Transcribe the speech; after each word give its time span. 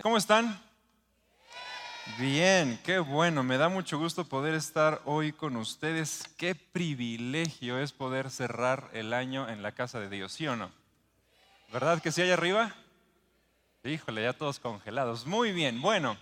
¿Cómo 0.00 0.16
están? 0.16 0.62
Bien, 2.18 2.78
qué 2.84 3.00
bueno. 3.00 3.42
Me 3.42 3.58
da 3.58 3.68
mucho 3.68 3.98
gusto 3.98 4.24
poder 4.24 4.54
estar 4.54 5.02
hoy 5.04 5.32
con 5.32 5.56
ustedes. 5.56 6.22
Qué 6.36 6.54
privilegio 6.54 7.80
es 7.80 7.90
poder 7.90 8.30
cerrar 8.30 8.90
el 8.92 9.12
año 9.12 9.48
en 9.48 9.60
la 9.60 9.72
casa 9.72 9.98
de 9.98 10.08
Dios, 10.08 10.32
¿sí 10.32 10.46
o 10.46 10.54
no? 10.54 10.70
¿Verdad 11.72 12.00
que 12.00 12.12
sí 12.12 12.22
hay 12.22 12.30
arriba? 12.30 12.72
Híjole, 13.82 14.22
ya 14.22 14.32
todos 14.32 14.60
congelados. 14.60 15.26
Muy 15.26 15.50
bien, 15.50 15.82
bueno, 15.82 16.16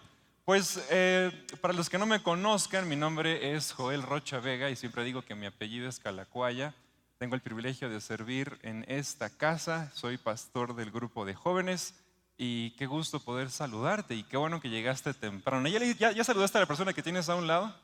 pues 0.46 0.82
eh, 0.88 1.46
para 1.60 1.74
los 1.74 1.90
que 1.90 1.98
no 1.98 2.06
me 2.06 2.22
conozcan, 2.22 2.88
mi 2.88 2.96
nombre 2.96 3.54
es 3.54 3.72
Joel 3.72 4.02
Rocha 4.02 4.40
Vega 4.40 4.70
y 4.70 4.76
siempre 4.76 5.04
digo 5.04 5.20
que 5.20 5.34
mi 5.34 5.44
apellido 5.44 5.86
es 5.86 5.98
Calacuaya. 5.98 6.72
Tengo 7.18 7.34
el 7.34 7.42
privilegio 7.42 7.90
de 7.90 8.00
servir 8.00 8.58
en 8.62 8.86
esta 8.88 9.28
casa. 9.28 9.90
Soy 9.94 10.16
pastor 10.16 10.74
del 10.76 10.90
grupo 10.90 11.26
de 11.26 11.34
jóvenes 11.34 11.94
y 12.38 12.70
qué 12.72 12.86
gusto 12.86 13.20
poder 13.20 13.50
saludarte 13.50 14.14
y 14.14 14.22
qué 14.22 14.36
bueno 14.36 14.60
que 14.60 14.68
llegaste 14.68 15.14
temprano. 15.14 15.68
¿Ya, 15.68 16.24
saludaste 16.24 16.58
a 16.58 16.62
la 16.62 16.66
persona 16.66 16.92
que 16.92 17.02
tienes 17.02 17.28
a 17.28 17.34
un 17.34 17.46
lado? 17.46 17.74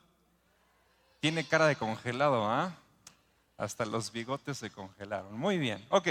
Tiene 1.19 1.45
cara 1.45 1.67
de 1.67 1.75
congelado, 1.75 2.45
¿ah? 2.49 2.75
Hasta 3.57 3.85
los 3.85 4.11
bigotes 4.11 4.57
se 4.57 4.69
congelaron. 4.69 5.37
Muy 5.37 5.57
bien, 5.57 5.83
ok. 5.89 6.09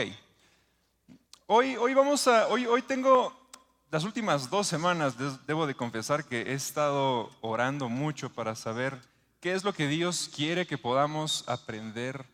Hoy, 1.47 1.77
hoy 1.77 1.95
vamos 1.95 2.27
a, 2.29 2.49
hoy, 2.49 2.67
hoy 2.67 2.83
tengo 2.83 3.33
las 3.91 4.05
últimas 4.05 4.49
dos 4.49 4.67
semanas, 4.67 5.17
debo 5.47 5.67
de 5.67 5.75
confesar 5.75 6.25
que 6.25 6.43
he 6.43 6.55
estado 6.55 7.31
orando 7.43 7.89
mucho 7.89 8.31
para 8.31 8.55
saber 8.55 8.99
qué 9.41 9.53
es 9.53 9.65
lo 9.65 9.75
que 9.75 9.87
Dios 9.87 10.31
quiere 10.35 10.67
que 10.67 10.79
podamos 10.79 11.45
aprender 11.47 12.25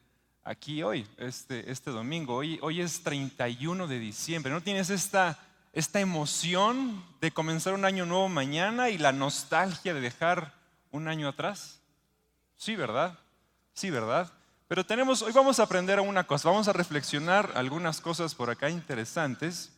aquí 0.45 0.83
hoy, 0.83 1.07
este, 1.17 1.71
este 1.71 1.91
domingo. 1.91 2.37
Hoy, 2.37 2.59
hoy 2.63 2.81
es 2.81 3.03
31 3.03 3.89
de 3.89 3.99
diciembre. 3.99 4.53
¿No 4.53 4.63
tienes 4.63 4.89
esta 4.89 5.39
esta 5.73 6.01
emoción 6.01 7.05
de 7.21 7.31
comenzar 7.31 7.75
un 7.75 7.85
año 7.85 8.07
nuevo 8.07 8.29
mañana 8.29 8.91
y 8.91 8.99
la 8.99 9.13
nostalgia 9.13 9.95
de 9.95 10.01
dejar 10.01 10.53
un 10.91 11.07
año 11.09 11.29
atrás? 11.29 11.79
Sí, 12.57 12.75
¿verdad? 12.77 13.19
Sí, 13.75 13.91
¿verdad? 13.91 14.33
Pero 14.67 14.85
tenemos, 14.85 15.23
hoy 15.23 15.33
vamos 15.33 15.61
a 15.61 15.65
aprender 15.65 16.01
una 16.01 16.25
cosa, 16.25 16.51
vamos 16.51 16.69
a 16.69 16.73
reflexionar 16.73 17.53
algunas 17.55 18.01
cosas 18.01 18.35
por 18.35 18.51
acá 18.51 18.71
interesantes. 18.71 19.73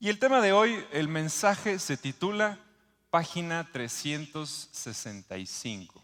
Y 0.00 0.08
el 0.08 0.18
tema 0.18 0.40
de 0.40 0.52
hoy, 0.52 0.84
el 0.92 1.08
mensaje 1.08 1.78
se 1.78 1.96
titula 1.96 2.58
Página 3.10 3.68
365. 3.72 6.02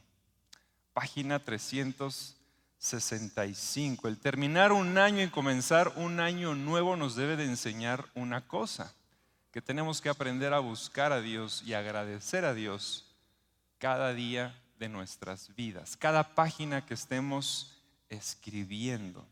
Página 0.92 1.38
365. 1.38 2.39
65. 2.80 4.08
El 4.08 4.18
terminar 4.18 4.72
un 4.72 4.96
año 4.96 5.22
y 5.22 5.28
comenzar 5.28 5.92
un 5.96 6.18
año 6.18 6.54
nuevo 6.54 6.96
nos 6.96 7.14
debe 7.14 7.36
de 7.36 7.44
enseñar 7.44 8.06
una 8.14 8.48
cosa, 8.48 8.94
que 9.52 9.60
tenemos 9.60 10.00
que 10.00 10.08
aprender 10.08 10.54
a 10.54 10.60
buscar 10.60 11.12
a 11.12 11.20
Dios 11.20 11.62
y 11.66 11.74
agradecer 11.74 12.46
a 12.46 12.54
Dios 12.54 13.06
cada 13.78 14.14
día 14.14 14.58
de 14.78 14.88
nuestras 14.88 15.54
vidas, 15.54 15.94
cada 15.94 16.34
página 16.34 16.86
que 16.86 16.94
estemos 16.94 17.76
escribiendo. 18.08 19.26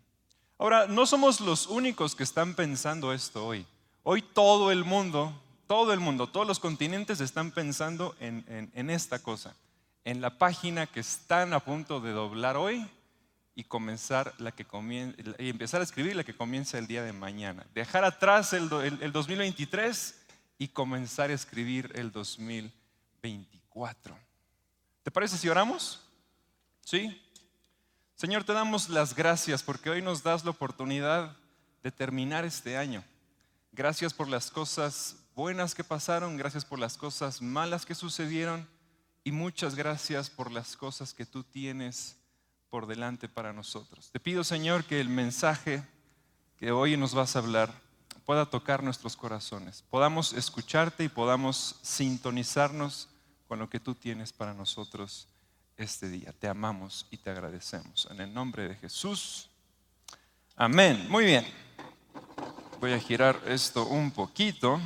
Ahora, 0.59 0.87
no 0.87 1.07
somos 1.07 1.41
los 1.41 1.69
únicos 1.69 2.15
que 2.15 2.25
están 2.25 2.55
pensando 2.55 3.15
esto 3.15 3.47
hoy. 3.47 3.67
Hoy 4.03 4.21
todo 4.21 4.71
el 4.71 4.85
mundo, 4.85 5.41
todo 5.67 5.95
el 5.95 6.01
mundo, 6.01 6.29
todos 6.29 6.47
los 6.47 6.59
continentes 6.59 7.21
están 7.21 7.51
pensando 7.53 8.15
en, 8.21 8.45
en 8.75 8.91
esta 8.91 9.23
cosa, 9.23 9.57
en 10.05 10.21
la 10.21 10.37
página 10.37 10.87
que 10.87 11.01
están 11.01 11.55
a 11.55 11.61
punto 11.61 12.01
de 12.01 12.13
doblar 12.13 12.59
hoy 12.59 12.87
y 13.59 13.65
comenzar 13.65 14.33
la 14.39 14.53
que 14.53 14.65
y 15.41 15.49
empezar 15.49 15.81
a 15.81 15.85
escribir 15.85 16.15
la 16.15 16.23
que 16.23 16.37
comienza 16.37 16.79
el 16.79 16.87
día 16.87 17.03
de 17.03 17.13
mañana. 17.13 17.67
Dejar 17.75 18.05
atrás 18.05 18.53
el, 18.53 18.71
el 19.01 19.11
2023 19.11 20.15
y 20.59 20.69
comenzar 20.69 21.31
a 21.31 21.35
escribir 21.35 21.91
el 21.97 22.13
2024. 22.13 24.17
¿Te 25.03 25.11
parece 25.11 25.37
si 25.37 25.49
oramos? 25.49 26.01
¿Sí? 26.85 27.21
Señor, 28.15 28.45
te 28.45 28.53
damos 28.53 28.91
las 28.91 29.13
gracias 29.13 29.65
porque 29.65 29.91
hoy 29.91 30.03
nos 30.03 30.23
das 30.23 30.45
la 30.45 30.53
oportunidad 30.53 31.37
de 31.83 31.91
terminar 31.91 32.45
este 32.45 32.77
año. 32.77 33.03
Gracias 33.73 34.15
por 34.15 34.29
las 34.29 34.53
cosas 34.53 35.17
buenas 35.35 35.75
que 35.75 35.83
pasaron, 35.83 36.37
gracias 36.37 36.65
por 36.65 36.79
las 36.79 36.97
cosas 36.97 37.43
malas 37.43 37.85
que 37.85 37.97
sucedieron 37.97 38.69
y 39.25 39.33
muchas 39.33 39.75
gracias 39.75 40.31
por 40.31 40.53
las 40.53 40.77
cosas 40.77 41.13
que 41.13 41.27
tú 41.27 41.43
tienes 41.43 42.19
por 42.71 42.87
delante 42.87 43.29
para 43.29 43.53
nosotros. 43.53 44.11
Te 44.11 44.21
pido, 44.21 44.45
Señor, 44.45 44.85
que 44.85 45.01
el 45.01 45.09
mensaje 45.09 45.83
que 46.59 46.71
hoy 46.73 46.97
nos 46.97 47.15
vas 47.15 47.37
a 47.37 47.39
hablar 47.39 47.73
pueda 48.25 48.47
tocar 48.47 48.83
nuestros 48.83 49.17
corazones, 49.17 49.83
podamos 49.89 50.35
escucharte 50.35 51.05
y 51.05 51.09
podamos 51.09 51.77
sintonizarnos 51.83 53.09
con 53.47 53.59
lo 53.59 53.71
que 53.71 53.81
tú 53.81 53.95
tienes 53.95 54.33
para 54.33 54.53
nosotros 54.53 55.29
este 55.79 56.11
día. 56.11 56.35
Te 56.39 56.49
amamos 56.49 57.07
y 57.11 57.17
te 57.17 57.31
agradecemos. 57.31 58.07
En 58.11 58.21
el 58.21 58.35
nombre 58.35 58.69
de 58.69 58.75
Jesús. 58.75 59.49
Amén. 60.57 61.07
Muy 61.09 61.25
bien. 61.25 61.47
Voy 62.81 62.93
a 62.93 63.01
girar 63.01 63.41
esto 63.47 63.87
un 63.87 64.11
poquito. 64.11 64.79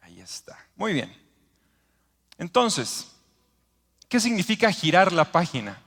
Ahí 0.00 0.20
está. 0.20 0.58
Muy 0.74 0.92
bien. 0.92 1.14
Entonces, 2.36 3.12
¿qué 4.08 4.18
significa 4.18 4.72
girar 4.72 5.12
la 5.12 5.30
página? 5.30 5.83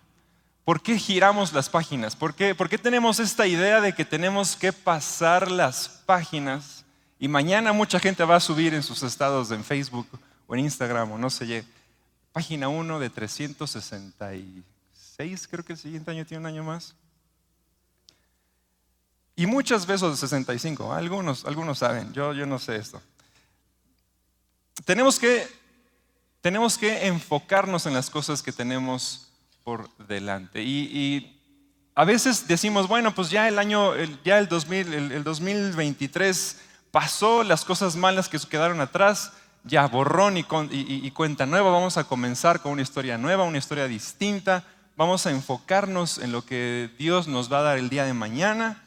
¿Por 0.67 0.81
qué 0.81 0.99
giramos 0.99 1.53
las 1.53 1.69
páginas? 1.69 2.17
¿Por 2.17 2.35
qué, 2.35 2.53
tenemos 2.77 3.21
esta 3.21 3.47
idea 3.47 3.79
de 3.79 3.95
que 3.95 4.03
tenemos 4.03 4.57
que 4.57 4.73
pasar 4.73 5.49
las 5.49 5.87
páginas? 6.05 6.83
Y 7.19 7.29
mañana 7.29 7.71
mucha 7.71 8.01
gente 8.01 8.25
va 8.25 8.35
a 8.35 8.41
subir 8.41 8.73
en 8.73 8.83
sus 8.83 9.01
estados 9.01 9.49
en 9.51 9.63
Facebook 9.63 10.05
o 10.45 10.55
en 10.55 10.65
Instagram 10.65 11.13
o 11.13 11.17
no 11.17 11.29
sé, 11.29 11.63
página 12.33 12.67
1 12.67 12.99
de 12.99 13.09
366, 13.09 15.47
creo 15.47 15.63
que 15.63 15.71
el 15.71 15.79
siguiente 15.79 16.11
año 16.11 16.25
tiene 16.25 16.41
un 16.41 16.47
año 16.47 16.65
más. 16.65 16.95
Y 19.37 19.45
muchas 19.45 19.85
veces 19.85 20.11
de 20.11 20.17
65, 20.17 20.91
algunos, 20.91 21.45
algunos 21.45 21.79
saben, 21.79 22.11
yo, 22.11 22.33
yo 22.33 22.45
no 22.45 22.59
sé 22.59 22.75
esto. 22.75 23.01
Tenemos 24.83 25.17
que, 25.17 25.47
tenemos 26.41 26.77
que 26.77 27.07
enfocarnos 27.07 27.85
en 27.85 27.93
las 27.93 28.09
cosas 28.09 28.43
que 28.43 28.51
tenemos 28.51 29.26
por 29.67 29.89
delante. 30.07 30.63
Y, 30.63 31.33
a 31.93 32.05
veces 32.05 32.47
decimos, 32.47 32.87
bueno, 32.87 33.13
pues 33.13 33.29
ya 33.29 33.49
el 33.49 33.59
año, 33.59 33.91
ya 34.23 34.37
el, 34.37 34.47
2000, 34.47 34.93
el, 34.93 35.23
2023 35.25 36.61
pasó, 36.89 37.43
las 37.43 37.65
cosas 37.65 37.97
malas 37.97 38.29
que 38.29 38.39
quedaron 38.39 38.79
atrás, 38.79 39.33
ya 39.65 39.85
borrón 39.87 40.37
y, 40.37 40.45
y, 40.71 41.11
cuenta 41.11 41.45
nueva, 41.45 41.69
vamos 41.69 41.97
a 41.97 42.05
comenzar 42.05 42.61
con 42.61 42.71
una 42.71 42.81
historia 42.81 43.17
nueva, 43.17 43.43
una 43.43 43.57
historia 43.57 43.89
distinta, 43.89 44.63
vamos 44.95 45.25
a 45.25 45.31
enfocarnos 45.31 46.17
en 46.19 46.31
lo 46.31 46.45
que 46.45 46.89
Dios 46.97 47.27
nos 47.27 47.51
va 47.51 47.59
a 47.59 47.63
dar 47.63 47.77
el 47.77 47.89
día 47.89 48.05
de 48.05 48.13
mañana. 48.13 48.85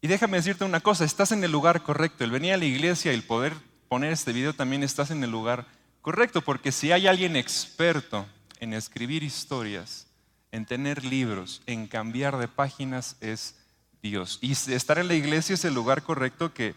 Y 0.00 0.08
déjame 0.08 0.38
decirte 0.38 0.64
una 0.64 0.80
cosa, 0.80 1.04
estás 1.04 1.30
en 1.30 1.44
el 1.44 1.52
lugar 1.52 1.84
correcto. 1.84 2.24
El 2.24 2.32
venir 2.32 2.54
a 2.54 2.56
la 2.56 2.64
iglesia 2.64 3.12
y 3.12 3.14
el 3.14 3.22
poder 3.22 3.54
poner 3.88 4.12
este 4.12 4.32
video 4.32 4.52
también 4.52 4.82
estás 4.82 5.12
en 5.12 5.22
el 5.22 5.30
lugar 5.30 5.66
correcto, 6.02 6.40
porque 6.40 6.72
si 6.72 6.90
hay 6.90 7.06
alguien 7.06 7.36
experto 7.36 8.26
en 8.60 8.74
escribir 8.74 9.22
historias, 9.22 10.06
en 10.52 10.66
tener 10.66 11.04
libros, 11.04 11.62
en 11.66 11.86
cambiar 11.86 12.36
de 12.36 12.46
páginas 12.46 13.16
es 13.20 13.56
Dios. 14.02 14.38
Y 14.40 14.52
estar 14.52 14.98
en 14.98 15.08
la 15.08 15.14
iglesia 15.14 15.54
es 15.54 15.64
el 15.64 15.74
lugar 15.74 16.02
correcto 16.02 16.52
que, 16.54 16.74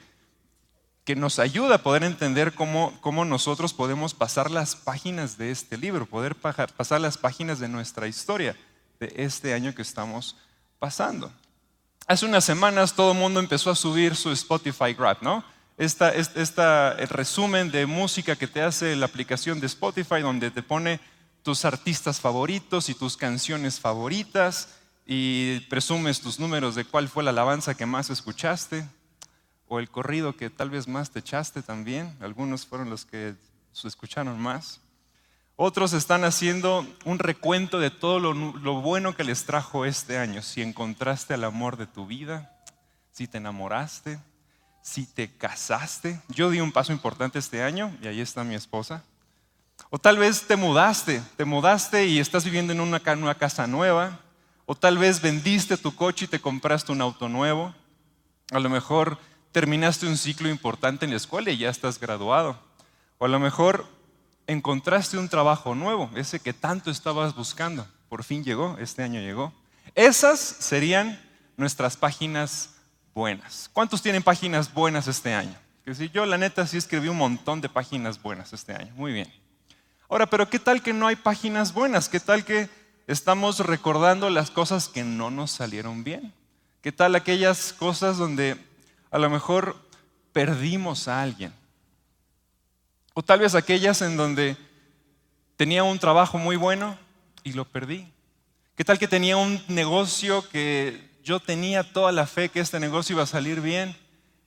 que 1.03 1.16
nos 1.16 1.39
ayuda 1.39 1.75
a 1.75 1.83
poder 1.83 2.03
entender 2.03 2.53
cómo, 2.53 2.97
cómo 3.01 3.25
nosotros 3.25 3.73
podemos 3.73 4.13
pasar 4.13 4.49
las 4.49 4.75
páginas 4.75 5.38
de 5.38 5.51
este 5.51 5.77
libro, 5.77 6.05
poder 6.05 6.35
pasar 6.35 7.01
las 7.01 7.17
páginas 7.17 7.59
de 7.59 7.67
nuestra 7.67 8.07
historia, 8.07 8.55
de 9.00 9.13
este 9.17 9.53
año 9.53 9.75
que 9.75 9.81
estamos 9.81 10.38
pasando. 10.79 11.31
Hace 12.07 12.25
unas 12.25 12.44
semanas 12.44 12.94
todo 12.94 13.11
el 13.11 13.17
mundo 13.17 13.39
empezó 13.39 13.71
a 13.71 13.75
subir 13.75 14.15
su 14.15 14.31
Spotify 14.31 14.94
Grab, 14.94 15.21
¿no? 15.21 15.44
Esta, 15.77 16.09
esta, 16.13 16.94
el 17.00 17.07
resumen 17.07 17.71
de 17.71 17.85
música 17.85 18.35
que 18.35 18.45
te 18.47 18.61
hace 18.61 18.95
la 18.95 19.07
aplicación 19.07 19.59
de 19.59 19.65
Spotify, 19.65 20.21
donde 20.21 20.51
te 20.51 20.62
pone 20.62 21.00
tus 21.44 21.66
artistas 21.66 22.22
favoritos 22.22 22.90
y 22.90 22.95
tus 22.95 23.18
canciones 23.18 23.80
favoritas 23.80 24.69
y 25.06 25.60
presumes 25.69 26.22
tus 26.22 26.40
números 26.40 26.75
de 26.75 26.86
cuál 26.86 27.10
fue 27.10 27.24
la 27.24 27.31
alabanza 27.31 27.75
que 27.75 27.86
más 27.86 28.10
escuchaste 28.10 28.88
o 29.68 29.80
el 29.80 29.90
corrido 29.90 30.36
que 30.38 30.50
tal 30.50 30.69
vez 30.69 30.88
más 30.88 31.12
te 31.12 31.19
echaste 31.19 31.62
también. 31.62 32.16
Algunos 32.22 32.66
fueron 32.66 32.90
los 32.90 33.06
que 33.06 33.36
se 33.74 33.88
escucharon 33.88 34.40
más. 34.40 34.80
Otros 35.56 35.94
están 35.94 36.24
haciendo 36.24 36.88
un 37.06 37.19
recuento 37.19 37.80
de 37.80 37.92
todo 37.92 38.19
lo, 38.19 38.34
lo, 38.34 38.81
bueno 38.81 39.16
que 39.16 39.24
les 39.24 39.45
trajo 39.45 39.86
este 39.86 40.18
año. 40.18 40.42
Si 40.42 40.62
encontraste 40.62 41.36
el 41.36 41.44
amor 41.44 41.78
de 41.78 41.86
tu 41.86 42.07
vida, 42.07 42.57
si 43.12 43.28
te 43.28 43.38
enamoraste, 43.38 44.19
si 44.81 45.06
te 45.06 45.30
casaste. 45.38 46.22
Yo 46.30 46.50
di 46.50 46.60
un 46.60 46.72
paso 46.72 46.92
importante 46.92 47.38
este 47.38 47.62
año 47.62 47.95
y 48.01 48.07
ahí 48.07 48.22
está 48.22 48.44
mi 48.44 48.56
esposa. 48.56 49.04
O 49.89 49.99
tal 49.99 50.17
vez 50.17 50.47
te 50.47 50.55
mudaste, 50.55 51.21
te 51.37 51.45
mudaste 51.45 52.07
y 52.07 52.19
estás 52.19 52.43
viviendo 52.45 52.73
en 52.73 52.79
una, 52.79 52.99
casa 52.99 53.67
nueva. 53.67 54.19
O 54.65 54.75
tal 54.75 54.97
vez 54.97 55.21
vendiste 55.21 55.77
tu 55.77 55.95
coche 55.95 56.25
y 56.25 56.27
te 56.27 56.41
compraste 56.41 56.91
un 56.91 57.01
auto 57.01 57.29
nuevo. 57.29 57.75
A 58.51 58.59
lo 58.59 58.69
mejor 58.69 59.19
terminaste 59.51 60.07
un 60.07 60.17
ciclo 60.17 60.49
importante 60.49 61.05
en 61.05 61.11
la 61.11 61.17
escuela 61.17 61.51
y 61.51 61.57
ya 61.57 61.69
estás 61.69 61.99
graduado. 61.99 62.57
O 63.19 63.25
a 63.25 63.27
lo 63.27 63.39
mejor 63.39 63.85
encontraste 64.47 65.17
un 65.17 65.29
trabajo 65.29 65.75
nuevo, 65.75 66.09
ese 66.15 66.39
que 66.39 66.53
tanto 66.53 66.89
estabas 66.89 67.35
buscando. 67.35 67.87
Por 68.09 68.23
fin 68.23 68.43
llegó, 68.43 68.77
este 68.79 69.03
año 69.03 69.19
llegó. 69.19 69.53
Esas 69.95 70.39
serían 70.39 71.21
nuestras 71.55 71.97
páginas 71.97 72.71
buenas. 73.13 73.69
¿Cuántos 73.73 74.01
tienen 74.01 74.23
páginas 74.23 74.73
buenas 74.73 75.07
este 75.07 75.33
año? 75.33 75.55
Que 75.85 75.93
si 75.93 76.09
yo 76.09 76.25
la 76.25 76.37
neta 76.37 76.65
sí 76.65 76.77
escribí 76.77 77.09
un 77.09 77.17
montón 77.17 77.61
de 77.61 77.69
páginas 77.69 78.21
buenas 78.21 78.53
este 78.53 78.73
año. 78.73 78.91
Muy 78.95 79.13
bien. 79.13 79.43
Ahora, 80.09 80.27
pero 80.27 80.50
¿qué 80.50 80.59
tal 80.59 80.81
que 80.81 80.94
no 80.94 81.07
hay 81.07 81.15
páginas 81.15 81.73
buenas? 81.73 82.09
¿Qué 82.09 82.19
tal 82.19 82.45
que 82.45 82.69
estamos 83.07 83.59
recordando 83.59 84.29
las 84.29 84.51
cosas 84.51 84.88
que 84.88 85.03
no 85.03 85.31
nos 85.31 85.51
salieron 85.51 86.03
bien? 86.03 86.33
¿Qué 86.81 86.91
tal 86.91 87.15
aquellas 87.15 87.73
cosas 87.73 88.17
donde 88.17 88.57
a 89.09 89.17
lo 89.17 89.29
mejor 89.29 89.77
perdimos 90.33 91.07
a 91.07 91.21
alguien? 91.21 91.53
O 93.13 93.23
tal 93.23 93.39
vez 93.39 93.55
aquellas 93.55 94.01
en 94.01 94.17
donde 94.17 94.57
tenía 95.55 95.83
un 95.83 96.00
trabajo 96.00 96.38
muy 96.38 96.56
bueno 96.56 96.97
y 97.44 97.53
lo 97.53 97.65
perdí. 97.65 98.11
¿Qué 98.75 98.83
tal 98.83 98.99
que 98.99 99.07
tenía 99.07 99.38
un 99.38 99.63
negocio 99.67 100.47
que 100.49 101.09
yo 101.23 101.39
tenía 101.39 101.94
toda 101.94 102.11
la 102.11 102.27
fe 102.27 102.49
que 102.49 102.59
este 102.59 102.79
negocio 102.79 103.13
iba 103.13 103.23
a 103.23 103.27
salir 103.27 103.61
bien 103.61 103.95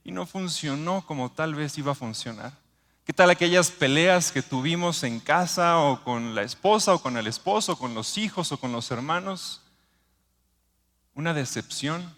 y 0.04 0.12
no 0.12 0.26
funcionó 0.26 1.04
como 1.06 1.30
tal 1.30 1.54
vez 1.54 1.78
iba 1.78 1.92
a 1.92 1.94
funcionar? 1.94 2.65
¿Qué 3.06 3.12
tal 3.12 3.30
aquellas 3.30 3.70
peleas 3.70 4.32
que 4.32 4.42
tuvimos 4.42 5.04
en 5.04 5.20
casa 5.20 5.78
o 5.78 6.02
con 6.02 6.34
la 6.34 6.42
esposa 6.42 6.92
o 6.92 7.00
con 7.00 7.16
el 7.16 7.28
esposo, 7.28 7.74
o 7.74 7.78
con 7.78 7.94
los 7.94 8.18
hijos 8.18 8.50
o 8.50 8.58
con 8.58 8.72
los 8.72 8.90
hermanos? 8.90 9.62
Una 11.14 11.32
decepción, 11.32 12.16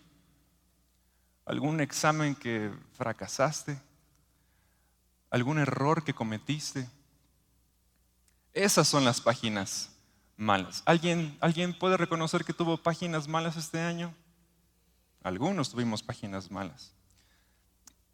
algún 1.44 1.82
examen 1.82 2.34
que 2.34 2.72
fracasaste, 2.94 3.78
algún 5.28 5.58
error 5.58 6.04
que 6.04 6.14
cometiste. 6.14 6.88
Esas 8.54 8.88
son 8.88 9.04
las 9.04 9.20
páginas 9.20 9.90
malas. 10.38 10.82
¿Alguien, 10.86 11.36
¿Alguien 11.42 11.78
puede 11.78 11.98
reconocer 11.98 12.46
que 12.46 12.54
tuvo 12.54 12.78
páginas 12.78 13.28
malas 13.28 13.58
este 13.58 13.78
año? 13.78 14.14
Algunos 15.22 15.68
tuvimos 15.68 16.02
páginas 16.02 16.50
malas. 16.50 16.94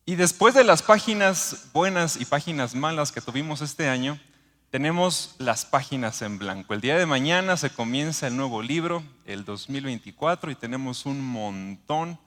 Y 0.06 0.16
después 0.16 0.52
de 0.52 0.64
las 0.64 0.82
páginas 0.82 1.68
buenas 1.72 2.20
y 2.20 2.26
páginas 2.26 2.74
malas 2.74 3.10
que 3.10 3.22
tuvimos 3.22 3.62
este 3.62 3.88
año, 3.88 4.20
tenemos 4.68 5.34
las 5.38 5.64
páginas 5.64 6.20
en 6.20 6.38
blanco. 6.38 6.74
El 6.74 6.82
día 6.82 6.98
de 6.98 7.06
mañana 7.06 7.56
se 7.56 7.70
comienza 7.70 8.26
el 8.26 8.36
nuevo 8.36 8.60
libro, 8.60 9.02
el 9.24 9.46
2024, 9.46 10.50
y 10.50 10.56
tenemos 10.56 11.06
un 11.06 11.24
montón 11.24 12.18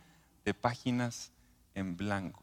de 0.43 0.55
páginas 0.55 1.31
en 1.75 1.95
blanco. 1.95 2.41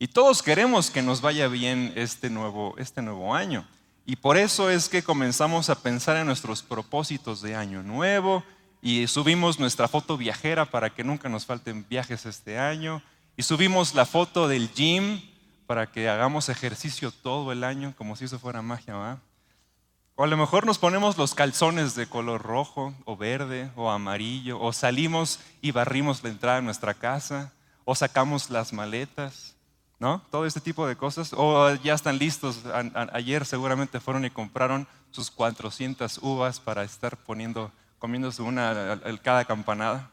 Y 0.00 0.08
todos 0.08 0.42
queremos 0.42 0.90
que 0.90 1.02
nos 1.02 1.20
vaya 1.20 1.46
bien 1.46 1.92
este 1.94 2.28
nuevo, 2.28 2.74
este 2.78 3.00
nuevo 3.00 3.36
año. 3.36 3.64
Y 4.06 4.16
por 4.16 4.36
eso 4.36 4.70
es 4.70 4.88
que 4.88 5.04
comenzamos 5.04 5.70
a 5.70 5.80
pensar 5.80 6.16
en 6.16 6.26
nuestros 6.26 6.64
propósitos 6.64 7.42
de 7.42 7.54
año 7.54 7.84
nuevo 7.84 8.42
y 8.82 9.06
subimos 9.06 9.60
nuestra 9.60 9.86
foto 9.86 10.16
viajera 10.16 10.64
para 10.64 10.90
que 10.90 11.04
nunca 11.04 11.28
nos 11.28 11.46
falten 11.46 11.86
viajes 11.88 12.26
este 12.26 12.58
año. 12.58 13.04
Y 13.38 13.44
subimos 13.44 13.94
la 13.94 14.04
foto 14.04 14.48
del 14.48 14.68
gym 14.74 15.22
para 15.68 15.92
que 15.92 16.08
hagamos 16.08 16.48
ejercicio 16.48 17.12
todo 17.12 17.52
el 17.52 17.62
año, 17.62 17.94
como 17.96 18.16
si 18.16 18.24
eso 18.24 18.40
fuera 18.40 18.62
magia, 18.62 18.96
¿va? 18.96 19.20
O 20.16 20.24
a 20.24 20.26
lo 20.26 20.36
mejor 20.36 20.66
nos 20.66 20.78
ponemos 20.78 21.16
los 21.16 21.36
calzones 21.36 21.94
de 21.94 22.08
color 22.08 22.42
rojo 22.42 22.92
o 23.04 23.16
verde 23.16 23.70
o 23.76 23.92
amarillo, 23.92 24.60
o 24.60 24.72
salimos 24.72 25.38
y 25.60 25.70
barrimos 25.70 26.24
la 26.24 26.30
entrada 26.30 26.56
de 26.56 26.62
nuestra 26.62 26.94
casa, 26.94 27.52
o 27.84 27.94
sacamos 27.94 28.50
las 28.50 28.72
maletas. 28.72 29.54
¿no? 30.00 30.20
Todo 30.32 30.44
este 30.44 30.60
tipo 30.60 30.88
de 30.88 30.96
cosas. 30.96 31.32
O 31.32 31.72
ya 31.76 31.94
están 31.94 32.18
listos. 32.18 32.64
ayer 33.12 33.46
seguramente 33.46 34.00
fueron 34.00 34.24
y 34.24 34.30
compraron 34.30 34.88
sus 35.12 35.30
400 35.30 36.18
uvas 36.22 36.58
para 36.58 36.82
estar 36.82 37.16
poniendo, 37.16 37.70
comiéndose 38.00 38.42
una 38.42 39.00
cada 39.22 39.44
campanada. 39.44 40.10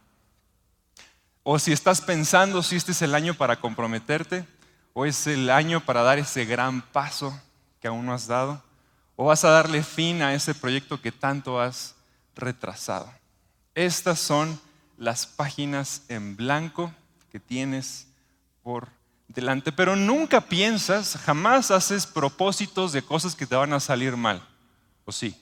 O 1.48 1.60
si 1.60 1.72
estás 1.72 2.02
pensando 2.02 2.64
si 2.64 2.76
este 2.76 2.92
es 2.92 3.04
el 3.04 3.14
año 3.14 3.36
para 3.36 3.62
comprometerte, 3.62 4.48
o 4.94 5.06
es 5.06 5.28
el 5.28 5.52
año 5.52 5.80
para 5.80 6.02
dar 6.02 6.18
ese 6.18 6.44
gran 6.44 6.82
paso 6.82 7.40
que 7.80 7.88
aún 7.88 8.04
no 8.04 8.16
has 8.16 8.26
dado, 8.26 8.64
o 9.16 9.26
vas 9.26 9.46
a 9.46 9.52
darle 9.52 9.84
fin 9.84 10.24
a 10.24 10.34
ese 10.34 10.56
proyecto 10.56 11.00
que 11.00 11.12
tanto 11.12 11.62
has 11.62 11.94
retrasado. 12.36 13.14
Estas 13.76 14.18
son 14.18 14.60
las 14.98 15.28
páginas 15.28 16.02
en 16.08 16.36
blanco 16.36 16.92
que 17.32 17.40
tienes 17.40 18.08
por 18.64 18.88
delante, 19.28 19.72
pero 19.72 19.96
nunca 19.96 20.42
piensas, 20.42 21.16
jamás 21.16 21.70
haces 21.70 22.08
propósitos 22.08 22.92
de 22.92 23.04
cosas 23.04 23.36
que 23.36 23.46
te 23.46 23.56
van 23.56 23.72
a 23.74 23.80
salir 23.80 24.18
mal, 24.18 24.44
¿o 25.06 25.12
sí? 25.12 25.40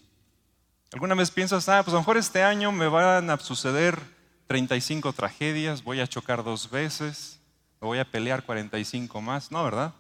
¿Alguna 0.92 1.16
vez 1.16 1.32
piensas, 1.32 1.70
ah, 1.70 1.82
pues 1.82 1.94
a 1.94 1.96
lo 1.96 2.02
mejor 2.02 2.18
este 2.18 2.44
año 2.44 2.74
me 2.74 2.90
van 2.90 3.30
a 3.30 3.40
suceder 3.40 4.13
35 4.48 5.14
tragedias, 5.14 5.84
voy 5.84 6.00
a 6.00 6.08
chocar 6.08 6.44
dos 6.44 6.70
veces, 6.70 7.40
voy 7.80 8.00
a 8.00 8.06
pelear 8.06 8.44
45 8.44 9.22
más? 9.22 9.52
No, 9.52 9.64
¿verdad? 9.64 9.94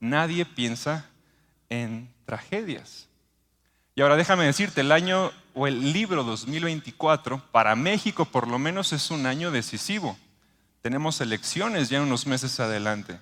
Nadie 0.00 0.44
piensa 0.44 1.08
en 1.68 2.12
tragedias. 2.24 3.08
Y 3.94 4.02
ahora 4.02 4.16
déjame 4.16 4.44
decirte, 4.44 4.82
el 4.82 4.92
año 4.92 5.32
o 5.54 5.66
el 5.66 5.92
libro 5.92 6.22
2024 6.22 7.42
para 7.50 7.74
México 7.74 8.26
por 8.26 8.46
lo 8.46 8.58
menos 8.58 8.92
es 8.92 9.10
un 9.10 9.24
año 9.24 9.50
decisivo. 9.50 10.18
Tenemos 10.82 11.20
elecciones 11.20 11.88
ya 11.88 12.02
unos 12.02 12.26
meses 12.26 12.60
adelante. 12.60 13.18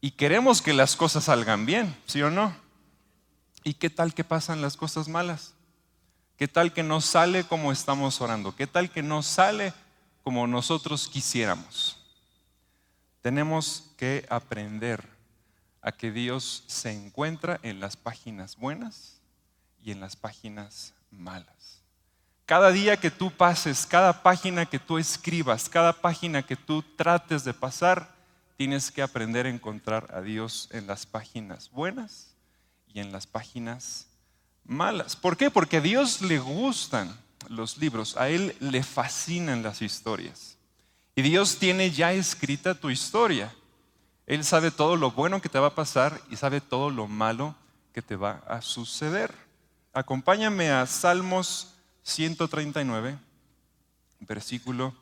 Y 0.00 0.12
queremos 0.12 0.62
que 0.62 0.72
las 0.72 0.94
cosas 0.94 1.24
salgan 1.24 1.66
bien, 1.66 1.96
¿sí 2.06 2.22
o 2.22 2.30
no? 2.30 2.54
¿Y 3.64 3.74
qué 3.74 3.90
tal 3.90 4.14
que 4.14 4.22
pasan 4.22 4.62
las 4.62 4.76
cosas 4.76 5.08
malas? 5.08 5.54
¿Qué 6.38 6.46
tal 6.46 6.72
que 6.72 6.84
no 6.84 7.00
sale 7.00 7.42
como 7.42 7.72
estamos 7.72 8.20
orando? 8.20 8.54
¿Qué 8.54 8.68
tal 8.68 8.90
que 8.90 9.02
no 9.02 9.24
sale 9.24 9.74
como 10.22 10.46
nosotros 10.46 11.08
quisiéramos? 11.08 12.00
Tenemos 13.22 13.90
que 13.96 14.24
aprender 14.30 15.04
a 15.82 15.90
que 15.90 16.12
Dios 16.12 16.62
se 16.68 16.92
encuentra 16.92 17.58
en 17.64 17.80
las 17.80 17.96
páginas 17.96 18.56
buenas 18.56 19.20
y 19.82 19.90
en 19.90 19.98
las 19.98 20.14
páginas 20.14 20.94
malas. 21.10 21.82
Cada 22.46 22.70
día 22.70 22.98
que 22.98 23.10
tú 23.10 23.32
pases, 23.32 23.84
cada 23.84 24.22
página 24.22 24.64
que 24.64 24.78
tú 24.78 24.98
escribas, 24.98 25.68
cada 25.68 25.92
página 25.92 26.44
que 26.44 26.54
tú 26.54 26.84
trates 26.96 27.42
de 27.42 27.52
pasar, 27.52 28.14
tienes 28.56 28.92
que 28.92 29.02
aprender 29.02 29.46
a 29.46 29.50
encontrar 29.50 30.14
a 30.14 30.20
Dios 30.20 30.68
en 30.70 30.86
las 30.86 31.04
páginas 31.04 31.68
buenas 31.72 32.36
y 32.86 33.00
en 33.00 33.10
las 33.10 33.26
páginas 33.26 34.07
malas. 34.68 35.16
¿Por 35.16 35.36
qué? 35.36 35.50
Porque 35.50 35.78
a 35.78 35.80
Dios 35.80 36.22
le 36.22 36.38
gustan 36.38 37.18
los 37.48 37.78
libros, 37.78 38.16
a 38.16 38.28
Él 38.28 38.54
le 38.60 38.82
fascinan 38.82 39.62
las 39.62 39.82
historias. 39.82 40.56
Y 41.16 41.22
Dios 41.22 41.56
tiene 41.58 41.90
ya 41.90 42.12
escrita 42.12 42.74
tu 42.74 42.90
historia. 42.90 43.52
Él 44.26 44.44
sabe 44.44 44.70
todo 44.70 44.94
lo 44.94 45.10
bueno 45.10 45.40
que 45.40 45.48
te 45.48 45.58
va 45.58 45.68
a 45.68 45.74
pasar 45.74 46.20
y 46.30 46.36
sabe 46.36 46.60
todo 46.60 46.90
lo 46.90 47.08
malo 47.08 47.56
que 47.92 48.02
te 48.02 48.14
va 48.14 48.42
a 48.46 48.60
suceder. 48.60 49.34
Acompáñame 49.92 50.70
a 50.70 50.86
Salmos 50.86 51.74
139, 52.02 53.18
versículo 54.20 54.94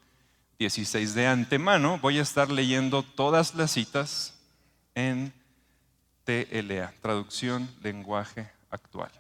16. 0.59 1.15
De 1.15 1.27
antemano 1.27 1.99
voy 1.99 2.19
a 2.19 2.23
estar 2.23 2.51
leyendo 2.51 3.03
todas 3.03 3.55
las 3.55 3.73
citas 3.73 4.35
en 4.95 5.35
TLA, 6.25 6.95
traducción 7.03 7.69
lenguaje 7.83 8.51
actual. 8.71 9.11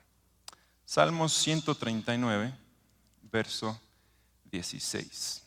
Salmos 0.86 1.34
139, 1.34 2.54
verso 3.30 3.78
16. 4.50 5.42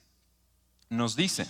Nos 0.89 1.15
dice, 1.15 1.49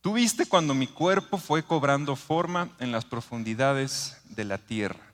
tú 0.00 0.14
viste 0.14 0.46
cuando 0.46 0.74
mi 0.74 0.88
cuerpo 0.88 1.38
fue 1.38 1.62
cobrando 1.62 2.16
forma 2.16 2.70
en 2.80 2.90
las 2.90 3.04
profundidades 3.04 4.16
de 4.24 4.44
la 4.44 4.58
tierra 4.58 5.12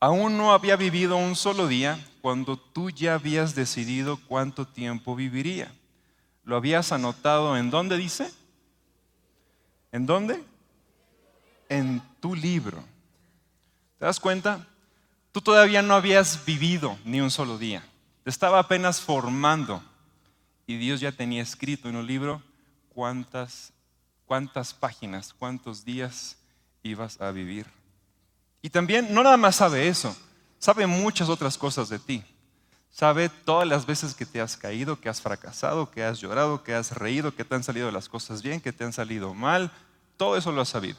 Aún 0.00 0.36
no 0.36 0.52
había 0.52 0.76
vivido 0.76 1.16
un 1.16 1.34
solo 1.34 1.66
día 1.66 1.98
cuando 2.20 2.56
tú 2.56 2.90
ya 2.90 3.14
habías 3.14 3.56
decidido 3.56 4.16
cuánto 4.28 4.66
tiempo 4.66 5.16
viviría. 5.16 5.72
¿Lo 6.44 6.56
habías 6.56 6.92
anotado 6.92 7.56
en 7.56 7.70
dónde 7.70 7.96
dice? 7.96 8.32
¿En 9.90 10.06
dónde? 10.06 10.42
En 11.68 12.00
tu 12.20 12.36
libro. 12.36 12.78
¿Te 13.98 14.04
das 14.04 14.20
cuenta? 14.20 14.64
Tú 15.32 15.40
todavía 15.40 15.82
no 15.82 15.94
habías 15.94 16.44
vivido 16.44 16.98
ni 17.04 17.20
un 17.20 17.30
solo 17.30 17.58
día. 17.58 17.84
Te 18.24 18.30
estaba 18.30 18.58
apenas 18.58 19.00
formando. 19.00 19.82
Y 20.66 20.76
Dios 20.76 21.00
ya 21.00 21.12
tenía 21.12 21.42
escrito 21.42 21.88
en 21.88 21.96
un 21.96 22.06
libro 22.06 22.42
cuántas, 22.90 23.72
cuántas 24.26 24.74
páginas, 24.74 25.32
cuántos 25.32 25.84
días 25.84 26.36
ibas 26.82 27.20
a 27.20 27.30
vivir. 27.30 27.66
Y 28.60 28.70
también 28.70 29.14
no 29.14 29.22
nada 29.22 29.36
más 29.36 29.56
sabe 29.56 29.88
eso, 29.88 30.16
sabe 30.58 30.86
muchas 30.86 31.28
otras 31.28 31.56
cosas 31.56 31.88
de 31.88 31.98
ti. 31.98 32.24
Sabe 32.90 33.28
todas 33.28 33.68
las 33.68 33.86
veces 33.86 34.14
que 34.14 34.26
te 34.26 34.40
has 34.40 34.56
caído, 34.56 35.00
que 35.00 35.08
has 35.08 35.20
fracasado, 35.20 35.90
que 35.90 36.02
has 36.02 36.20
llorado, 36.20 36.64
que 36.64 36.74
has 36.74 36.92
reído, 36.92 37.34
que 37.34 37.44
te 37.44 37.54
han 37.54 37.62
salido 37.62 37.90
las 37.92 38.08
cosas 38.08 38.42
bien, 38.42 38.60
que 38.60 38.72
te 38.72 38.82
han 38.82 38.92
salido 38.92 39.34
mal. 39.34 39.70
Todo 40.16 40.36
eso 40.36 40.50
lo 40.50 40.62
has 40.62 40.70
sabido. 40.70 40.98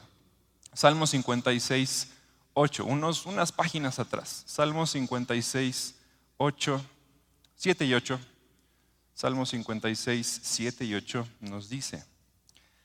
Salmo 0.72 1.06
56, 1.06 2.10
8, 2.54 2.84
unos, 2.84 3.26
unas 3.26 3.52
páginas 3.52 3.98
atrás. 3.98 4.42
Salmo 4.46 4.86
56, 4.86 5.94
8, 6.36 6.84
7 7.56 7.84
y 7.84 7.94
8. 7.94 8.20
Salmo 9.14 9.44
56, 9.44 10.40
7 10.42 10.84
y 10.84 10.94
8 10.94 11.28
nos 11.40 11.68
dice, 11.68 12.04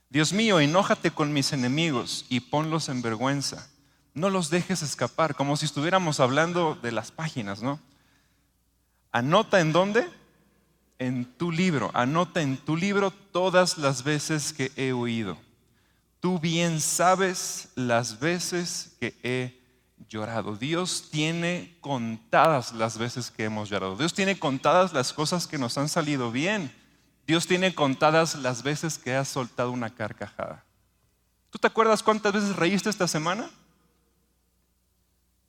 Dios 0.09 0.33
mío, 0.33 0.59
enójate 0.59 1.11
con 1.11 1.31
mis 1.31 1.53
enemigos 1.53 2.25
y 2.29 2.41
ponlos 2.41 2.89
en 2.89 3.01
vergüenza. 3.01 3.69
No 4.13 4.29
los 4.29 4.49
dejes 4.49 4.81
escapar, 4.81 5.35
como 5.35 5.57
si 5.57 5.65
estuviéramos 5.65 6.19
hablando 6.19 6.75
de 6.81 6.91
las 6.91 7.11
páginas, 7.11 7.61
¿no? 7.61 7.79
Anota 9.11 9.61
en 9.61 9.71
dónde? 9.71 10.09
En 10.99 11.25
tu 11.25 11.51
libro. 11.51 11.89
Anota 11.93 12.41
en 12.41 12.57
tu 12.57 12.75
libro 12.75 13.11
todas 13.11 13.77
las 13.77 14.03
veces 14.03 14.51
que 14.51 14.71
he 14.75 14.91
oído. 14.91 15.37
Tú 16.25 16.39
bien 16.39 16.81
sabes 16.81 17.69
las 17.75 18.19
veces 18.19 18.97
que 18.99 19.15
he 19.21 19.61
llorado. 20.09 20.55
Dios 20.55 21.09
tiene 21.11 21.77
contadas 21.81 22.73
las 22.73 22.97
veces 22.97 23.29
que 23.29 23.43
hemos 23.43 23.69
llorado. 23.69 23.95
Dios 23.95 24.11
tiene 24.11 24.39
contadas 24.39 24.91
las 24.91 25.13
cosas 25.13 25.45
que 25.45 25.59
nos 25.59 25.77
han 25.77 25.87
salido 25.87 26.31
bien. 26.31 26.73
Dios 27.27 27.45
tiene 27.45 27.75
contadas 27.75 28.33
las 28.33 28.63
veces 28.63 28.97
que 28.97 29.13
has 29.13 29.27
soltado 29.27 29.69
una 29.69 29.93
carcajada. 29.93 30.65
¿Tú 31.51 31.59
te 31.59 31.67
acuerdas 31.67 32.01
cuántas 32.01 32.33
veces 32.33 32.55
reíste 32.55 32.89
esta 32.89 33.07
semana? 33.07 33.47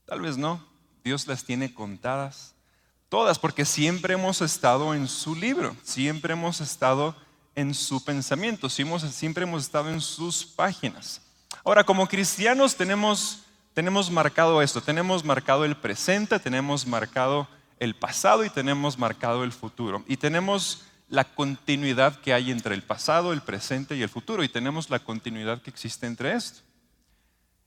Tal 0.04 0.20
vez 0.20 0.36
no. 0.36 0.62
Dios 1.02 1.26
las 1.26 1.42
tiene 1.42 1.72
contadas 1.72 2.54
todas, 3.08 3.38
porque 3.38 3.64
siempre 3.64 4.12
hemos 4.12 4.42
estado 4.42 4.92
en 4.92 5.08
su 5.08 5.34
libro, 5.34 5.74
siempre 5.84 6.34
hemos 6.34 6.60
estado 6.60 7.16
en 7.56 7.74
su 7.74 8.04
pensamiento, 8.04 8.68
siempre 8.68 9.42
hemos 9.42 9.62
estado 9.62 9.90
en 9.90 10.00
sus 10.00 10.44
páginas. 10.44 11.20
Ahora, 11.64 11.82
como 11.82 12.06
cristianos 12.06 12.76
tenemos, 12.76 13.40
tenemos 13.74 14.10
marcado 14.10 14.62
esto, 14.62 14.80
tenemos 14.80 15.24
marcado 15.24 15.64
el 15.64 15.76
presente, 15.76 16.38
tenemos 16.38 16.86
marcado 16.86 17.48
el 17.80 17.94
pasado 17.96 18.44
y 18.44 18.50
tenemos 18.50 18.98
marcado 18.98 19.42
el 19.42 19.52
futuro. 19.52 20.04
Y 20.06 20.16
tenemos 20.16 20.84
la 21.08 21.24
continuidad 21.24 22.20
que 22.20 22.32
hay 22.32 22.50
entre 22.50 22.74
el 22.74 22.82
pasado, 22.82 23.32
el 23.32 23.42
presente 23.42 23.96
y 23.96 24.02
el 24.02 24.08
futuro. 24.08 24.44
Y 24.44 24.48
tenemos 24.48 24.90
la 24.90 24.98
continuidad 24.98 25.62
que 25.62 25.70
existe 25.70 26.06
entre 26.06 26.34
esto. 26.34 26.60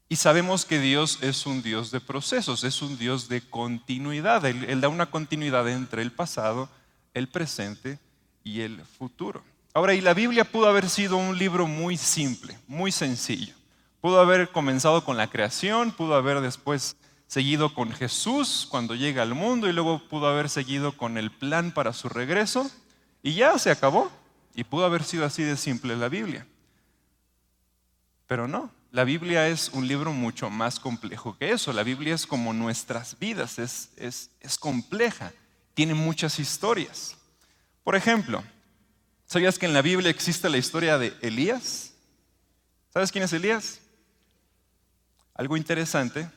Y 0.08 0.15
sabemos 0.15 0.65
que 0.65 0.79
Dios 0.79 1.19
es 1.22 1.46
un 1.46 1.62
Dios 1.62 1.91
de 1.91 2.01
procesos, 2.01 2.63
es 2.63 2.81
un 2.81 2.98
Dios 2.98 3.29
de 3.29 3.41
continuidad. 3.41 4.43
Él, 4.46 4.81
da 4.81 4.89
una 4.89 5.12
continuidad 5.12 5.69
entre 5.69 6.01
el 6.01 6.12
pasado, 6.12 6.67
el 7.13 7.27
presente 7.27 8.00
y 8.43 8.62
el 8.62 8.81
futuro. 8.81 9.43
Ahora, 9.73 9.93
y 9.93 10.01
la 10.01 10.15
Biblia 10.15 10.45
pudo 10.45 10.67
haber 10.67 10.89
sido 10.89 11.17
un 11.17 11.38
libro 11.38 11.67
muy 11.67 11.95
simple, 11.95 12.57
muy 12.67 12.91
sencillo. 12.91 13.53
Pudo 14.01 14.19
haber 14.19 14.51
comenzado 14.51 15.03
con 15.05 15.15
la 15.15 15.29
creación, 15.29 15.91
pudo 15.91 16.15
haber 16.15 16.41
después 16.41 16.95
seguido 17.27 17.75
con 17.75 17.91
Jesús 17.91 18.67
cuando 18.69 18.95
llega 18.95 19.21
al 19.21 19.35
mundo 19.35 19.67
y 19.67 19.73
luego 19.73 19.99
pudo 20.09 20.27
haber 20.27 20.49
seguido 20.49 20.97
con 20.97 21.17
el 21.19 21.29
plan 21.29 21.71
para 21.71 21.93
su 21.93 22.09
regreso 22.09 22.69
y 23.21 23.35
ya 23.35 23.59
se 23.59 23.69
acabó. 23.69 24.11
Y 24.55 24.63
pudo 24.63 24.85
haber 24.85 25.03
sido 25.03 25.25
así 25.25 25.43
de 25.43 25.55
simple 25.55 25.95
la 25.95 26.09
Biblia. 26.09 26.47
Pero 28.25 28.47
no, 28.47 28.71
la 28.91 29.03
Biblia 29.03 29.47
es 29.47 29.69
un 29.69 29.88
libro 29.88 30.11
mucho 30.11 30.49
más 30.49 30.79
complejo 30.79 31.38
que 31.38 31.51
eso. 31.51 31.71
La 31.73 31.83
Biblia 31.83 32.15
es 32.15 32.25
como 32.25 32.53
nuestras 32.53 33.17
vidas, 33.19 33.59
es, 33.59 33.91
es, 33.97 34.31
es 34.39 34.57
compleja, 34.57 35.31
tiene 35.75 35.93
muchas 35.93 36.39
historias. 36.39 37.15
Por 37.83 37.95
ejemplo, 37.95 38.43
¿sabías 39.29 39.59
que 39.59 39.67
en 39.67 39.74
la 39.74 39.81
Biblia 39.81 40.09
existe 40.09 40.50
la 40.50 40.57
historia 40.57 40.98
de 40.98 41.15
Elías? 41.21 41.93
¿Sabes 42.91 43.12
quién 43.12 43.24
es 43.24 43.31
Elías? 43.31 43.79
Algo 45.36 45.55
interesante 45.55 46.29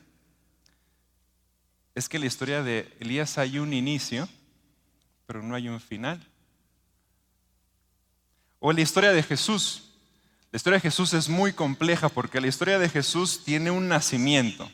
es 1.95 2.09
que 2.09 2.19
en 2.19 2.21
la 2.21 2.27
historia 2.27 2.63
de 2.63 2.95
Elías 3.01 3.39
hay 3.39 3.59
un 3.59 3.73
inicio, 3.73 4.29
pero 5.27 5.43
no 5.43 5.55
hay 5.55 5.69
un 5.69 5.81
final. 5.81 6.25
O 8.61 8.73
la 8.73 8.81
historia 8.83 9.13
de 9.13 9.23
Jesús. 9.23 9.89
La 10.53 10.59
historia 10.59 10.77
de 10.77 10.83
Jesús 10.83 11.15
es 11.15 11.31
muy 11.31 11.55
compleja 11.55 12.11
porque 12.11 12.41
la 12.41 12.47
historia 12.47 12.79
de 12.79 12.91
Jesús 12.91 13.43
tiene 13.43 13.71
un 13.71 13.89
nacimiento. 13.89 14.71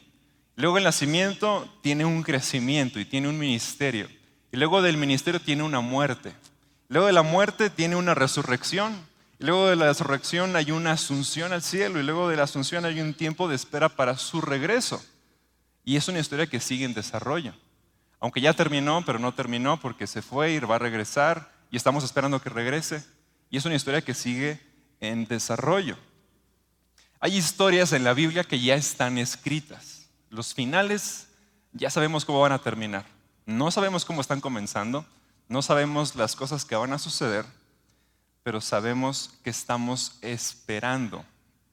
Luego 0.57 0.77
el 0.77 0.85
nacimiento 0.85 1.73
tiene 1.83 2.05
un 2.05 2.25
crecimiento 2.25 2.99
y 2.99 3.05
tiene 3.05 3.29
un 3.29 3.39
ministerio. 3.39 4.09
Y 4.51 4.57
luego 4.57 4.83
del 4.83 4.97
ministerio 4.97 5.41
tiene 5.41 5.63
una 5.63 5.81
muerte. 5.81 6.35
Luego 6.89 7.07
de 7.07 7.13
la 7.13 7.23
muerte 7.23 7.71
tiene 7.71 7.97
una 7.97 8.15
resurrección. 8.15 8.97
Luego 9.39 9.69
de 9.69 9.77
la 9.77 9.87
resurrección 9.87 10.57
hay 10.57 10.71
una 10.71 10.93
asunción 10.93 11.53
al 11.53 11.63
cielo. 11.63 12.01
Y 12.01 12.03
luego 12.03 12.29
de 12.29 12.37
la 12.37 12.45
asunción 12.45 12.85
hay 12.85 13.01
un 13.01 13.15
tiempo 13.15 13.47
de 13.49 13.55
espera 13.55 13.89
para 13.89 14.17
su 14.17 14.41
regreso. 14.41 15.05
Y 15.85 15.97
es 15.97 16.09
una 16.09 16.19
historia 16.19 16.47
que 16.47 16.61
sigue 16.61 16.85
en 16.85 16.95
desarrollo. 16.95 17.55
Aunque 18.21 18.41
ya 18.41 18.55
terminó, 18.55 19.05
pero 19.05 19.19
no 19.19 19.35
terminó 19.35 19.79
porque 19.79 20.07
se 20.07 20.23
fue 20.23 20.53
y 20.53 20.59
va 20.61 20.77
a 20.77 20.81
regresar. 20.81 21.53
Y 21.71 21.77
estamos 21.77 22.05
esperando 22.05 22.41
que 22.41 22.51
regrese. 22.51 23.05
Y 23.51 23.59
es 23.59 23.65
una 23.65 23.75
historia 23.75 24.03
que 24.03 24.15
sigue 24.15 24.61
en 25.01 25.27
desarrollo. 25.27 25.97
Hay 27.21 27.37
historias 27.37 27.93
en 27.93 28.05
la 28.05 28.15
Biblia 28.15 28.45
que 28.45 28.61
ya 28.61 28.77
están 28.77 29.19
escritas. 29.19 30.09
Los 30.31 30.55
finales 30.55 31.29
ya 31.73 31.91
sabemos 31.91 32.25
cómo 32.25 32.41
van 32.41 32.53
a 32.53 32.63
terminar. 32.63 33.05
No 33.45 33.71
sabemos 33.71 34.05
cómo 34.05 34.21
están 34.21 34.41
comenzando, 34.41 35.07
no 35.49 35.63
sabemos 35.63 36.15
las 36.15 36.37
cosas 36.37 36.65
que 36.65 36.77
van 36.77 36.93
a 36.93 36.99
suceder, 36.99 37.45
pero 38.43 38.61
sabemos 38.61 39.31
que 39.43 39.51
estamos 39.51 40.19
esperando 40.23 41.25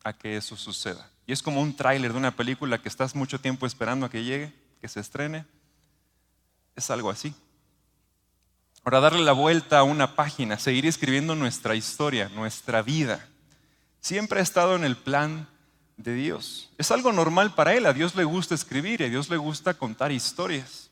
a 0.04 0.14
que 0.14 0.38
eso 0.38 0.56
suceda. 0.56 1.10
Y 1.28 1.34
es 1.34 1.42
como 1.42 1.62
un 1.62 1.76
tráiler 1.76 2.12
de 2.12 2.18
una 2.18 2.36
película 2.36 2.82
que 2.82 2.90
estás 2.90 3.16
mucho 3.16 3.40
tiempo 3.40 3.66
esperando 3.66 4.06
a 4.06 4.10
que 4.10 4.24
llegue, 4.24 4.54
que 4.82 4.88
se 4.88 5.00
estrene. 5.00 5.46
Es 6.76 6.90
algo 6.90 7.10
así. 7.10 7.34
Ahora, 8.84 9.00
darle 9.00 9.24
la 9.24 9.32
vuelta 9.32 9.80
a 9.80 9.84
una 9.84 10.16
página, 10.16 10.60
seguir 10.60 10.86
escribiendo 10.86 11.34
nuestra 11.34 11.74
historia, 11.76 12.30
nuestra 12.30 12.84
vida. 12.84 13.28
Siempre 14.00 14.40
ha 14.40 14.44
estado 14.44 14.76
en 14.76 14.84
el 14.84 14.96
plan 14.96 15.48
de 15.98 16.14
Dios. 16.14 16.70
Es 16.78 16.92
algo 16.92 17.12
normal 17.12 17.56
para 17.56 17.74
Él. 17.74 17.88
A 17.88 17.94
Dios 17.94 18.16
le 18.16 18.24
gusta 18.24 18.54
escribir 18.54 19.02
a 19.04 19.10
Dios 19.10 19.30
le 19.30 19.38
gusta 19.38 19.74
contar 19.74 20.12
historias. 20.12 20.92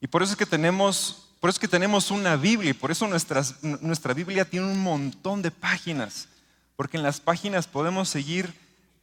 Y 0.00 0.08
por 0.08 0.22
eso 0.22 0.32
es 0.32 0.38
que 0.38 0.46
tenemos, 0.46 1.25
por 1.46 1.50
eso 1.50 1.60
que 1.60 1.68
tenemos 1.68 2.10
una 2.10 2.34
Biblia 2.34 2.70
y 2.70 2.74
por 2.74 2.90
eso 2.90 3.06
nuestra 3.06 4.14
Biblia 4.14 4.44
tiene 4.44 4.66
un 4.66 4.82
montón 4.82 5.42
de 5.42 5.52
páginas. 5.52 6.26
Porque 6.74 6.96
en 6.96 7.04
las 7.04 7.20
páginas 7.20 7.68
podemos 7.68 8.08
seguir 8.08 8.52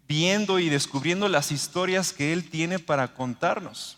viendo 0.09 0.59
y 0.59 0.67
descubriendo 0.67 1.29
las 1.29 1.53
historias 1.53 2.11
que 2.11 2.33
Él 2.33 2.49
tiene 2.49 2.79
para 2.79 3.13
contarnos. 3.13 3.97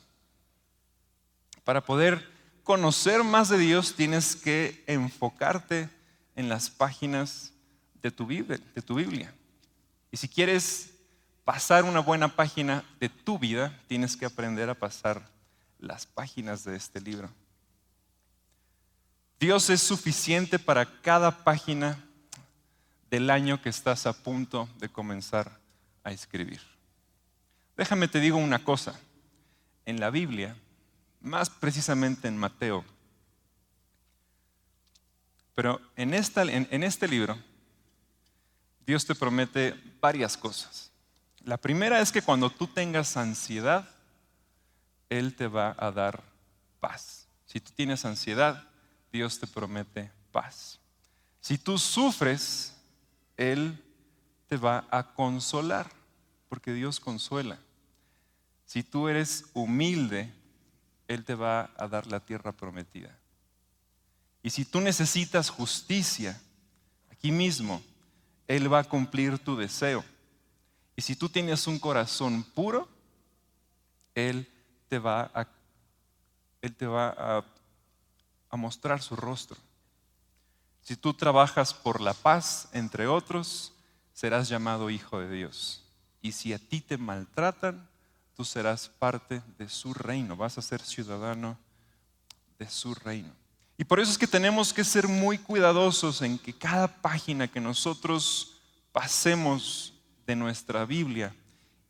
Para 1.64 1.84
poder 1.84 2.24
conocer 2.64 3.24
más 3.24 3.50
de 3.50 3.58
Dios, 3.58 3.96
tienes 3.96 4.36
que 4.36 4.84
enfocarte 4.86 5.90
en 6.36 6.48
las 6.48 6.70
páginas 6.70 7.52
de 8.04 8.12
tu, 8.12 8.28
Biblia, 8.28 8.60
de 8.76 8.82
tu 8.84 8.94
Biblia. 8.94 9.34
Y 10.12 10.18
si 10.18 10.30
quieres 10.30 10.92
pasar 11.46 11.84
una 11.84 12.00
buena 12.00 12.36
página 12.36 12.86
de 13.00 13.10
tu 13.10 13.40
vida, 13.40 13.76
tienes 13.88 14.16
que 14.16 14.28
aprender 14.28 14.70
a 14.70 14.76
pasar 14.76 15.28
las 15.80 16.06
páginas 16.06 16.64
de 16.64 16.76
este 16.76 17.02
libro. 17.02 17.32
Dios 19.40 19.70
es 19.70 19.82
suficiente 19.82 20.60
para 20.60 21.02
cada 21.02 21.44
página 21.44 22.04
del 23.10 23.30
año 23.30 23.62
que 23.62 23.70
estás 23.70 24.06
a 24.06 24.14
punto 24.14 24.70
de 24.78 24.90
comenzar 24.90 25.60
a 26.04 26.12
escribir. 26.12 26.62
Déjame 27.78 28.08
te 28.08 28.20
digo 28.20 28.38
una 28.38 28.64
cosa. 28.64 29.00
En 29.86 30.00
la 30.00 30.10
Biblia 30.10 30.56
más 31.26 31.50
precisamente 31.50 32.28
en 32.28 32.38
Mateo. 32.38 32.86
Pero 35.56 35.82
en, 35.96 36.14
este 36.14 37.08
libro, 37.08 37.38
Dios 38.86 39.06
te 39.06 39.16
promete 39.16 39.74
varias 40.00 40.38
cosas. 40.38 40.92
La 41.44 41.58
primera 41.58 42.00
es 42.00 42.12
que 42.12 42.22
cuando 42.22 42.50
tú 42.50 42.68
tengas 42.68 43.18
ansiedad, 43.18 43.90
Él 45.10 45.36
te 45.36 45.48
va 45.48 45.76
a 45.78 45.92
dar 45.92 46.24
paz. 46.80 47.28
Si 47.46 47.60
tú 47.60 47.72
tienes 47.74 48.06
ansiedad, 48.06 48.68
Dios 49.16 49.40
te 49.40 49.48
promete 49.48 50.12
paz. 50.32 50.80
Si 51.40 51.58
tú 51.58 51.78
sufres, 51.78 52.76
Él 53.38 53.82
te 54.48 54.58
va 54.58 54.86
a 54.92 55.14
consolar, 55.14 55.90
porque 56.50 56.74
Dios 56.74 57.00
consuela. 57.00 57.58
Si 58.66 58.84
tú 58.84 59.08
eres 59.08 59.46
humilde, 59.54 60.34
él 61.08 61.24
te 61.24 61.36
va 61.36 61.72
a 61.78 61.88
dar 61.88 62.08
la 62.08 62.20
tierra 62.20 62.52
prometida. 62.52 63.16
Y 64.42 64.50
si 64.50 64.66
tú 64.66 64.82
necesitas 64.82 65.50
justicia, 65.50 66.40
aquí 67.12 67.32
mismo, 67.32 67.82
Él 68.48 68.72
va 68.72 68.80
a 68.80 68.84
cumplir 68.84 69.40
tu 69.40 69.56
deseo. 69.56 70.04
Y 70.96 71.02
si 71.02 71.16
tú 71.16 71.30
tienes 71.30 71.68
un 71.68 71.80
corazón 71.80 72.44
puro, 72.44 72.88
Él 74.14 74.48
te 74.88 75.00
va 75.00 75.32
a, 75.34 75.48
él 76.62 76.76
te 76.76 76.86
va 76.88 77.10
a, 77.18 77.46
a 78.56 78.58
mostrar 78.58 79.02
su 79.02 79.16
rostro. 79.16 79.58
Si 80.82 80.96
tú 80.96 81.14
trabajas 81.14 81.74
por 81.74 82.00
la 82.00 82.14
paz 82.14 82.70
entre 82.72 83.06
otros, 83.06 83.74
serás 84.14 84.48
llamado 84.48 84.90
hijo 84.90 85.20
de 85.20 85.30
Dios. 85.30 85.84
Y 86.22 86.32
si 86.32 86.54
a 86.54 86.60
ti 86.60 86.80
te 86.80 86.98
maltratan, 86.98 87.88
tú 88.34 88.46
serás 88.46 88.88
parte 88.88 89.42
de 89.58 89.68
su 89.68 89.94
reino, 89.94 90.38
vas 90.38 90.58
a 90.58 90.62
ser 90.62 90.82
ciudadano 90.82 91.58
de 92.58 92.70
su 92.70 92.96
reino. 92.96 93.32
Y 93.78 93.84
por 93.84 94.00
eso 94.00 94.12
es 94.12 94.18
que 94.18 94.28
tenemos 94.28 94.74
que 94.74 94.86
ser 94.86 95.10
muy 95.10 95.38
cuidadosos 95.38 96.22
en 96.22 96.40
que 96.40 96.54
cada 96.54 96.88
página 96.88 97.50
que 97.50 97.60
nosotros 97.60 98.54
pasemos 98.94 99.94
de 100.26 100.38
nuestra 100.38 100.86
Biblia 100.86 101.36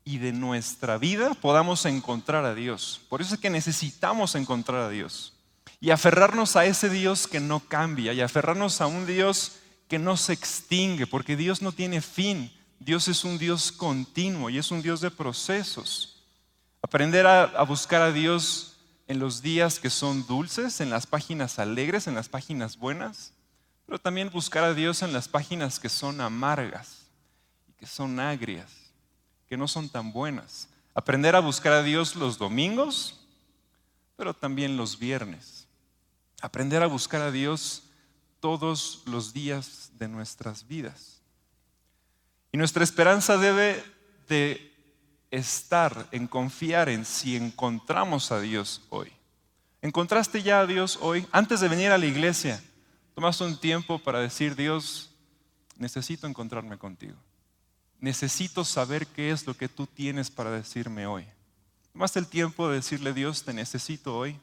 y 0.03 0.17
de 0.17 0.33
nuestra 0.33 0.97
vida 0.97 1.35
podamos 1.35 1.85
encontrar 1.85 2.43
a 2.43 2.55
Dios. 2.55 3.01
Por 3.07 3.21
eso 3.21 3.35
es 3.35 3.39
que 3.39 3.51
necesitamos 3.51 4.33
encontrar 4.33 4.81
a 4.81 4.89
Dios 4.89 5.34
y 5.79 5.91
aferrarnos 5.91 6.55
a 6.55 6.65
ese 6.65 6.89
Dios 6.89 7.27
que 7.27 7.39
no 7.39 7.59
cambia 7.59 8.13
y 8.13 8.21
aferrarnos 8.21 8.81
a 8.81 8.87
un 8.87 9.05
Dios 9.05 9.57
que 9.87 9.99
no 9.99 10.17
se 10.17 10.33
extingue, 10.33 11.07
porque 11.07 11.35
Dios 11.35 11.61
no 11.61 11.71
tiene 11.71 12.01
fin. 12.01 12.51
Dios 12.79 13.07
es 13.07 13.23
un 13.23 13.37
Dios 13.37 13.71
continuo 13.71 14.49
y 14.49 14.57
es 14.57 14.71
un 14.71 14.81
Dios 14.81 15.01
de 15.01 15.11
procesos. 15.11 16.23
Aprender 16.81 17.25
a, 17.25 17.63
buscar 17.63 18.01
a 18.01 18.11
Dios 18.11 18.77
en 19.07 19.19
los 19.19 19.41
días 19.41 19.79
que 19.79 19.89
son 19.89 20.25
dulces, 20.27 20.81
en 20.81 20.89
las 20.89 21.07
páginas 21.07 21.59
alegres, 21.59 22.07
en 22.07 22.15
las 22.15 22.29
páginas 22.29 22.77
buenas, 22.77 23.33
pero 23.85 23.99
también 23.99 24.29
buscar 24.29 24.63
a 24.63 24.73
Dios 24.73 25.01
en 25.01 25.13
las 25.13 25.27
páginas 25.27 25.79
que 25.79 25.89
son 25.89 26.21
amargas 26.21 27.07
y 27.67 27.73
que 27.73 27.85
son 27.85 28.19
agrias, 28.19 28.71
que 29.47 29.57
no 29.57 29.67
son 29.67 29.89
tan 29.89 30.11
buenas. 30.11 30.69
Aprender 30.93 31.35
a 31.35 31.39
buscar 31.39 31.73
a 31.73 31.83
Dios 31.83 32.15
los 32.15 32.37
domingos, 32.37 33.19
pero 34.15 34.33
también 34.33 34.77
los 34.77 34.97
viernes. 34.97 35.54
Aprender 36.41 36.83
a 36.83 36.87
buscar 36.87 37.21
a 37.21 37.31
Dios 37.31 37.83
todos 38.39 39.01
los 39.05 39.33
días 39.33 39.91
de 39.97 40.07
nuestras 40.07 40.67
vidas. 40.67 41.21
Y 42.51 42.57
nuestra 42.57 42.83
esperanza 42.83 43.37
debe 43.37 43.83
de 44.27 44.73
estar 45.31 46.07
en 46.11 46.27
confiar 46.27 46.89
en 46.89 47.05
si 47.05 47.35
encontramos 47.35 48.31
a 48.31 48.39
Dios 48.39 48.81
hoy. 48.89 49.11
¿Encontraste 49.81 50.41
ya 50.41 50.61
a 50.61 50.65
Dios 50.65 50.97
hoy? 51.01 51.27
Antes 51.31 51.59
de 51.59 51.67
venir 51.67 51.91
a 51.91 51.97
la 51.97 52.05
iglesia, 52.05 52.63
tomaste 53.13 53.43
un 53.43 53.59
tiempo 53.59 53.99
para 53.99 54.19
decir, 54.19 54.55
Dios, 54.55 55.11
necesito 55.77 56.27
encontrarme 56.27 56.77
contigo. 56.77 57.15
Necesito 57.99 58.63
saber 58.63 59.07
qué 59.07 59.31
es 59.31 59.45
lo 59.45 59.55
que 59.55 59.69
tú 59.69 59.87
tienes 59.87 60.29
para 60.29 60.51
decirme 60.51 61.05
hoy. 61.05 61.25
Tomaste 61.93 62.19
el 62.19 62.27
tiempo 62.27 62.67
de 62.69 62.75
decirle, 62.75 63.13
Dios, 63.13 63.43
te 63.43 63.53
necesito 63.53 64.17
hoy. 64.17 64.39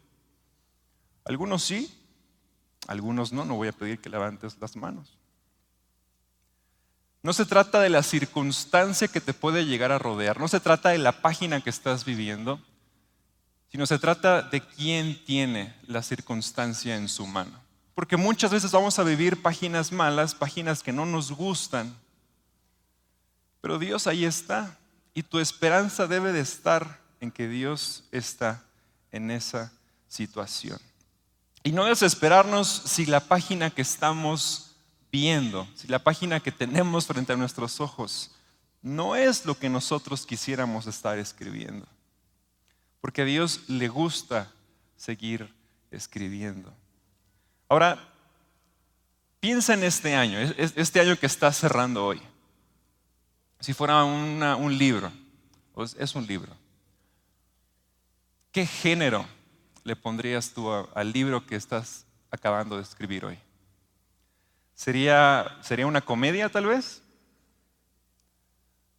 Algunos 1.25 1.63
sí, 1.63 1.93
algunos 2.87 3.33
no, 3.33 3.45
no 3.45 3.55
voy 3.55 3.69
a 3.69 3.73
pedir 3.73 4.01
que 4.01 4.11
levantes 4.11 4.57
las 4.61 4.77
manos. 4.77 5.17
No 7.23 7.33
se 7.33 7.47
trata 7.47 7.81
de 7.81 7.89
la 7.89 8.03
circunstancia 8.03 9.07
que 9.07 9.21
te 9.21 9.33
puede 9.33 9.65
llegar 9.65 9.93
a 9.93 9.99
rodear, 9.99 10.41
no 10.41 10.49
se 10.49 10.59
trata 10.59 10.89
de 10.89 10.99
la 10.99 11.23
página 11.23 11.61
que 11.61 11.71
estás 11.71 12.05
viviendo, 12.05 12.61
sino 13.71 13.87
se 13.87 13.99
trata 13.99 14.43
de 14.43 14.61
quién 14.61 15.25
tiene 15.25 15.75
la 15.87 16.03
circunstancia 16.03 16.97
en 16.97 17.09
su 17.09 17.27
mano. 17.27 17.59
Porque 17.95 18.17
muchas 18.17 18.51
veces 18.51 18.73
vamos 18.73 18.99
a 18.99 19.05
vivir 19.05 19.41
páginas 19.41 19.93
malas, 19.93 20.35
páginas 20.35 20.83
que 20.83 20.93
no 20.93 21.07
nos 21.07 21.31
gustan, 21.31 21.95
pero 23.61 23.79
Dios 23.79 24.09
ahí 24.09 24.25
está 24.25 24.77
y 25.15 25.23
tu 25.23 25.39
esperanza 25.39 26.09
debe 26.09 26.33
de 26.33 26.41
estar 26.41 27.01
en 27.21 27.31
que 27.31 27.47
Dios 27.47 28.05
está 28.11 28.65
en 29.13 29.31
esa 29.31 29.73
situación. 30.09 30.81
Y 31.63 31.73
no 31.73 31.85
desesperarnos 31.85 32.69
si 32.69 33.07
la 33.07 33.21
página 33.21 33.71
que 33.71 33.83
estamos 33.83 34.77
viendo, 35.13 35.69
si 35.75 35.87
la 35.89 36.03
página 36.03 36.41
que 36.41 36.51
tenemos 36.51 37.07
frente 37.07 37.33
a 37.33 37.37
nuestros 37.37 37.81
ojos 37.81 38.33
no 38.81 39.15
es 39.15 39.47
lo 39.47 39.57
que 39.57 39.69
nosotros 39.69 40.27
quisiéramos 40.27 40.87
estar 40.87 41.19
escribiendo. 41.19 41.87
Porque 43.01 43.23
a 43.23 43.25
Dios 43.25 43.61
le 43.69 43.89
gusta 43.89 44.51
seguir 44.97 45.53
escribiendo. 45.91 46.73
Ahora, 47.69 48.09
piensa 49.39 49.75
en 49.75 49.85
este 49.85 50.15
año, 50.15 50.39
este 50.39 51.01
año 51.01 51.17
que 51.17 51.27
está 51.27 51.53
cerrando 51.53 52.05
hoy. 52.05 52.21
Si 53.61 53.73
fuera 53.73 54.03
un 54.03 54.77
libro, 54.77 55.13
es 55.97 56.15
un 56.17 56.27
libro. 56.27 56.57
¿Qué 58.51 58.67
género 58.67 59.25
le 59.85 59.97
pondrías 59.97 60.53
tú 60.53 60.71
al 60.71 61.13
libro 61.13 61.47
que 61.47 61.57
estás 61.57 62.07
acabando 62.31 62.77
de 62.77 62.83
escribir 62.83 63.25
hoy? 63.25 63.39
¿Sería, 64.75 65.59
sería 65.61 65.87
una 65.87 66.01
comedia 66.01 66.49
tal 66.49 66.67
vez? 66.67 67.03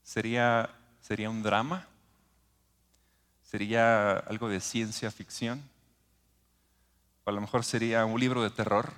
¿Sería, 0.04 0.70
¿Sería 1.02 1.30
un 1.30 1.44
drama? 1.44 1.88
¿Sería 3.44 4.14
algo 4.18 4.50
de 4.50 4.60
ciencia 4.60 5.12
ficción? 5.12 5.62
O 7.26 7.30
a 7.30 7.34
lo 7.34 7.42
mejor 7.42 7.64
sería 7.64 8.06
un 8.06 8.20
libro 8.20 8.44
de 8.44 8.50
terror. 8.50 8.94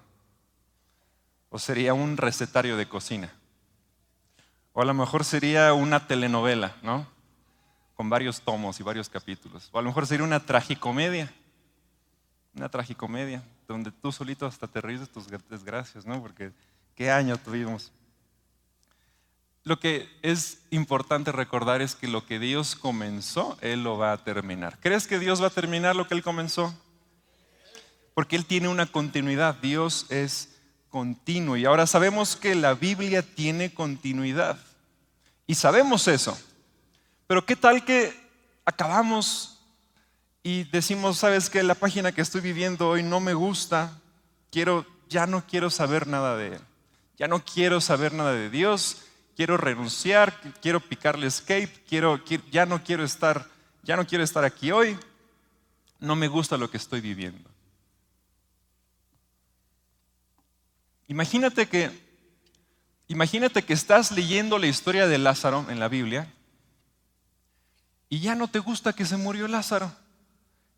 O 1.50 1.60
sería 1.60 1.94
un 1.94 2.18
recetario 2.18 2.78
de 2.78 2.88
cocina. 2.88 3.34
O 4.74 4.82
a 4.82 4.86
lo 4.86 4.94
mejor 4.94 5.24
sería 5.24 5.74
una 5.74 6.08
telenovela, 6.08 6.76
¿no? 6.82 7.08
Con 7.96 8.10
varios 8.10 8.42
tomos 8.42 8.80
y 8.80 8.84
varios 8.84 9.10
capítulos. 9.10 9.70
O 9.72 9.80
a 9.80 9.82
lo 9.82 9.90
mejor 9.90 10.06
sería 10.06 10.26
una 10.26 10.42
tragicomedia. 10.42 11.34
Una 12.56 12.70
tragicomedia, 12.70 13.44
donde 13.68 13.92
tú 13.92 14.12
solito 14.12 14.46
hasta 14.46 14.68
te 14.68 14.82
ríes 14.82 15.02
de 15.02 15.08
tus 15.08 15.28
desgracias, 15.28 16.06
¿no? 16.06 16.22
Porque 16.22 16.52
qué 16.96 17.12
año 17.12 17.38
tuvimos. 17.38 17.92
Lo 19.64 19.80
que 19.80 20.08
es 20.22 20.60
importante 20.70 21.32
recordar 21.32 21.82
es 21.82 21.96
que 21.96 22.08
lo 22.08 22.26
que 22.26 22.40
Dios 22.40 22.76
comenzó, 22.76 23.58
Él 23.62 23.84
lo 23.84 23.98
va 23.98 24.14
a 24.14 24.24
terminar. 24.24 24.80
¿Crees 24.80 25.08
que 25.08 25.18
Dios 25.20 25.42
va 25.42 25.48
a 25.48 25.50
terminar 25.50 25.96
lo 25.96 26.08
que 26.08 26.14
Él 26.14 26.22
comenzó? 26.22 26.74
Porque 28.14 28.36
Él 28.36 28.46
tiene 28.46 28.68
una 28.68 28.86
continuidad, 28.86 29.56
Dios 29.56 30.06
es 30.10 30.56
continuo. 30.90 31.58
Y 31.58 31.66
ahora 31.66 31.88
sabemos 31.88 32.36
que 32.36 32.56
la 32.56 32.76
Biblia 32.76 33.22
tiene 33.22 33.74
continuidad. 33.74 34.58
Y 35.48 35.56
sabemos 35.56 36.08
eso. 36.08 36.38
Pero 37.28 37.46
¿qué 37.46 37.56
tal 37.56 37.84
que 37.84 38.14
acabamos 38.66 39.55
y 40.46 40.66
decimos, 40.66 41.18
sabes 41.18 41.50
que 41.50 41.64
la 41.64 41.74
página 41.74 42.12
que 42.12 42.22
estoy 42.22 42.40
viviendo 42.40 42.88
hoy 42.88 43.02
no 43.02 43.20
me 43.20 43.34
gusta, 43.34 44.00
quiero, 44.52 44.86
ya 45.10 45.26
no 45.26 45.44
quiero 45.48 45.72
saber 45.72 46.06
nada 46.06 46.38
de 46.38 46.50
Él. 46.50 46.62
Ya 47.18 47.28
no 47.28 47.44
quiero 47.44 47.82
saber 47.82 48.14
nada 48.14 48.32
de 48.32 48.52
Dios, 48.52 49.06
quiero 49.36 49.58
renunciar, 49.58 50.40
quiero 50.62 50.82
picarle 50.82 51.26
escape, 51.26 51.74
quiero, 51.90 52.24
ya 52.52 52.68
no 52.68 52.84
quiero 52.84 53.04
estar, 53.04 53.50
ya 53.82 53.96
no 53.96 54.06
quiero 54.06 54.24
estar 54.24 54.46
aquí 54.46 54.72
hoy, 54.72 55.00
no 56.00 56.16
me 56.16 56.28
gusta 56.28 56.58
lo 56.58 56.70
que 56.70 56.78
estoy 56.78 57.02
viviendo. 57.02 57.50
Imagínate 61.08 61.68
que, 61.68 61.90
imagínate 63.08 63.64
que 63.64 63.74
estás 63.74 64.12
leyendo 64.12 64.60
la 64.60 64.68
historia 64.68 65.08
de 65.08 65.18
Lázaro 65.18 65.66
en 65.70 65.80
la 65.80 65.88
Biblia 65.88 66.32
y 68.10 68.20
ya 68.20 68.36
no 68.36 68.48
te 68.48 68.60
gusta 68.60 68.94
que 68.94 69.08
se 69.08 69.18
murió 69.18 69.48
Lázaro 69.48 70.05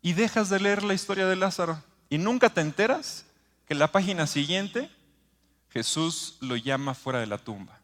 y 0.02 0.12
dejas 0.12 0.48
de 0.48 0.60
leer 0.60 0.82
la 0.82 0.94
historia 0.94 1.26
de 1.26 1.36
Lázaro 1.36 1.82
y 2.08 2.18
nunca 2.18 2.50
te 2.50 2.60
enteras 2.60 3.24
que 3.66 3.74
la 3.74 3.92
página 3.92 4.26
siguiente 4.26 4.90
Jesús 5.70 6.38
lo 6.40 6.56
llama 6.56 6.94
fuera 6.94 7.20
de 7.20 7.26
la 7.26 7.38
tumba. 7.38 7.80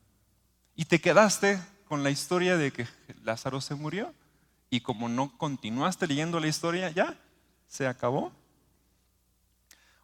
Y 0.74 0.86
te 0.86 1.00
quedaste 1.00 1.60
con 1.86 2.02
la 2.02 2.10
historia 2.10 2.56
de 2.56 2.72
que 2.72 2.86
Lázaro 3.22 3.60
se 3.60 3.74
murió 3.74 4.12
y 4.70 4.80
como 4.80 5.08
no 5.08 5.36
continuaste 5.36 6.06
leyendo 6.06 6.40
la 6.40 6.48
historia, 6.48 6.90
ya 6.90 7.16
se 7.68 7.86
acabó. 7.86 8.32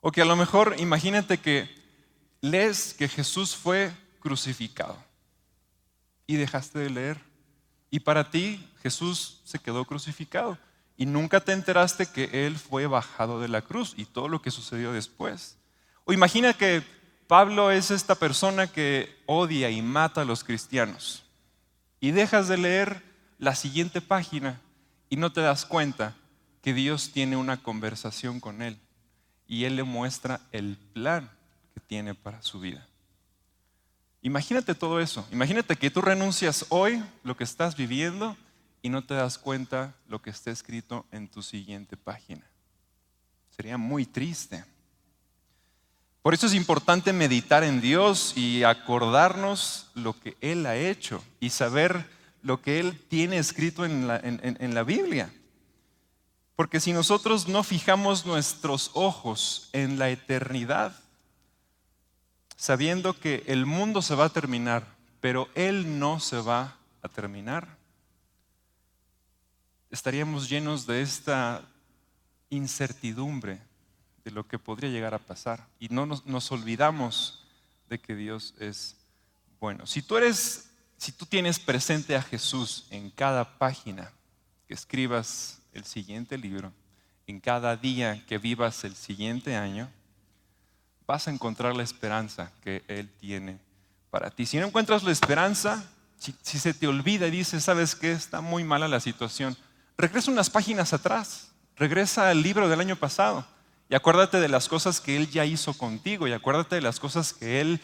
O 0.01 0.13
que 0.13 0.23
a 0.23 0.27
lo 0.27 0.37
mejor 0.37 0.77
imagínate 0.79 1.39
que 1.39 1.69
lees 2.41 2.95
que 2.95 3.09
Jesús 3.09 3.57
fue 3.57 3.93
crucificado 4.21 4.97
y 6.27 6.37
dejaste 6.37 6.79
de 6.79 6.91
leer. 6.91 7.21
Y 7.91 8.01
para 8.01 8.31
ti 8.31 8.69
Jesús 8.83 9.41
se 9.45 9.59
quedó 9.59 9.85
crucificado 9.85 10.59
y 11.01 11.07
nunca 11.07 11.41
te 11.41 11.53
enteraste 11.53 12.05
que 12.05 12.47
Él 12.47 12.59
fue 12.59 12.87
bajado 12.87 13.41
de 13.41 13.49
la 13.49 13.63
cruz 13.63 13.95
y 13.97 14.05
todo 14.05 14.29
lo 14.29 14.43
que 14.43 14.51
sucedió 14.51 14.93
después. 14.93 15.57
O 16.05 16.13
imagina 16.13 16.53
que 16.53 16.83
Pablo 17.27 17.71
es 17.71 17.91
esta 17.91 18.17
persona 18.17 18.67
que 18.67 19.17
odia 19.25 19.71
y 19.71 19.81
mata 19.81 20.21
a 20.21 20.25
los 20.27 20.45
cristianos. 20.45 21.25
Y 22.01 22.11
dejas 22.11 22.49
de 22.49 22.59
leer 22.59 23.03
la 23.39 23.55
siguiente 23.55 24.03
página 24.03 24.61
y 25.09 25.17
no 25.17 25.33
te 25.33 25.41
das 25.41 25.65
cuenta 25.65 26.17
que 26.61 26.75
Dios 26.75 27.13
tiene 27.13 27.39
una 27.39 27.63
conversación 27.63 28.39
con 28.39 28.61
él 28.61 28.79
y 29.47 29.65
él 29.65 29.77
le 29.77 29.85
muestra 29.85 30.43
el 30.53 30.77
plan 30.93 31.31
que 31.73 31.81
tiene 31.81 32.15
para 32.15 32.43
su 32.43 32.61
vida. 32.61 32.87
Imagínate 34.21 34.75
todo 34.75 35.01
eso. 35.01 35.27
Imagínate 35.33 35.77
que 35.77 35.91
tú 35.91 36.03
renuncias 36.03 36.67
hoy 36.69 37.03
lo 37.25 37.39
que 37.39 37.45
estás 37.45 37.75
viviendo 37.75 38.37
y 38.83 38.89
no 38.89 39.05
te 39.05 39.15
das 39.15 39.39
cuenta 39.39 39.95
lo 40.09 40.23
que 40.23 40.31
está 40.31 40.51
escrito 40.51 41.07
en 41.13 41.29
tu 41.29 41.43
siguiente 41.43 41.97
página. 41.97 42.47
Sería 43.55 43.77
muy 43.77 44.07
triste. 44.07 44.65
Por 46.23 46.35
eso 46.35 46.47
es 46.47 46.55
importante 46.55 47.13
meditar 47.13 47.65
en 47.65 47.81
Dios 47.81 48.35
y 48.37 48.63
acordarnos 48.63 49.91
lo 49.95 50.19
que 50.19 50.37
Él 50.41 50.67
ha 50.67 50.77
hecho 50.77 51.23
y 51.41 51.51
saber 51.51 52.07
lo 52.43 52.61
que 52.63 52.79
Él 52.81 52.99
tiene 53.09 53.39
escrito 53.39 53.85
en 53.85 54.07
la, 54.07 54.19
en 54.23 54.75
la 54.75 54.83
Biblia. 54.83 55.33
Porque 56.57 56.81
si 56.81 56.93
nosotros 56.93 57.49
no 57.49 57.63
fijamos 57.63 58.27
nuestros 58.27 58.91
ojos 58.93 59.71
en 59.73 59.99
la 59.99 60.11
eternidad, 60.11 60.95
sabiendo 62.57 63.19
que 63.19 63.43
el 63.47 63.65
mundo 63.65 64.03
se 64.03 64.15
va 64.15 64.27
a 64.27 64.29
terminar, 64.29 64.87
pero 65.23 65.49
Él 65.55 65.99
no 65.99 66.21
se 66.21 66.37
va 66.37 66.77
a 67.01 67.09
terminar, 67.09 67.80
estaríamos 69.91 70.49
llenos 70.49 70.87
de 70.87 71.03
esta 71.03 71.63
incertidumbre 72.49 73.61
de 74.25 74.31
lo 74.31 74.47
que 74.47 74.59
podría 74.59 74.91
llegar 74.91 75.15
a 75.15 75.19
pasar 75.19 75.67
y 75.79 75.89
no 75.89 76.07
nos, 76.07 76.53
olvidamos 76.53 77.45
de 77.89 77.99
que 77.99 78.15
Dios 78.15 78.55
es 78.59 78.97
bueno. 79.59 79.87
Si 79.87 80.03
tú 80.03 80.17
eres, 80.17 80.71
si 80.97 81.13
tú 81.13 81.27
tienes 81.27 81.59
presente 81.59 82.15
a 82.17 82.23
Jesús 82.23 82.87
en 82.91 83.11
cada 83.11 83.59
página 83.59 84.13
que 84.69 84.75
escribas 84.75 85.61
el 85.73 85.85
siguiente 85.85 86.39
libro, 86.39 86.73
en 87.27 87.41
cada 87.41 87.77
día 87.77 88.25
que 88.27 88.39
vivas 88.39 88.85
el 88.85 88.95
siguiente 88.95 89.57
año, 89.57 89.91
vas 91.07 91.27
a 91.27 91.31
encontrar 91.31 91.75
la 91.75 91.83
esperanza 91.83 92.53
que 92.63 92.85
Él 92.87 93.09
tiene 93.21 93.59
para 94.11 94.31
ti. 94.31 94.47
Si 94.47 94.59
no 94.59 94.67
encuentras 94.67 95.03
la 95.03 95.13
esperanza, 95.13 95.85
si, 96.19 96.35
si 96.43 96.59
se 96.59 96.75
te 96.75 96.87
olvida 96.87 97.27
y 97.29 97.31
dices, 97.31 97.65
¿sabes 97.65 97.95
qué? 97.95 98.13
Está 98.13 98.41
muy 98.41 98.63
mala 98.65 98.87
la 98.87 99.01
situación 99.01 99.57
regresa 100.01 100.31
unas 100.31 100.51
páginas 100.51 100.93
atrás, 100.93 101.53
regresa 101.77 102.31
al 102.31 102.43
libro 102.43 102.69
del 102.69 102.81
año 102.81 102.97
pasado 102.97 103.47
y 103.89 103.95
acuérdate 103.95 104.41
de 104.41 104.49
las 104.49 104.69
cosas 104.69 105.01
que 105.01 105.17
Él 105.17 105.29
ya 105.31 105.45
hizo 105.45 105.75
contigo 105.75 106.29
y 106.29 106.33
acuérdate 106.33 106.77
de 106.77 106.81
las 106.81 107.01
cosas 107.01 107.33
que 107.33 107.61
Él, 107.61 107.81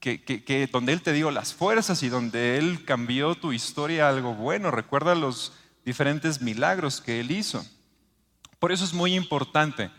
que, 0.00 0.68
donde 0.72 0.92
Él 0.92 1.02
te 1.02 1.12
dio 1.12 1.30
las 1.30 1.54
fuerzas 1.54 2.02
y 2.02 2.08
donde 2.08 2.58
Él 2.58 2.84
cambió 2.84 3.34
tu 3.36 3.52
historia 3.52 4.06
a 4.06 4.10
algo 4.10 4.34
bueno. 4.34 4.70
Recuerda 4.70 5.14
los 5.14 5.52
diferentes 5.84 6.40
milagros 6.40 7.00
que 7.00 7.20
Él 7.20 7.30
hizo. 7.30 7.64
Por 8.58 8.72
eso 8.72 8.84
es 8.84 8.92
muy 8.92 9.14
importante 9.14 9.90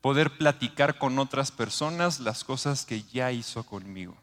poder 0.00 0.36
platicar 0.36 0.96
con 0.98 1.18
otras 1.18 1.50
personas 1.50 2.20
las 2.20 2.44
cosas 2.44 2.86
que 2.86 3.02
ya 3.02 3.32
hizo 3.32 3.64
conmigo. 3.64 4.16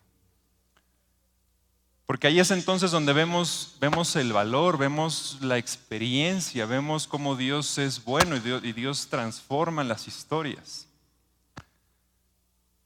Porque 2.06 2.28
ahí 2.28 2.40
es 2.40 2.52
entonces 2.52 2.92
donde 2.92 3.14
vemos, 3.14 3.78
vemos 3.80 4.16
el 4.16 4.34
valor, 4.34 4.78
vemos 4.78 5.38
la 5.42 5.58
experiencia, 5.58 6.66
vemos 6.66 7.08
cómo 7.08 7.36
Dios 7.36 7.78
es 7.78 8.04
bueno 8.04 8.36
y 8.36 8.40
Dios, 8.40 8.64
y 8.64 8.74
Dios 8.74 9.08
transforma 9.08 9.84
las 9.84 10.08
historias. 10.08 10.88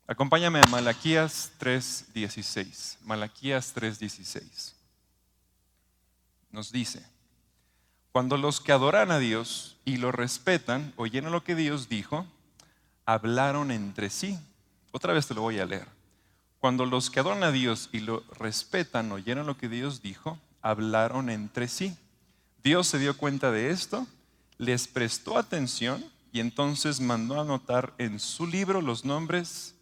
Acompáñame 0.07 0.59
a 0.59 0.69
Malaquías 0.69 1.51
3:16. 1.57 2.99
Malaquías 3.01 3.73
3:16. 3.73 4.75
Nos 6.51 6.71
dice, 6.71 7.03
cuando 8.11 8.37
los 8.37 8.61
que 8.61 8.71
adoran 8.71 9.11
a 9.11 9.17
Dios 9.17 9.77
y 9.83 9.97
lo 9.97 10.11
respetan, 10.11 10.93
oyeron 10.95 11.31
lo 11.31 11.43
que 11.43 11.55
Dios 11.55 11.89
dijo, 11.89 12.27
hablaron 13.05 13.71
entre 13.71 14.09
sí. 14.09 14.39
Otra 14.91 15.11
vez 15.11 15.27
te 15.27 15.33
lo 15.33 15.41
voy 15.41 15.59
a 15.59 15.65
leer. 15.65 15.94
Cuando 16.65 16.87
los 16.87 17.11
que 17.11 17.19
adoran 17.19 17.43
a 17.43 17.51
Dios 17.51 17.89
y 17.91 17.99
lo 17.99 18.23
respetan 18.39 19.11
oyeron 19.11 19.45
lo 19.45 19.55
que 19.55 19.69
Dios 19.69 20.01
dijo, 20.01 20.39
hablaron 20.63 21.29
entre 21.29 21.67
sí. 21.67 21.95
Dios 22.63 22.87
se 22.87 22.97
dio 22.97 23.15
cuenta 23.15 23.51
de 23.51 23.69
esto, 23.69 24.07
les 24.57 24.87
prestó 24.87 25.37
atención 25.37 26.03
y 26.31 26.39
entonces 26.39 26.99
mandó 26.99 27.39
anotar 27.39 27.93
en 27.99 28.19
su 28.19 28.47
libro 28.47 28.81
los 28.81 29.05
nombres 29.05 29.75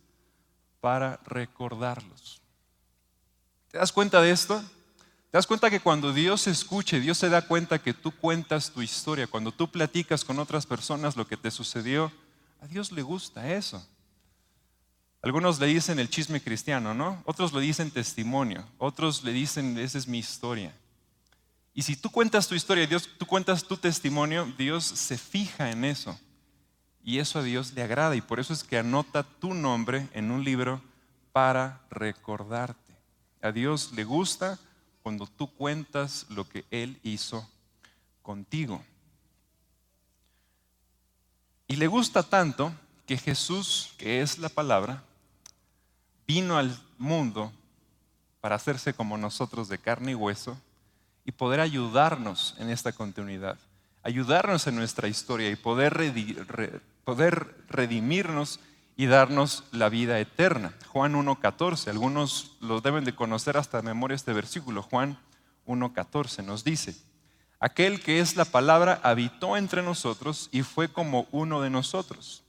para 0.82 1.22
recordarlos. 1.26 2.41
¿Te 3.72 3.78
das 3.78 3.93
cuenta 3.93 4.19
de 4.19 4.32
esto? 4.32 4.62
¿Te 5.32 5.38
das 5.38 5.48
cuenta 5.48 5.69
que 5.69 5.80
cuando 5.80 6.12
Dios 6.12 6.48
escuche, 6.48 7.00
Dios 7.00 7.17
se 7.17 7.30
da 7.30 7.43
cuenta 7.43 7.80
que 7.80 7.93
tú 7.93 8.12
cuentas 8.12 8.72
tu 8.72 8.82
historia, 8.82 9.26
cuando 9.26 9.54
tú 9.54 9.72
platicas 9.72 10.26
con 10.26 10.38
otras 10.38 10.65
personas 10.65 11.15
lo 11.15 11.26
que 11.26 11.38
te 11.38 11.50
sucedió, 11.50 12.12
a 12.60 12.67
Dios 12.67 12.91
le 12.91 13.04
gusta 13.04 13.54
eso. 13.54 13.88
Algunos 15.24 15.58
le 15.58 15.68
dicen 15.68 16.00
el 16.00 16.10
chisme 16.10 16.42
cristiano, 16.42 16.94
¿no? 16.94 17.24
Otros 17.26 17.54
le 17.54 17.62
dicen 17.62 17.90
testimonio, 17.92 18.68
otros 18.78 19.24
le 19.24 19.32
dicen, 19.32 19.78
esa 19.78 19.98
es 19.98 20.06
mi 20.06 20.20
historia. 20.20 20.76
Y 21.74 21.84
si 21.84 21.96
tú 21.96 22.10
cuentas 22.10 22.46
tu 22.46 22.56
historia, 22.56 22.86
Dios, 22.86 23.10
tú 23.18 23.26
cuentas 23.26 23.64
tu 23.64 23.78
testimonio, 23.78 24.46
Dios 24.58 24.84
se 24.84 25.18
fija 25.18 25.72
en 25.72 25.86
eso. 25.86 26.20
Y 27.06 27.20
eso 27.20 27.40
a 27.40 27.44
Dios 27.44 27.72
le 27.72 27.84
agrada 27.84 28.18
y 28.18 28.22
por 28.22 28.42
eso 28.42 28.52
es 28.52 28.66
que 28.66 28.78
anota 28.78 29.24
tu 29.24 29.54
nombre 29.54 30.10
en 30.12 30.30
un 30.30 30.44
libro 30.44 30.82
para 31.32 31.82
recordarte. 31.90 32.94
A 33.42 33.54
Dios 33.54 33.94
le 33.94 34.04
gusta 34.04 34.60
cuando 35.04 35.26
tú 35.26 35.48
cuentas 35.54 36.26
lo 36.28 36.48
que 36.50 36.66
Él 36.70 37.00
hizo 37.02 37.50
contigo. 38.22 38.84
Y 41.66 41.78
le 41.78 41.88
gusta 41.88 42.24
tanto 42.24 42.74
que 43.06 43.18
Jesús, 43.18 43.94
que 43.98 44.22
es 44.22 44.38
la 44.38 44.50
palabra, 44.50 45.02
vino 46.28 46.58
al 46.58 46.78
mundo 46.98 47.52
para 48.42 48.56
hacerse 48.56 48.94
como 48.94 49.18
nosotros 49.18 49.70
de 49.70 49.78
carne 49.78 50.12
y 50.12 50.16
hueso 50.16 50.58
y 51.26 51.32
poder 51.32 51.60
ayudarnos 51.60 52.56
en 52.60 52.70
esta 52.70 52.92
continuidad, 52.92 53.58
ayudarnos 54.04 54.68
en 54.68 54.76
nuestra 54.76 55.08
historia 55.08 55.50
y 55.50 55.56
poder, 55.56 55.94
redimirnos 57.70 58.60
y 58.96 59.06
darnos 59.06 59.64
la 59.72 59.90
vida 59.90 60.20
eterna. 60.20 60.74
Juan 60.90 61.14
1.14, 61.14 61.90
algunos 61.90 62.58
lo 62.60 62.82
deben 62.82 63.06
de 63.06 63.16
conocer 63.16 63.58
hasta 63.58 63.82
memoria 63.82 64.16
este 64.16 64.34
versículo. 64.34 64.84
Juan 64.84 65.18
1.14 65.66 66.44
nos 66.44 66.64
dice, 66.64 66.96
aquel 67.60 68.02
que 68.02 68.20
es 68.20 68.36
la 68.36 68.46
palabra 68.46 69.00
habitó 69.04 69.56
entre 69.56 69.82
nosotros 69.82 70.50
y 70.52 70.64
fue 70.64 70.90
como 70.92 71.28
uno 71.32 71.62
de 71.62 71.70
nosotros 71.70 72.44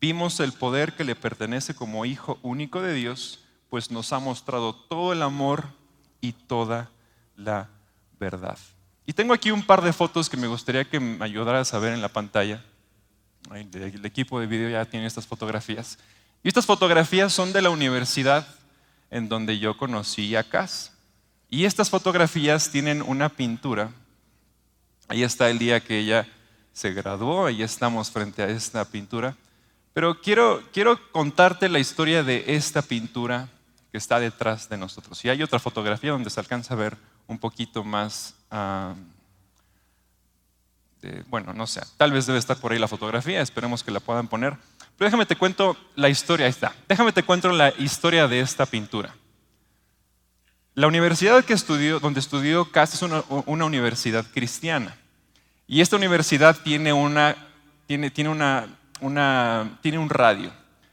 Vimos 0.00 0.38
el 0.40 0.52
poder 0.52 0.94
que 0.94 1.04
le 1.04 1.16
pertenece 1.16 1.74
como 1.74 2.04
Hijo 2.04 2.38
único 2.42 2.80
de 2.80 2.94
Dios, 2.94 3.40
pues 3.68 3.90
nos 3.90 4.12
ha 4.12 4.18
mostrado 4.18 4.74
todo 4.74 5.12
el 5.12 5.22
amor 5.22 5.64
y 6.20 6.32
toda 6.32 6.90
la 7.36 7.68
verdad. 8.18 8.58
Y 9.06 9.12
tengo 9.12 9.32
aquí 9.32 9.50
un 9.50 9.62
par 9.62 9.82
de 9.82 9.92
fotos 9.92 10.28
que 10.28 10.36
me 10.36 10.46
gustaría 10.46 10.84
que 10.84 11.00
me 11.00 11.24
ayudaras 11.24 11.72
a 11.74 11.78
ver 11.78 11.94
en 11.94 12.02
la 12.02 12.08
pantalla. 12.08 12.62
El 13.52 14.04
equipo 14.04 14.38
de 14.38 14.46
video 14.46 14.68
ya 14.68 14.84
tiene 14.84 15.06
estas 15.06 15.26
fotografías. 15.26 15.98
Y 16.42 16.48
estas 16.48 16.66
fotografías 16.66 17.32
son 17.32 17.52
de 17.52 17.62
la 17.62 17.70
universidad 17.70 18.46
en 19.10 19.28
donde 19.28 19.58
yo 19.58 19.76
conocí 19.76 20.36
a 20.36 20.44
Cas. 20.44 20.92
Y 21.48 21.64
estas 21.64 21.88
fotografías 21.88 22.70
tienen 22.70 23.02
una 23.02 23.30
pintura. 23.30 23.90
Ahí 25.08 25.22
está 25.22 25.48
el 25.48 25.58
día 25.58 25.80
que 25.80 25.98
ella 25.98 26.28
se 26.74 26.92
graduó, 26.92 27.46
ahí 27.46 27.62
estamos 27.62 28.10
frente 28.10 28.42
a 28.42 28.48
esta 28.48 28.84
pintura. 28.84 29.34
Pero 29.98 30.20
quiero, 30.20 30.62
quiero 30.72 31.10
contarte 31.10 31.68
la 31.68 31.80
historia 31.80 32.22
de 32.22 32.44
esta 32.46 32.82
pintura 32.82 33.48
que 33.90 33.98
está 33.98 34.20
detrás 34.20 34.68
de 34.68 34.76
nosotros. 34.76 35.24
Y 35.24 35.28
hay 35.28 35.42
otra 35.42 35.58
fotografía 35.58 36.12
donde 36.12 36.30
se 36.30 36.38
alcanza 36.38 36.74
a 36.74 36.76
ver 36.76 36.96
un 37.26 37.36
poquito 37.36 37.82
más, 37.82 38.36
ah, 38.52 38.94
bueno, 41.26 41.52
no 41.52 41.66
sé, 41.66 41.80
tal 41.96 42.12
vez 42.12 42.26
debe 42.26 42.38
estar 42.38 42.58
por 42.58 42.70
ahí 42.70 42.78
la 42.78 42.86
fotografía, 42.86 43.40
esperemos 43.40 43.82
que 43.82 43.90
la 43.90 43.98
puedan 43.98 44.28
poner. 44.28 44.54
Pero 44.96 45.08
déjame 45.08 45.26
te 45.26 45.34
cuento 45.34 45.76
la 45.96 46.08
historia, 46.08 46.46
ahí 46.46 46.50
está. 46.50 46.76
Déjame 46.88 47.10
te 47.10 47.24
cuento 47.24 47.50
la 47.50 47.70
historia 47.76 48.28
de 48.28 48.38
esta 48.38 48.66
pintura. 48.66 49.16
La 50.74 50.86
universidad 50.86 51.44
donde 52.00 52.20
estudió 52.20 52.70
Cass 52.70 52.94
es 52.94 53.02
una, 53.02 53.24
una, 53.46 53.64
universidad 53.64 54.24
cristiana. 54.32 54.96
Y 55.66 55.80
esta 55.80 55.96
universidad 55.96 56.56
tiene 56.62 56.92
una, 56.92 57.34
tiene, 57.88 58.12
tiene 58.12 58.30
una 58.30 58.78
tiene 59.00 59.98
un 59.98 60.10
radio. 60.10 60.52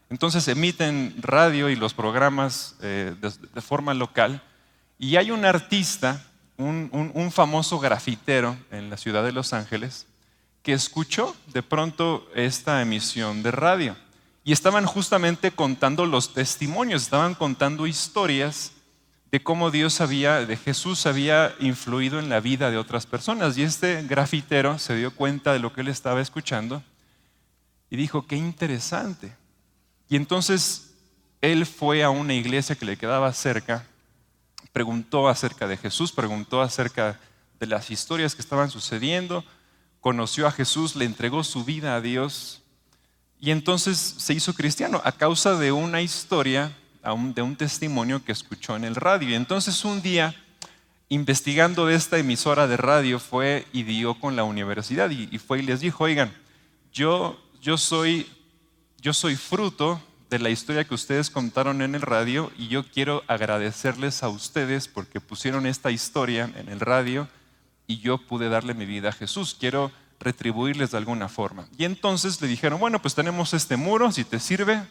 Entonces 0.10 0.48
emiten 0.48 1.16
radio 1.20 1.70
y 1.70 1.76
los 1.76 1.94
programas 1.94 2.76
eh, 2.82 3.16
de, 3.20 3.62
forma 3.62 3.94
local. 3.94 4.42
Y 5.00 5.16
hay 5.16 5.32
un 5.32 5.46
artista, 5.46 6.24
un, 6.58 7.32
famoso 7.34 7.80
grafitero 7.80 8.56
en 8.72 8.90
la 8.90 8.98
ciudad 8.98 9.24
de 9.24 9.32
Los 9.32 9.52
Ángeles, 9.52 10.08
que 10.64 10.74
escuchó 10.74 11.36
de 11.48 11.64
pronto 11.64 12.30
esta 12.36 12.82
emisión 12.82 13.44
de 13.44 13.52
radio. 13.52 13.96
Y 14.44 14.52
estaban 14.52 14.86
justamente 14.86 15.52
contando 15.52 16.06
los 16.06 16.34
testimonios, 16.34 17.02
estaban 17.02 17.34
contando 17.34 17.88
historias 17.88 18.72
de 19.32 19.42
cómo 19.42 19.72
Dios 19.72 20.00
había, 20.02 20.46
de 20.46 20.56
Jesús 20.56 21.08
había 21.08 21.54
influido 21.60 22.20
en 22.20 22.30
la 22.30 22.40
vida 22.40 22.70
de 22.70 22.78
otras 22.78 23.08
personas. 23.08 23.58
Y 23.58 23.64
este 23.64 24.04
grafitero 24.04 24.78
se 24.78 24.96
dio 24.96 25.14
cuenta 25.14 25.52
de 25.52 25.60
lo 25.60 25.74
que 25.74 25.82
él 25.82 25.88
estaba 25.88 26.22
escuchando 26.22 26.84
y 27.90 27.98
dijo, 27.98 28.26
qué 28.28 28.36
interesante. 28.36 29.34
Y 30.10 30.16
entonces 30.16 30.94
él 31.42 31.66
fue 31.66 32.04
a 32.04 32.10
una 32.10 32.34
iglesia 32.34 32.76
que 32.76 32.86
le 32.86 32.98
quedaba 32.98 33.32
cerca, 33.34 33.86
preguntó 34.74 35.28
acerca 35.28 35.68
de 35.68 35.78
Jesús, 35.78 36.12
preguntó 36.12 36.62
acerca 36.62 37.20
de 37.60 37.68
las 37.68 37.92
historias 37.92 38.36
que 38.36 38.42
estaban 38.42 38.70
sucediendo, 38.70 39.44
conoció 40.02 40.48
a 40.48 40.52
Jesús, 40.52 40.96
le 40.96 41.06
entregó 41.06 41.44
su 41.44 41.64
vida 41.64 41.96
a 41.96 42.02
Dios 42.02 42.62
y 43.40 43.52
entonces 43.52 43.98
se 43.98 44.34
hizo 44.34 44.54
cristiano 44.54 45.02
a 45.04 45.12
causa 45.12 45.56
de 45.56 45.72
una 45.72 46.02
historia, 46.02 46.76
de 47.34 47.42
un 47.42 47.56
testimonio 47.56 48.24
que 48.24 48.32
escuchó 48.32 48.76
en 48.76 48.84
el 48.84 48.96
radio. 48.96 49.30
Y 49.30 49.36
entonces 49.36 49.86
un 49.86 50.02
día 50.02 50.36
investigando 51.10 51.90
esta 51.90 52.18
emisora 52.18 52.68
de 52.68 52.78
radio, 52.78 53.20
fue 53.20 53.68
y 53.72 53.84
dio 53.84 54.16
con 54.16 54.36
la 54.36 54.44
universidad 54.44 55.10
y, 55.10 55.38
fue 55.38 55.60
y 55.60 55.64
les 55.64 55.80
dijo, 55.80 56.04
oigan, 56.04 56.34
yo, 56.92 57.40
yo, 57.66 57.80
soy, 57.80 58.28
yo 59.02 59.12
soy 59.12 59.36
fruto 59.36 60.00
de 60.30 60.38
la 60.38 60.52
historia 60.52 60.84
que 60.84 60.94
ustedes 60.94 61.32
contaron 61.32 61.82
en 61.82 61.96
el 61.96 62.02
radio 62.04 62.52
y 62.60 62.68
yo 62.68 62.88
quiero 62.88 63.24
agradecerles 63.26 64.22
a 64.22 64.30
ustedes 64.30 64.88
porque 64.88 65.20
pusieron 65.20 65.66
esta 65.66 65.90
historia 65.90 66.52
en 66.56 66.70
el 66.70 66.80
radio 66.80 67.28
y 67.88 67.98
yo 67.98 68.20
pude 68.20 68.50
darle 68.50 68.76
mi 68.76 68.86
vida 68.86 69.10
a 69.10 69.14
Jesús. 69.14 69.58
Quiero 69.60 69.92
retribuirles 70.20 70.92
de 70.92 71.00
alguna 71.00 71.28
forma. 71.28 71.68
Y 71.76 71.86
entonces 71.86 72.40
le 72.40 72.48
dijeron, 72.48 72.80
bueno, 72.80 73.02
pues 73.02 73.16
tenemos 73.16 73.56
este 73.56 73.78
muro, 73.78 74.12
si 74.12 74.24
te 74.24 74.40
sirve, 74.40 74.84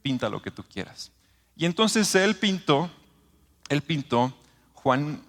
pinta 0.00 0.30
lo 0.30 0.40
que 0.40 0.50
tú 0.50 0.64
quieras. 0.64 1.12
Y 1.54 1.66
entonces 1.66 2.14
él 2.14 2.34
pintó, 2.36 2.90
él 3.68 3.82
pintó 3.82 4.34
Juan 4.72 5.20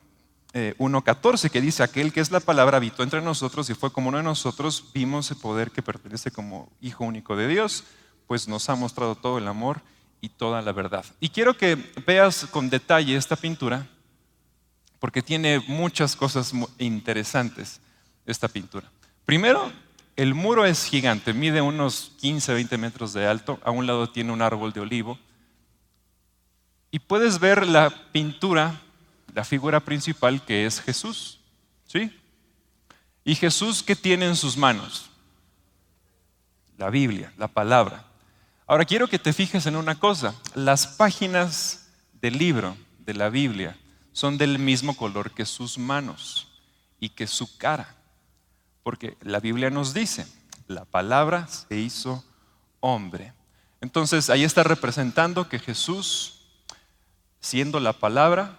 1.14, 0.78 1.46
eh, 1.46 1.50
que 1.50 1.62
dice, 1.62 1.84
aquel 1.84 2.12
que 2.12 2.20
es 2.20 2.32
la 2.32 2.40
palabra 2.40 2.78
habitó 2.78 3.04
entre 3.04 3.22
nosotros 3.22 3.70
y 3.70 3.74
fue 3.74 3.92
como 3.92 4.10
uno 4.10 4.18
de 4.18 4.24
nosotros, 4.24 4.86
vimos 4.94 5.30
el 5.32 5.38
poder 5.38 5.72
que 5.72 5.82
pertenece 5.82 6.32
como 6.32 6.70
Hijo 6.82 7.04
único 7.04 7.36
de 7.36 7.48
Dios, 7.48 7.84
pues 8.28 8.48
nos 8.48 8.70
ha 8.70 8.76
mostrado 8.76 9.16
todo 9.16 9.38
el 9.38 9.48
amor 9.48 9.82
y 10.22 10.30
toda 10.30 10.62
la 10.62 10.72
verdad. 10.72 11.06
Y 11.20 11.30
quiero 11.30 11.56
que 11.56 11.76
veas 12.06 12.46
con 12.46 12.70
detalle 12.70 13.16
esta 13.16 13.36
pintura, 13.36 13.88
porque 15.00 15.22
tiene 15.22 15.64
muchas 15.68 16.16
cosas 16.16 16.52
interesantes 16.80 17.80
esta 18.26 18.48
pintura. 18.48 18.90
Primero, 19.26 19.72
el 20.16 20.34
muro 20.34 20.66
es 20.66 20.86
gigante, 20.86 21.34
mide 21.34 21.62
unos 21.62 22.14
15, 22.20 22.54
20 22.54 22.78
metros 22.78 23.14
de 23.14 23.28
alto, 23.28 23.60
a 23.64 23.72
un 23.72 23.86
lado 23.86 24.10
tiene 24.10 24.32
un 24.32 24.42
árbol 24.42 24.74
de 24.74 24.80
olivo, 24.82 25.20
y 26.90 27.00
puedes 27.00 27.40
ver 27.40 27.68
la 27.68 27.94
pintura, 28.12 28.82
la 29.38 29.44
figura 29.44 29.80
principal 29.80 30.44
que 30.44 30.66
es 30.66 30.82
Jesús, 30.82 31.40
¿sí? 31.86 32.12
¿Y 33.24 33.36
Jesús 33.36 33.84
qué 33.84 33.96
tiene 33.96 34.26
en 34.26 34.36
sus 34.36 34.58
manos? 34.58 35.12
La 36.76 36.90
Biblia, 36.90 37.32
la 37.38 37.48
palabra. 37.48 38.04
Ahora 38.66 38.84
quiero 38.84 39.08
que 39.08 39.20
te 39.20 39.34
fijes 39.34 39.68
en 39.68 39.76
una 39.76 40.00
cosa, 40.00 40.34
las 40.56 40.88
páginas 40.88 41.88
del 42.20 42.40
libro, 42.40 42.76
de 43.06 43.14
la 43.14 43.30
Biblia, 43.30 43.78
son 44.12 44.40
del 44.40 44.58
mismo 44.58 44.98
color 44.98 45.30
que 45.30 45.46
sus 45.46 45.78
manos 45.78 46.48
y 47.00 47.10
que 47.10 47.28
su 47.28 47.60
cara. 47.60 47.96
Porque 48.82 49.18
la 49.22 49.40
Biblia 49.40 49.70
nos 49.70 49.94
dice, 49.94 50.26
la 50.66 50.86
palabra 50.86 51.48
se 51.48 51.78
hizo 51.78 52.26
hombre. 52.80 53.34
Entonces 53.82 54.32
ahí 54.32 54.44
está 54.44 54.64
representando 54.64 55.48
que 55.48 55.60
Jesús, 55.60 56.42
siendo 57.40 57.80
la 57.80 57.94
palabra, 57.94 58.58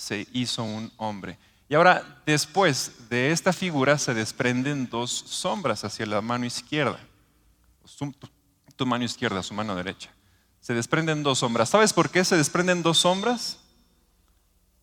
se 0.00 0.26
hizo 0.32 0.64
un 0.64 0.92
hombre. 0.96 1.38
Y 1.68 1.74
ahora, 1.74 2.22
después 2.26 3.08
de 3.08 3.30
esta 3.30 3.52
figura 3.52 3.98
se 3.98 4.14
desprenden 4.14 4.88
dos 4.88 5.10
sombras 5.10 5.84
hacia 5.84 6.06
la 6.06 6.20
mano 6.20 6.46
izquierda. 6.46 6.98
Tu 8.76 8.86
mano 8.86 9.04
izquierda, 9.04 9.42
su 9.42 9.54
mano 9.54 9.76
derecha. 9.76 10.10
Se 10.60 10.74
desprenden 10.74 11.22
dos 11.22 11.38
sombras. 11.38 11.68
¿Sabes 11.68 11.92
por 11.92 12.10
qué 12.10 12.24
se 12.24 12.36
desprenden 12.36 12.82
dos 12.82 12.98
sombras? 12.98 13.60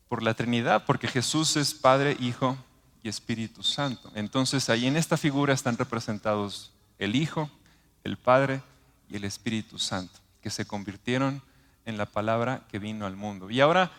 por 0.08 0.24
la 0.24 0.34
Trinidad, 0.34 0.86
porque 0.86 1.08
Jesús 1.08 1.58
es 1.58 1.74
Padre, 1.74 2.16
Hijo 2.20 2.58
y 3.04 3.10
Espíritu 3.10 3.64
Santo. 3.64 4.12
Entonces 4.16 4.70
ahí 4.70 4.88
en 4.88 4.98
esta 4.98 5.18
figura 5.18 5.54
están 5.54 5.78
representados 5.78 6.72
el 6.98 7.16
Hijo, 7.16 7.50
el 8.04 8.18
Padre 8.18 8.62
y 9.10 9.18
el 9.18 9.26
Espíritu 9.26 9.80
Santo, 9.80 10.20
que 10.42 10.50
se 10.50 10.66
convirtieron 10.66 11.42
en 11.86 11.98
la 11.98 12.06
palabra 12.06 12.66
que 12.70 12.80
vino 12.80 13.06
al 13.06 13.16
mundo. 13.16 13.50
Y 13.50 13.60
ahora, 13.60 13.92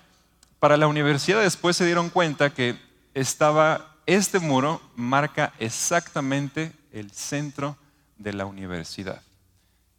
para 0.60 0.76
la 0.76 0.86
universidad 0.86 1.42
después 1.42 1.76
se 1.76 1.86
dieron 1.86 2.10
cuenta 2.10 2.50
que 2.50 2.76
estaba, 3.14 3.96
este 4.06 4.38
muro 4.38 4.80
marca 4.96 5.52
exactamente 5.58 6.72
el 6.92 7.10
centro 7.10 7.76
de 8.16 8.32
la 8.32 8.46
universidad. 8.46 9.22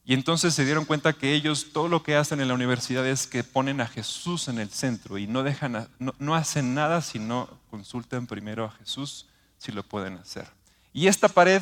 Y 0.09 0.13
entonces 0.13 0.55
se 0.55 0.65
dieron 0.65 0.85
cuenta 0.85 1.13
que 1.13 1.33
ellos 1.33 1.67
todo 1.71 1.87
lo 1.87 2.01
que 2.01 2.15
hacen 2.15 2.41
en 2.41 2.47
la 2.47 2.55
universidad 2.55 3.05
es 3.05 3.27
que 3.27 3.43
ponen 3.43 3.79
a 3.79 3.87
Jesús 3.87 4.47
en 4.47 4.57
el 4.57 4.71
centro 4.71 5.19
y 5.19 5.27
no, 5.27 5.43
dejan 5.43 5.87
no, 5.99 6.35
hacen 6.35 6.73
nada 6.73 7.01
si 7.01 7.19
no 7.19 7.47
consultan 7.69 8.25
primero 8.25 8.65
a 8.65 8.71
Jesús 8.71 9.27
si 9.59 9.71
lo 9.71 9.83
pueden 9.83 10.17
hacer. 10.17 10.47
Y 10.93 11.07
esta 11.07 11.27
pared 11.27 11.61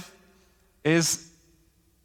es 0.82 1.34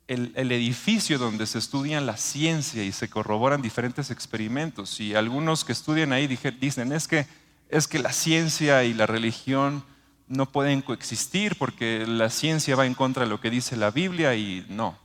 el, 0.08 0.52
edificio 0.52 1.18
donde 1.18 1.46
se 1.46 1.58
estudian 1.58 2.06
la 2.06 2.16
ciencia 2.16 2.84
y 2.84 2.92
se 2.92 3.08
corroboran 3.08 3.62
diferentes 3.62 4.10
experimentos. 4.10 5.00
Y 5.00 5.14
algunos 5.14 5.64
que 5.64 5.72
estudian 5.72 6.12
ahí 6.12 6.26
dicen, 6.26 6.92
es 6.92 7.08
que, 7.08 7.26
es 7.68 7.88
que 7.88 7.98
la 7.98 8.12
ciencia 8.12 8.84
y 8.84 8.94
la 8.94 9.06
religión 9.06 9.84
no 10.28 10.50
pueden 10.50 10.82
coexistir 10.82 11.56
porque 11.56 12.06
la 12.06 12.30
ciencia 12.30 12.76
va 12.76 12.86
en 12.86 12.94
contra 12.94 13.24
de 13.24 13.30
lo 13.30 13.40
que 13.40 13.50
dice 13.50 13.76
la 13.76 13.90
Biblia 13.90 14.34
y 14.34 14.66
no. 14.68 14.98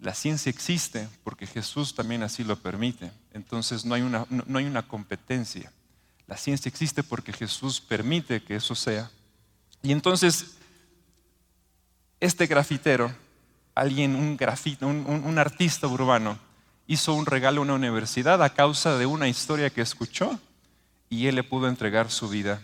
La 0.00 0.14
ciencia 0.14 0.50
existe 0.50 1.08
porque 1.24 1.46
Jesús 1.46 1.94
también 1.94 2.22
así 2.22 2.44
lo 2.44 2.56
permite. 2.56 3.10
Entonces 3.32 3.84
no 3.84 3.94
hay 3.94 4.02
una, 4.02 4.26
no, 4.30 4.58
hay 4.58 4.64
una 4.64 4.86
competencia. 4.86 5.72
La 6.26 6.36
ciencia 6.36 6.68
existe 6.68 7.02
porque 7.02 7.32
Jesús 7.32 7.80
permite 7.80 8.42
que 8.42 8.56
eso 8.56 8.74
sea. 8.74 9.10
Y 9.82 9.92
entonces, 9.92 10.56
este 12.20 12.46
grafitero, 12.46 13.12
alguien, 13.78 14.16
un, 14.16 14.36
grafito, 14.36 14.88
un, 14.88 15.38
artista 15.38 15.86
urbano, 15.86 16.36
hizo 16.88 17.14
un 17.14 17.26
regalo 17.26 17.60
a 17.60 17.64
una 17.64 17.74
universidad 17.74 18.42
a 18.42 18.52
causa 18.52 18.98
de 18.98 19.06
una 19.06 19.28
historia 19.28 19.70
que 19.70 19.82
escuchó 19.82 20.38
y 21.08 21.26
él 21.26 21.36
le 21.36 21.44
pudo 21.44 21.68
entregar 21.68 22.10
su 22.10 22.28
vida 22.28 22.60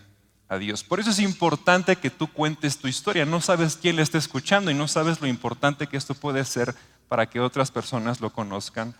a 0.49 0.57
Dios. 0.57 0.83
Por 0.83 0.99
eso 0.99 1.11
es 1.11 1.19
importante 1.19 1.95
que 1.95 2.09
tú 2.09 2.27
cuentes 2.27 2.77
tu 2.77 2.89
historia. 2.89 3.25
No 3.25 3.39
sabes 3.39 3.77
quién 3.77 3.95
le 3.95 4.01
está 4.01 4.17
escuchando 4.17 4.71
y 4.71 4.73
no 4.73 4.89
sabes 4.89 5.21
lo 5.21 5.27
importante 5.27 5.87
que 5.87 5.95
esto 5.95 6.15
puede 6.15 6.43
ser 6.43 6.75
para 7.07 7.27
que 7.29 7.39
otras 7.39 7.71
personas 7.71 8.19
lo 8.19 8.31
conozcan 8.31 8.93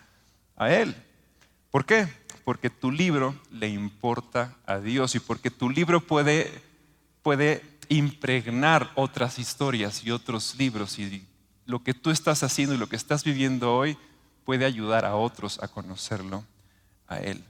a 0.55 0.71
Él. 0.71 0.95
¿Por 1.69 1.85
qué? 1.85 2.07
Porque 2.45 2.69
tu 2.69 2.91
libro 2.91 3.35
le 3.51 3.67
importa 3.67 4.55
a 4.65 4.79
Dios 4.79 5.15
y 5.15 5.19
porque 5.19 5.51
tu 5.51 5.69
libro 5.69 5.99
puede, 5.99 6.63
puede 7.21 7.61
impregnar 7.89 8.91
otras 8.95 9.37
historias 9.37 10.03
y 10.05 10.11
otros 10.11 10.55
libros 10.57 10.97
y 10.97 11.25
lo 11.65 11.83
que 11.83 11.93
tú 11.93 12.11
estás 12.11 12.43
haciendo 12.43 12.75
y 12.75 12.77
lo 12.77 12.87
que 12.87 12.95
estás 12.95 13.23
viviendo 13.23 13.75
hoy 13.75 13.97
puede 14.43 14.65
ayudar 14.65 15.05
a 15.05 15.15
otros 15.15 15.61
a 15.61 15.67
conocerlo 15.67 16.45
a 17.07 17.17
Él. 17.17 17.43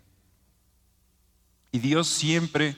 Y 1.71 1.79
Dios 1.79 2.07
siempre 2.07 2.77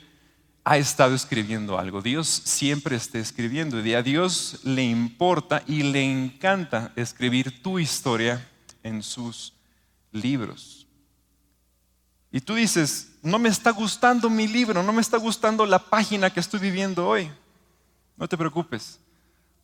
ha 0.63 0.77
estado 0.77 1.15
escribiendo 1.15 1.77
algo. 1.77 2.01
Dios 2.01 2.27
siempre 2.27 2.95
está 2.95 3.19
escribiendo 3.19 3.79
y 3.85 3.93
a 3.93 4.01
Dios 4.01 4.59
le 4.63 4.83
importa 4.83 5.63
y 5.65 5.83
le 5.83 6.03
encanta 6.03 6.91
escribir 6.95 7.61
tu 7.61 7.79
historia 7.79 8.45
en 8.83 9.01
sus 9.01 9.53
libros. 10.11 10.87
Y 12.31 12.41
tú 12.41 12.55
dices, 12.55 13.13
no 13.21 13.39
me 13.39 13.49
está 13.49 13.71
gustando 13.71 14.29
mi 14.29 14.47
libro, 14.47 14.83
no 14.83 14.91
me 14.91 15.01
está 15.01 15.17
gustando 15.17 15.65
la 15.65 15.79
página 15.79 16.29
que 16.29 16.39
estoy 16.39 16.59
viviendo 16.59 17.07
hoy. 17.07 17.31
No 18.17 18.27
te 18.27 18.37
preocupes, 18.37 18.99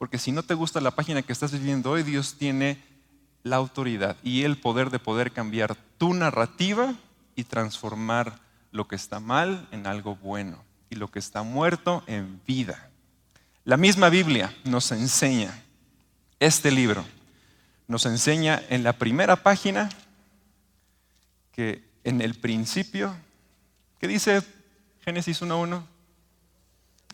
porque 0.04 0.20
si 0.20 0.34
no 0.34 0.44
te 0.44 0.54
gusta 0.54 0.82
la 0.82 0.92
página 0.92 1.22
que 1.22 1.32
estás 1.32 1.54
viviendo 1.54 1.92
hoy, 1.92 2.04
Dios 2.04 2.36
tiene 2.38 2.84
la 3.42 3.56
autoridad 3.56 4.18
y 4.22 4.44
el 4.44 4.58
poder 4.58 4.90
de 4.90 5.00
poder 5.00 5.32
cambiar 5.32 5.78
tu 5.98 6.14
narrativa 6.14 6.94
y 7.38 7.46
transformar 7.46 8.38
lo 8.74 8.86
que 8.86 8.98
está 8.98 9.22
mal 9.22 9.66
en 9.72 9.88
algo 9.88 10.18
bueno 10.18 10.62
y 10.90 10.96
lo 10.96 11.10
que 11.10 11.20
está 11.20 11.44
muerto 11.44 12.04
en 12.06 12.42
vida. 12.46 12.90
La 13.64 13.78
misma 13.78 14.10
Biblia 14.10 14.54
nos 14.66 14.92
enseña, 14.92 15.64
este 16.38 16.70
libro, 16.70 17.06
nos 17.88 18.06
enseña 18.06 18.62
en 18.68 18.84
la 18.84 18.92
primera 18.92 19.38
página 19.38 19.88
que 21.54 21.82
en 22.04 22.20
el 22.20 22.36
principio, 22.36 23.16
¿qué 24.02 24.10
dice 24.10 24.44
Génesis 25.06 25.42
1.1? 25.42 25.82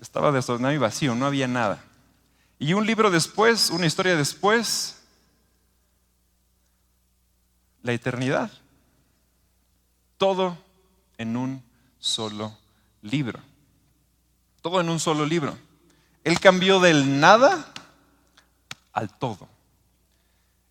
Estaba 0.02 0.32
desordenado 0.32 0.74
y 0.74 0.80
vacío, 0.80 1.14
no 1.14 1.28
había 1.28 1.48
nada. 1.48 1.84
Y 2.60 2.74
un 2.74 2.86
libro 2.86 3.10
después, 3.10 3.70
una 3.70 3.86
historia 3.86 4.18
después, 4.18 5.02
la 7.82 7.94
eternidad. 7.94 8.52
Todo 10.18 10.58
en 11.18 11.38
un 11.38 11.64
solo 12.00 12.58
libro. 13.02 13.40
Todo 14.62 14.82
en 14.82 14.90
un 14.90 15.00
solo 15.00 15.26
libro. 15.26 15.58
Él 16.26 16.40
cambió 16.42 16.82
del 16.82 17.22
nada 17.22 17.74
al 18.92 19.10
todo. 19.18 19.48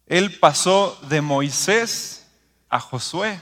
Él 0.07 0.39
pasó 0.39 0.99
de 1.09 1.23
Moisés 1.23 2.27
a 2.69 2.81
Josué 2.81 3.41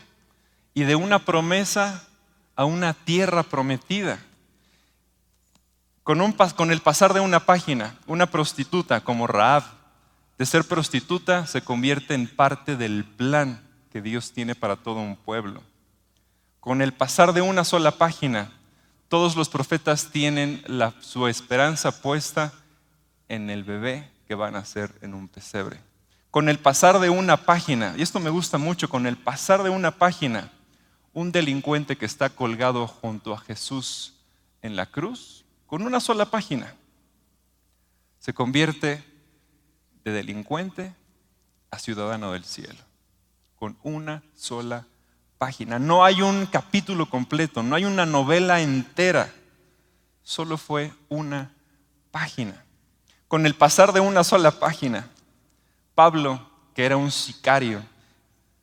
y 0.72 0.84
de 0.84 0.94
una 0.94 1.24
promesa 1.24 2.06
a 2.54 2.64
una 2.64 2.94
tierra 2.94 3.42
prometida. 3.42 4.20
Con, 6.06 6.70
el 6.70 6.80
pasar 6.82 7.14
de 7.14 7.18
una 7.18 7.46
página, 7.46 7.96
una 8.06 8.26
prostituta 8.26 9.00
como 9.00 9.26
Raab, 9.26 9.64
de 10.38 10.46
ser 10.46 10.62
prostituta 10.62 11.48
se 11.48 11.62
convierte 11.62 12.14
en 12.14 12.28
parte 12.28 12.76
del 12.76 13.04
plan 13.04 13.60
que 13.90 14.00
Dios 14.00 14.30
tiene 14.30 14.54
para 14.54 14.76
todo 14.76 15.00
un 15.00 15.16
pueblo. 15.16 15.64
Con 16.60 16.80
el 16.80 16.92
pasar 16.92 17.32
de 17.32 17.42
una 17.42 17.64
sola 17.64 17.90
página, 17.90 18.52
Todos 19.08 19.34
los 19.34 19.48
profetas 19.48 20.10
tienen 20.12 20.62
su 21.00 21.26
esperanza 21.26 22.00
puesta 22.02 22.52
en 23.28 23.50
el 23.50 23.64
bebé 23.64 24.08
que 24.28 24.36
van 24.36 24.54
a 24.54 24.64
ser 24.64 24.94
en 25.00 25.12
un 25.12 25.26
pesebre. 25.26 25.80
Con 26.30 26.48
el 26.48 26.60
pasar 26.60 27.00
de 27.00 27.10
una 27.10 27.36
página, 27.36 27.94
y 27.96 28.02
esto 28.02 28.20
me 28.20 28.30
gusta 28.30 28.58
mucho, 28.58 28.88
con 28.88 29.08
el 29.08 29.16
pasar 29.16 29.64
de 29.64 29.70
una 29.70 29.90
página, 29.90 30.52
un 31.12 31.32
delincuente 31.32 31.96
que 31.96 32.06
está 32.06 32.30
colgado 32.30 32.86
junto 32.86 33.34
a 33.34 33.38
Jesús 33.38 34.14
en 34.62 34.76
la 34.76 34.86
cruz, 34.86 35.45
con 35.66 35.82
una 35.82 36.00
sola 36.00 36.26
página, 36.30 36.74
se 38.18 38.32
convierte 38.32 39.04
de 40.04 40.12
delincuente 40.12 40.94
a 41.70 41.78
ciudadano 41.78 42.32
del 42.32 42.44
cielo, 42.44 42.78
con 43.56 43.76
una 43.82 44.22
sola 44.34 44.86
página. 45.38 45.78
No 45.78 46.04
hay 46.04 46.22
un 46.22 46.46
capítulo 46.46 47.08
completo, 47.08 47.62
no 47.62 47.74
hay 47.74 47.84
una 47.84 48.06
novela 48.06 48.60
entera, 48.60 49.32
solo 50.22 50.56
fue 50.56 50.92
una 51.08 51.52
página. 52.10 52.64
Con 53.28 53.46
el 53.46 53.54
pasar 53.54 53.92
de 53.92 54.00
una 54.00 54.24
sola 54.24 54.52
página, 54.52 55.10
Pablo, 55.94 56.48
que 56.74 56.84
era 56.84 56.96
un 56.96 57.10
sicario 57.10 57.82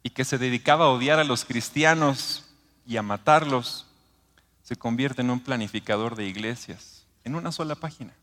y 0.04 0.12
que 0.12 0.26
se 0.26 0.38
dedicaba 0.38 0.86
a 0.86 0.90
odiar 0.90 1.20
a 1.20 1.24
los 1.24 1.46
cristianos 1.46 2.46
y 2.86 2.98
a 2.98 3.02
matarlos, 3.02 3.88
se 4.62 4.76
convierte 4.76 5.22
en 5.22 5.30
un 5.30 5.40
planificador 5.40 6.16
de 6.16 6.26
iglesias, 6.26 6.93
en 7.24 7.36
una 7.36 7.52
sola 7.52 7.76
página. 7.76 8.14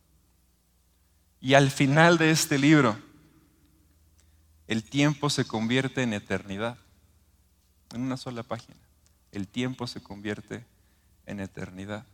Y 1.41 1.55
al 1.55 1.71
final 1.71 2.19
de 2.19 2.31
este 2.31 2.59
libro, 2.59 2.97
el 4.69 4.85
tiempo 4.85 5.31
se 5.31 5.45
convierte 5.45 6.03
en 6.03 6.13
eternidad. 6.13 6.77
En 7.95 8.03
una 8.03 8.17
sola 8.17 8.43
página. 8.43 8.79
El 9.33 9.49
tiempo 9.49 9.87
se 9.87 10.03
convierte 10.03 10.65
en 11.27 11.41
eternidad. 11.41 12.05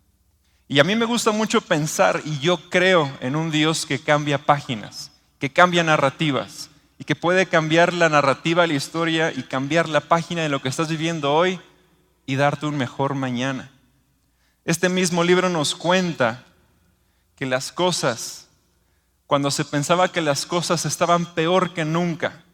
Y 0.69 0.81
a 0.81 0.85
mí 0.85 0.97
me 0.97 1.05
gusta 1.05 1.33
mucho 1.33 1.61
pensar, 1.61 2.23
y 2.25 2.39
yo 2.39 2.71
creo 2.71 3.11
en 3.21 3.37
un 3.37 3.51
Dios 3.51 3.87
que 3.87 4.01
cambia 4.01 4.39
páginas, 4.45 5.13
que 5.39 5.53
cambia 5.53 5.85
narrativas, 5.85 6.71
y 6.99 7.05
que 7.05 7.15
puede 7.15 7.47
cambiar 7.47 7.93
la 7.93 8.09
narrativa 8.09 8.67
la 8.67 8.75
historia 8.75 9.33
y 9.33 9.43
cambiar 9.43 9.89
la 9.89 10.01
página 10.01 10.43
de 10.43 10.49
lo 10.49 10.63
que 10.63 10.69
estás 10.69 10.89
viviendo 10.89 11.35
hoy 11.35 11.61
y 12.25 12.37
darte 12.37 12.67
un 12.67 12.77
mejor 12.77 13.15
mañana. 13.15 13.71
Este 14.65 14.89
mismo 14.89 15.23
libro 15.23 15.49
nos 15.49 15.75
cuenta 15.75 16.45
que 17.37 17.47
las 17.47 17.71
cosas 17.71 18.47
cuando 19.27 19.51
se 19.51 19.65
pensaba 19.65 20.13
que 20.13 20.21
las 20.21 20.47
cosas 20.47 20.85
estaban 20.87 21.27
peor 21.35 21.75
que 21.75 21.85
nunca, 21.85 22.45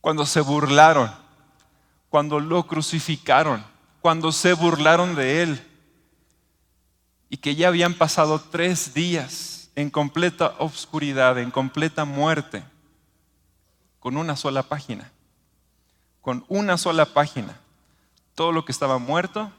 cuando 0.00 0.24
se 0.24 0.40
burlaron, 0.40 1.12
cuando 2.08 2.40
lo 2.40 2.66
crucificaron, 2.66 3.64
cuando 4.00 4.32
se 4.32 4.54
burlaron 4.54 5.14
de 5.14 5.42
él 5.42 5.66
y 7.28 7.36
que 7.36 7.54
ya 7.54 7.68
habían 7.68 7.94
pasado 7.94 8.40
tres 8.40 8.94
días 8.94 9.70
en 9.76 9.90
completa 9.90 10.54
obscuridad, 10.58 11.38
en 11.38 11.50
completa 11.50 12.06
muerte, 12.06 12.64
con 13.98 14.16
una 14.16 14.36
sola 14.36 14.62
página, 14.62 15.12
con 16.22 16.44
una 16.48 16.78
sola 16.78 17.04
página, 17.04 17.60
todo 18.34 18.50
lo 18.50 18.64
que 18.64 18.72
estaba 18.72 18.96
muerto 18.96 19.52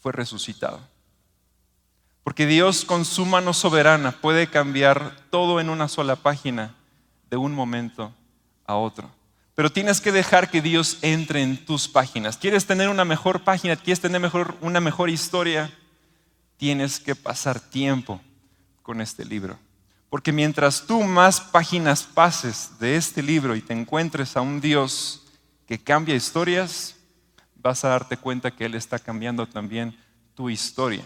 fue 0.00 0.12
resucitado. 0.12 0.91
Porque 2.24 2.46
Dios 2.46 2.84
con 2.84 3.04
su 3.04 3.26
mano 3.26 3.52
soberana 3.52 4.12
puede 4.12 4.46
cambiar 4.46 5.16
todo 5.30 5.60
en 5.60 5.68
una 5.68 5.88
sola 5.88 6.16
página 6.16 6.74
de 7.30 7.36
un 7.36 7.52
momento 7.52 8.14
a 8.64 8.76
otro. 8.76 9.10
Pero 9.54 9.70
tienes 9.70 10.00
que 10.00 10.12
dejar 10.12 10.50
que 10.50 10.62
Dios 10.62 10.98
entre 11.02 11.42
en 11.42 11.64
tus 11.64 11.88
páginas. 11.88 12.36
¿Quieres 12.36 12.66
tener 12.66 12.88
una 12.88 13.04
mejor 13.04 13.42
página? 13.42 13.76
¿Quieres 13.76 14.00
tener 14.00 14.20
mejor, 14.20 14.56
una 14.60 14.80
mejor 14.80 15.10
historia? 15.10 15.70
Tienes 16.56 17.00
que 17.00 17.14
pasar 17.14 17.60
tiempo 17.60 18.20
con 18.82 19.00
este 19.00 19.24
libro. 19.24 19.58
Porque 20.08 20.32
mientras 20.32 20.86
tú 20.86 21.02
más 21.02 21.40
páginas 21.40 22.02
pases 22.02 22.78
de 22.78 22.96
este 22.96 23.22
libro 23.22 23.56
y 23.56 23.62
te 23.62 23.72
encuentres 23.72 24.36
a 24.36 24.42
un 24.42 24.60
Dios 24.60 25.22
que 25.66 25.78
cambia 25.78 26.14
historias, 26.14 26.96
vas 27.56 27.84
a 27.84 27.88
darte 27.88 28.16
cuenta 28.16 28.50
que 28.50 28.66
Él 28.66 28.74
está 28.74 28.98
cambiando 28.98 29.46
también 29.46 29.96
tu 30.34 30.50
historia. 30.50 31.04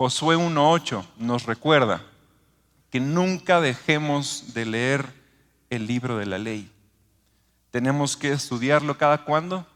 Josué 0.00 0.34
1.8 0.34 1.04
nos 1.18 1.44
recuerda 1.44 2.02
que 2.88 3.00
nunca 3.00 3.60
dejemos 3.60 4.54
de 4.54 4.64
leer 4.64 5.12
el 5.68 5.86
libro 5.86 6.16
de 6.16 6.24
la 6.24 6.38
ley. 6.38 6.72
Tenemos 7.70 8.16
que 8.16 8.32
estudiarlo 8.32 8.96
cada 8.96 9.26
cuando, 9.26 9.66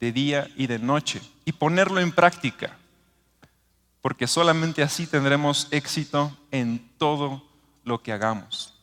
de 0.00 0.12
día 0.12 0.50
y 0.54 0.66
de 0.66 0.78
noche, 0.78 1.22
y 1.46 1.52
ponerlo 1.52 1.98
en 1.98 2.12
práctica, 2.12 2.76
porque 4.02 4.26
solamente 4.26 4.82
así 4.82 5.06
tendremos 5.06 5.68
éxito 5.70 6.36
en 6.50 6.86
todo 6.98 7.42
lo 7.84 8.02
que 8.02 8.12
hagamos. 8.12 8.78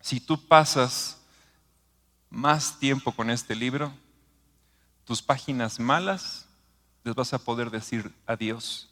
Si 0.00 0.20
tú 0.20 0.46
pasas 0.46 1.18
más 2.30 2.78
tiempo 2.78 3.10
con 3.10 3.30
este 3.30 3.56
libro, 3.56 3.92
tus 5.04 5.20
páginas 5.20 5.80
malas 5.80 6.46
les 7.04 7.14
vas 7.14 7.32
a 7.32 7.38
poder 7.38 7.70
decir 7.70 8.12
adiós 8.26 8.88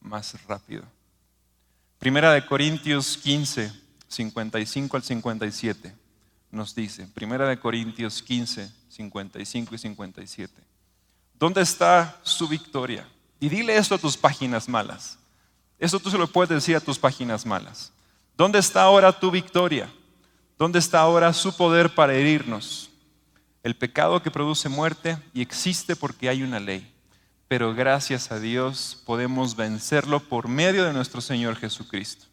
más 0.00 0.34
rápido. 0.46 0.84
Primera 1.98 2.32
de 2.32 2.44
Corintios 2.46 3.16
15, 3.18 3.72
55 4.08 4.96
al 4.96 5.02
57 5.02 5.96
nos 6.50 6.74
dice, 6.74 7.06
Primera 7.08 7.46
de 7.46 7.58
Corintios 7.58 8.22
15, 8.22 8.72
55 8.88 9.74
y 9.74 9.78
57. 9.78 10.62
¿Dónde 11.34 11.62
está 11.62 12.18
su 12.22 12.48
victoria? 12.48 13.06
Y 13.38 13.48
dile 13.48 13.76
esto 13.76 13.94
a 13.94 13.98
tus 13.98 14.16
páginas 14.16 14.68
malas. 14.68 15.18
Eso 15.78 15.98
tú 15.98 16.10
se 16.10 16.18
lo 16.18 16.26
puedes 16.26 16.50
decir 16.50 16.76
a 16.76 16.80
tus 16.80 16.98
páginas 16.98 17.46
malas. 17.46 17.92
¿Dónde 18.36 18.58
está 18.58 18.82
ahora 18.82 19.18
tu 19.18 19.30
victoria? 19.30 19.90
¿Dónde 20.58 20.78
está 20.78 21.00
ahora 21.00 21.32
su 21.32 21.56
poder 21.56 21.94
para 21.94 22.14
herirnos? 22.14 22.90
El 23.62 23.76
pecado 23.76 24.22
que 24.22 24.30
produce 24.30 24.68
muerte 24.68 25.18
y 25.32 25.40
existe 25.40 25.96
porque 25.96 26.28
hay 26.28 26.42
una 26.42 26.60
ley 26.60 26.92
pero 27.50 27.74
gracias 27.74 28.30
a 28.30 28.38
Dios 28.38 29.02
podemos 29.04 29.56
vencerlo 29.56 30.20
por 30.20 30.46
medio 30.46 30.84
de 30.84 30.92
nuestro 30.92 31.20
Señor 31.20 31.56
Jesucristo. 31.56 32.26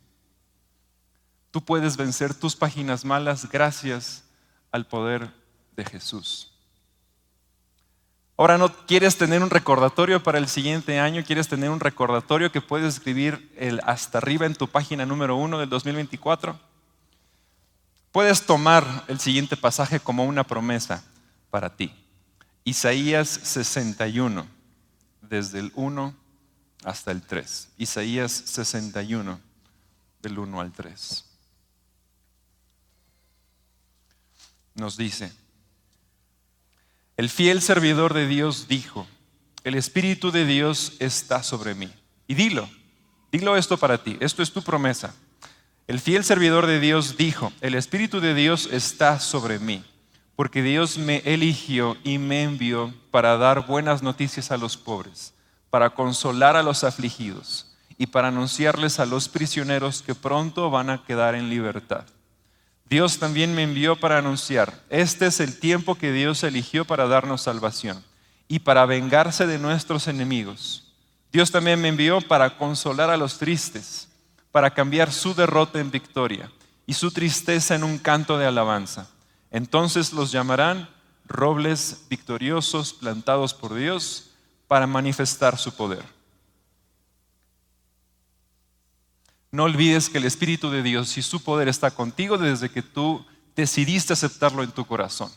Tú 1.49 1.59
puedes 1.65 1.97
vencer 1.97 2.35
tus 2.35 2.55
páginas 2.55 3.03
malas 3.03 3.49
gracias 3.49 4.25
al 4.71 4.85
poder 4.85 5.33
de 5.75 5.85
Jesús. 5.85 6.51
Ahora 8.37 8.59
no 8.59 8.71
quieres 8.85 9.17
tener 9.17 9.41
un 9.41 9.49
recordatorio 9.49 10.21
para 10.21 10.37
el 10.37 10.47
siguiente 10.47 10.99
año, 10.99 11.23
quieres 11.25 11.47
tener 11.47 11.71
un 11.71 11.79
recordatorio 11.79 12.51
que 12.51 12.61
puedes 12.61 12.93
escribir 12.93 13.51
el 13.57 13.81
hasta 13.85 14.19
arriba 14.19 14.45
en 14.45 14.53
tu 14.53 14.67
página 14.67 15.03
número 15.03 15.35
uno 15.35 15.57
del 15.57 15.69
2024. 15.69 16.59
Puedes 18.11 18.45
tomar 18.45 18.85
el 19.07 19.19
siguiente 19.19 19.57
pasaje 19.57 19.99
como 19.99 20.25
una 20.25 20.43
promesa 20.43 21.03
para 21.49 21.75
ti. 21.75 21.91
Isaías 22.63 23.27
61 23.27 24.56
desde 25.29 25.59
el 25.59 25.71
1 25.75 26.15
hasta 26.83 27.11
el 27.11 27.21
3. 27.21 27.69
Isaías 27.77 28.31
61, 28.31 29.39
del 30.21 30.39
1 30.39 30.61
al 30.61 30.71
3. 30.71 31.25
Nos 34.75 34.95
dice, 34.95 35.31
el 37.15 37.29
fiel 37.29 37.61
servidor 37.61 38.13
de 38.13 38.27
Dios 38.27 38.67
dijo, 38.67 39.07
el 39.63 39.75
Espíritu 39.75 40.31
de 40.31 40.45
Dios 40.45 40.93
está 40.99 41.41
sobre 41.43 41.73
mí. 41.73 41.91
Y 42.27 42.35
dilo, 42.35 42.69
dilo 43.31 43.57
esto 43.57 43.77
para 43.77 44.03
ti, 44.03 44.17
esto 44.19 44.43
es 44.43 44.51
tu 44.51 44.61
promesa. 44.61 45.15
El 45.87 45.99
fiel 45.99 46.23
servidor 46.23 46.67
de 46.67 46.79
Dios 46.79 47.17
dijo, 47.17 47.51
el 47.61 47.73
Espíritu 47.73 48.19
de 48.19 48.33
Dios 48.33 48.69
está 48.71 49.19
sobre 49.19 49.57
mí 49.57 49.83
porque 50.37 50.61
Dios 50.61 50.99
me 50.99 51.23
eligió 51.25 51.97
y 52.03 52.19
me 52.19 52.43
envió 52.43 52.93
para 53.09 53.37
dar 53.37 53.65
buenas 53.65 54.03
noticias 54.03 54.51
a 54.51 54.57
los 54.57 54.77
pobres, 54.77 55.33
para 55.71 55.89
consolar 55.89 56.55
a 56.55 56.61
los 56.61 56.83
afligidos 56.83 57.75
y 57.97 58.05
para 58.05 58.27
anunciarles 58.27 58.99
a 58.99 59.07
los 59.07 59.29
prisioneros 59.29 60.03
que 60.03 60.13
pronto 60.13 60.69
van 60.69 60.91
a 60.91 61.03
quedar 61.03 61.33
en 61.33 61.49
libertad. 61.49 62.05
Dios 62.87 63.17
también 63.17 63.55
me 63.55 63.63
envió 63.63 63.95
para 63.95 64.19
anunciar, 64.19 64.79
este 64.91 65.25
es 65.25 65.39
el 65.39 65.59
tiempo 65.59 65.95
que 65.95 66.11
Dios 66.11 66.43
eligió 66.43 66.85
para 66.85 67.07
darnos 67.07 67.41
salvación 67.41 68.03
y 68.47 68.59
para 68.59 68.85
vengarse 68.85 69.47
de 69.47 69.57
nuestros 69.57 70.07
enemigos. 70.07 70.93
Dios 71.31 71.49
también 71.49 71.81
me 71.81 71.87
envió 71.87 72.21
para 72.21 72.59
consolar 72.59 73.09
a 73.09 73.17
los 73.17 73.39
tristes, 73.39 74.07
para 74.51 74.69
cambiar 74.69 75.11
su 75.11 75.33
derrota 75.33 75.79
en 75.79 75.89
victoria 75.89 76.51
y 76.85 76.93
su 76.93 77.09
tristeza 77.09 77.73
en 77.73 77.83
un 77.83 77.97
canto 77.97 78.37
de 78.37 78.45
alabanza 78.45 79.09
entonces 79.51 80.13
los 80.13 80.31
llamarán 80.31 80.89
robles 81.25 82.05
victoriosos 82.09 82.93
plantados 82.93 83.53
por 83.53 83.73
Dios 83.73 84.31
para 84.67 84.87
manifestar 84.87 85.57
su 85.57 85.75
poder. 85.75 86.03
No 89.51 89.63
olvides 89.63 90.09
que 90.09 90.17
el 90.17 90.25
Espíritu 90.25 90.69
de 90.69 90.83
Dios 90.83 91.17
y 91.17 91.21
su 91.21 91.41
poder 91.41 91.67
está 91.67 91.91
contigo 91.91 92.37
desde 92.37 92.69
que 92.69 92.81
tú 92.81 93.25
decidiste 93.55 94.13
aceptarlo 94.13 94.63
en 94.63 94.71
tu 94.71 94.85
corazón. 94.85 95.31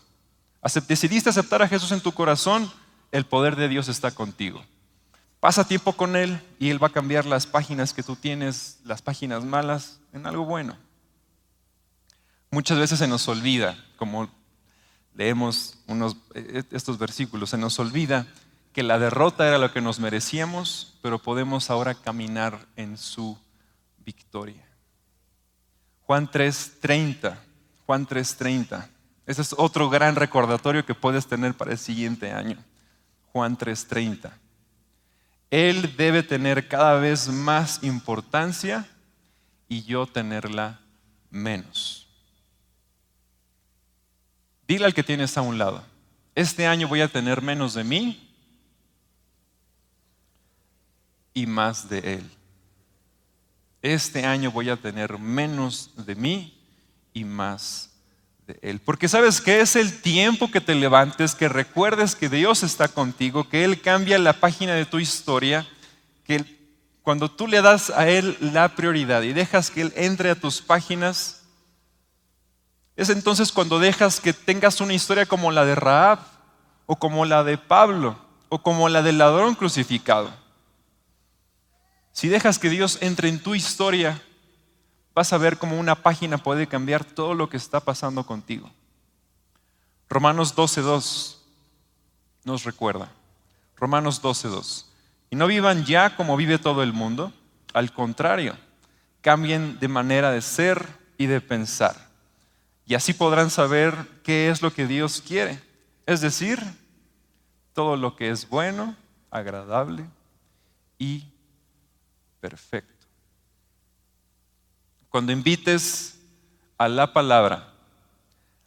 Decidiste 0.89 1.31
aceptar 1.31 1.63
a 1.63 1.69
Jesús 1.69 1.93
en 1.93 2.01
tu 2.01 2.13
corazón, 2.13 2.71
el 3.13 3.25
poder 3.25 3.57
de 3.57 3.69
Dios 3.69 3.89
está 3.89 4.11
contigo. 4.11 4.63
Pasa 5.39 5.67
tiempo 5.67 5.95
con 5.95 6.17
Él 6.17 6.41
y 6.59 6.69
Él 6.69 6.83
va 6.83 6.89
a 6.89 6.93
cambiar 6.93 7.25
las 7.25 7.47
páginas 7.47 7.95
que 7.95 8.03
tú 8.03 8.15
tienes, 8.15 8.79
las 8.85 9.01
páginas 9.01 9.43
malas, 9.45 10.01
en 10.13 10.27
algo 10.27 10.45
bueno. 10.45 10.77
Muchas 12.51 12.79
veces 12.79 12.99
se 12.99 13.09
nos 13.09 13.27
olvida, 13.27 13.83
como 14.01 14.31
leemos 15.15 15.75
unos, 15.87 16.17
eh, 16.35 16.63
estos 16.71 16.97
versículos, 16.97 17.51
se 17.51 17.59
nos 17.59 17.79
olvida 17.79 18.27
que 18.73 18.83
la 18.83 18.99
derrota 18.99 19.47
era 19.47 19.59
lo 19.59 19.75
que 19.75 19.83
nos 19.83 20.01
merecíamos, 20.01 20.99
pero 21.03 21.19
podemos 21.19 21.69
ahora 21.69 21.95
caminar 21.95 22.67
en 22.77 22.97
su 22.97 23.37
victoria. 23.99 24.67
Juan 26.07 26.31
3:30, 26.31 27.39
Juan 27.85 28.07
3:30. 28.07 28.89
Ese 29.27 29.43
es 29.43 29.55
otro 29.59 29.91
gran 29.91 30.17
recordatorio 30.17 30.87
que 30.87 30.95
puedes 30.95 31.27
tener 31.27 31.53
para 31.55 31.73
el 31.73 31.79
siguiente 31.79 32.33
año. 32.33 32.57
Juan 33.33 33.59
3:30. 33.59 34.33
Él 35.51 35.95
debe 35.99 36.23
tener 36.23 36.69
cada 36.69 36.95
vez 36.95 37.29
más 37.29 37.83
importancia 37.83 38.89
y 39.69 39.83
yo 39.83 40.07
tenerla 40.07 40.81
menos. 41.31 42.00
Dile 44.71 44.85
al 44.85 44.95
que 44.95 45.03
tienes 45.03 45.37
a 45.37 45.43
un 45.43 45.59
lado, 45.59 45.83
este 46.33 46.65
año 46.65 46.87
voy 46.87 47.01
a 47.01 47.09
tener 47.09 47.43
menos 47.43 47.75
de 47.75 47.83
mí 47.83 48.33
y 51.35 51.45
más 51.45 51.89
de 51.89 51.99
Él. 51.99 52.31
Este 53.83 54.25
año 54.25 54.53
voy 54.53 54.71
a 54.71 54.77
tener 54.77 55.19
menos 55.19 55.91
de 55.97 56.15
mí 56.15 56.57
y 57.13 57.25
más 57.25 57.91
de 58.47 58.61
Él. 58.63 58.79
Porque 58.79 59.09
sabes 59.09 59.41
que 59.41 59.61
es 59.61 59.75
el 59.75 60.03
tiempo 60.03 60.53
que 60.53 60.61
te 60.61 60.77
levantes, 60.77 61.35
que 61.35 61.49
recuerdes 61.49 62.15
que 62.15 62.29
Dios 62.29 62.63
está 62.63 62.87
contigo, 62.87 63.49
que 63.49 63.65
Él 63.65 63.81
cambia 63.81 64.21
la 64.21 64.35
página 64.35 64.75
de 64.75 64.87
tu 64.87 65.01
historia, 65.01 65.67
que 66.23 66.45
cuando 67.03 67.29
tú 67.29 67.49
le 67.49 67.61
das 67.61 67.91
a 67.91 68.09
Él 68.09 68.39
la 68.41 68.77
prioridad 68.77 69.23
y 69.23 69.33
dejas 69.33 69.69
que 69.69 69.81
Él 69.81 69.93
entre 69.97 70.31
a 70.31 70.37
tus 70.37 70.63
páginas, 70.63 71.40
es 73.01 73.09
entonces 73.09 73.51
cuando 73.51 73.79
dejas 73.79 74.21
que 74.21 74.35
tengas 74.35 74.83
una 74.83 74.93
historia 74.93 75.25
como 75.25 75.51
la 75.51 75.65
de 75.65 75.75
Raab, 75.75 76.19
o 76.85 76.97
como 76.97 77.25
la 77.25 77.43
de 77.45 77.57
Pablo, 77.57 78.19
o 78.51 78.63
como 78.63 78.91
la 78.91 79.01
del 79.01 79.17
ladrón 79.17 79.55
crucificado. 79.55 80.31
Si 82.13 82.29
dejas 82.29 82.59
que 82.59 82.69
Dios 82.69 82.99
entre 83.01 83.31
en 83.31 83.43
tu 83.43 83.55
historia, 83.55 84.21
vas 85.15 85.33
a 85.33 85.39
ver 85.39 85.57
cómo 85.57 85.79
una 85.79 85.95
página 85.95 86.37
puede 86.37 86.67
cambiar 86.67 87.03
todo 87.07 87.33
lo 87.33 87.49
que 87.49 87.57
está 87.57 87.81
pasando 87.81 88.27
contigo. 88.27 88.71
Romanos 90.11 90.55
12.2 90.55 91.37
nos 92.45 92.65
recuerda. 92.65 93.11
Romanos 93.77 94.23
12.2. 94.23 94.85
Y 95.31 95.37
no 95.37 95.47
vivan 95.47 95.87
ya 95.87 96.17
como 96.17 96.37
vive 96.37 96.59
todo 96.59 96.83
el 96.83 96.93
mundo, 96.93 97.33
al 97.73 97.95
contrario, 97.95 98.59
cambien 99.23 99.79
de 99.81 99.89
manera 99.89 100.33
de 100.33 100.43
ser 100.43 100.87
y 101.17 101.25
de 101.25 101.41
pensar. 101.41 102.10
Y 102.91 102.97
así 102.97 103.15
podrán 103.15 103.51
saber 103.51 103.95
qué 104.25 104.51
es 104.51 104.63
lo 104.63 104.75
que 104.75 104.85
Dios 104.85 105.23
quiere. 105.25 105.63
Es 106.07 106.21
decir, 106.21 106.61
todo 107.73 107.97
lo 107.97 108.17
que 108.17 108.31
es 108.31 108.49
bueno, 108.49 108.97
agradable 109.31 110.05
y 110.99 111.23
perfecto. 112.41 113.07
Cuando 115.09 115.31
invites 115.31 116.19
a 116.79 116.89
la 116.89 117.13
palabra 117.13 117.73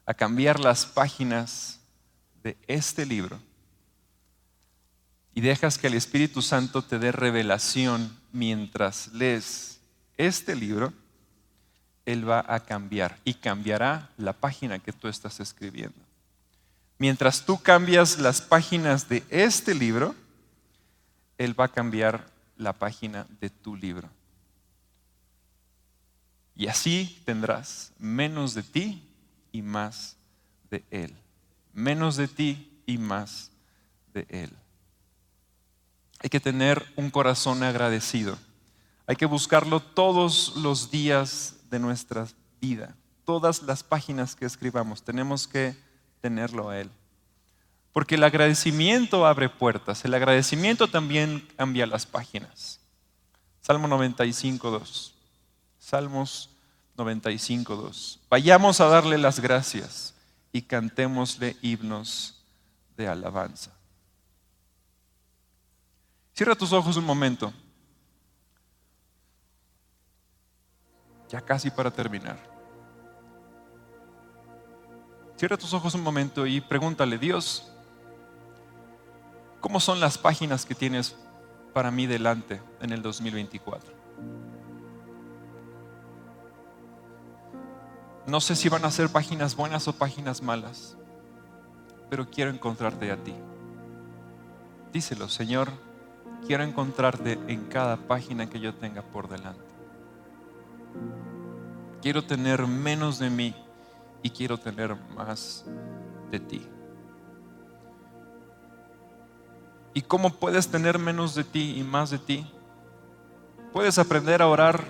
a 0.05 0.13
cambiar 0.13 0.57
las 0.57 0.85
páginas 0.85 1.81
de 2.43 2.55
este 2.65 3.05
libro 3.05 3.37
y 5.33 5.41
dejas 5.41 5.77
que 5.77 5.87
el 5.87 5.95
Espíritu 5.95 6.41
Santo 6.41 6.81
te 6.81 6.97
dé 6.97 7.11
revelación 7.11 8.17
mientras 8.31 9.11
lees 9.11 9.81
este 10.15 10.55
libro, 10.55 10.93
Él 12.05 12.29
va 12.29 12.43
a 12.47 12.59
cambiar 12.59 13.17
y 13.23 13.35
cambiará 13.35 14.09
la 14.17 14.33
página 14.33 14.79
que 14.79 14.91
tú 14.91 15.07
estás 15.07 15.39
escribiendo. 15.39 15.97
Mientras 16.97 17.45
tú 17.45 17.61
cambias 17.61 18.19
las 18.19 18.41
páginas 18.41 19.09
de 19.09 19.23
este 19.29 19.73
libro, 19.73 20.15
Él 21.37 21.59
va 21.59 21.65
a 21.65 21.71
cambiar 21.71 22.25
la 22.57 22.73
página 22.73 23.25
de 23.39 23.49
tu 23.49 23.75
libro. 23.75 24.09
Y 26.55 26.67
así 26.67 27.21
tendrás 27.25 27.91
menos 27.97 28.53
de 28.53 28.63
ti 28.63 29.03
y 29.51 29.61
más 29.61 30.17
de 30.69 30.83
Él. 30.91 31.13
Menos 31.73 32.15
de 32.15 32.27
ti 32.27 32.71
y 32.85 32.97
más 32.97 33.49
de 34.13 34.25
Él. 34.29 34.51
Hay 36.19 36.29
que 36.29 36.39
tener 36.39 36.85
un 36.95 37.09
corazón 37.09 37.63
agradecido. 37.63 38.37
Hay 39.07 39.15
que 39.15 39.25
buscarlo 39.25 39.81
todos 39.81 40.55
los 40.55 40.89
días 40.89 41.55
de 41.73 41.79
nuestra 41.79 42.27
vida. 42.61 42.95
Todas 43.25 43.63
las 43.63 43.81
páginas 43.81 44.35
que 44.35 44.45
escribamos, 44.45 45.01
tenemos 45.01 45.47
que 45.47 45.75
tenerlo 46.21 46.69
a 46.69 46.79
Él. 46.79 46.91
Porque 47.91 48.13
el 48.13 48.23
agradecimiento 48.23 49.25
abre 49.25 49.49
puertas, 49.49 50.05
el 50.05 50.13
agradecimiento 50.13 50.87
también 50.87 51.47
cambia 51.57 51.87
las 51.87 52.05
páginas. 52.05 52.79
Salmo 53.59 53.87
95, 53.87 54.69
2. 54.69 55.15
Salmos 55.79 56.51
95, 56.95 57.75
2. 57.75 58.19
Vayamos 58.29 58.79
a 58.79 58.85
darle 58.85 59.17
las 59.17 59.39
gracias 59.39 60.13
y 60.51 60.61
cantémosle 60.61 61.57
himnos 61.63 62.43
de 62.95 63.07
alabanza. 63.07 63.71
Cierra 66.35 66.53
tus 66.53 66.71
ojos 66.71 66.97
un 66.97 67.05
momento. 67.05 67.51
Ya 71.33 71.41
casi 71.41 71.69
para 71.69 71.91
terminar. 71.91 72.37
Cierra 75.35 75.57
tus 75.57 75.73
ojos 75.73 75.93
un 75.95 76.01
momento 76.01 76.47
y 76.47 76.61
pregúntale, 76.61 77.17
Dios, 77.17 77.73
¿Cómo 79.63 79.79
son 79.79 80.01
las 80.01 80.17
páginas 80.17 80.65
que 80.65 80.75
tienes 80.75 81.15
para 81.71 81.89
mí 81.89 82.05
delante 82.05 82.61
en 82.81 82.91
el 82.91 83.01
2024? 83.01 83.93
No 88.27 88.41
sé 88.41 88.57
si 88.57 88.67
van 88.67 88.83
a 88.83 88.91
ser 88.91 89.07
páginas 89.07 89.55
buenas 89.55 89.87
o 89.87 89.93
páginas 89.93 90.41
malas, 90.41 90.97
pero 92.09 92.29
quiero 92.29 92.51
encontrarte 92.51 93.09
a 93.09 93.15
ti. 93.15 93.33
Díselo, 94.91 95.29
Señor, 95.29 95.69
quiero 96.45 96.65
encontrarte 96.65 97.39
en 97.47 97.63
cada 97.69 97.95
página 97.95 98.49
que 98.49 98.59
yo 98.59 98.75
tenga 98.75 99.01
por 99.01 99.29
delante. 99.29 99.62
Quiero 102.03 102.21
tener 102.21 102.67
menos 102.67 103.17
de 103.17 103.29
mí 103.29 103.55
y 104.21 104.29
quiero 104.29 104.57
tener 104.57 104.93
más 105.15 105.63
de 106.29 106.37
ti. 106.41 106.67
¿Y 109.93 110.01
cómo 110.01 110.31
puedes 110.31 110.67
tener 110.67 110.99
menos 110.99 111.33
de 111.33 111.45
ti 111.45 111.75
y 111.77 111.83
más 111.83 112.09
de 112.09 112.17
ti? 112.19 112.45
Puedes 113.71 113.97
aprender 113.99 114.41
a 114.41 114.47
orar 114.47 114.83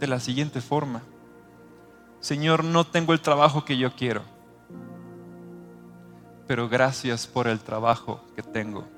de 0.00 0.06
la 0.06 0.18
siguiente 0.18 0.62
forma. 0.62 1.02
Señor, 2.20 2.64
no 2.64 2.86
tengo 2.86 3.12
el 3.12 3.20
trabajo 3.20 3.66
que 3.66 3.76
yo 3.76 3.94
quiero, 3.94 4.22
pero 6.46 6.66
gracias 6.70 7.26
por 7.26 7.46
el 7.46 7.60
trabajo 7.60 8.24
que 8.34 8.42
tengo. 8.42 8.88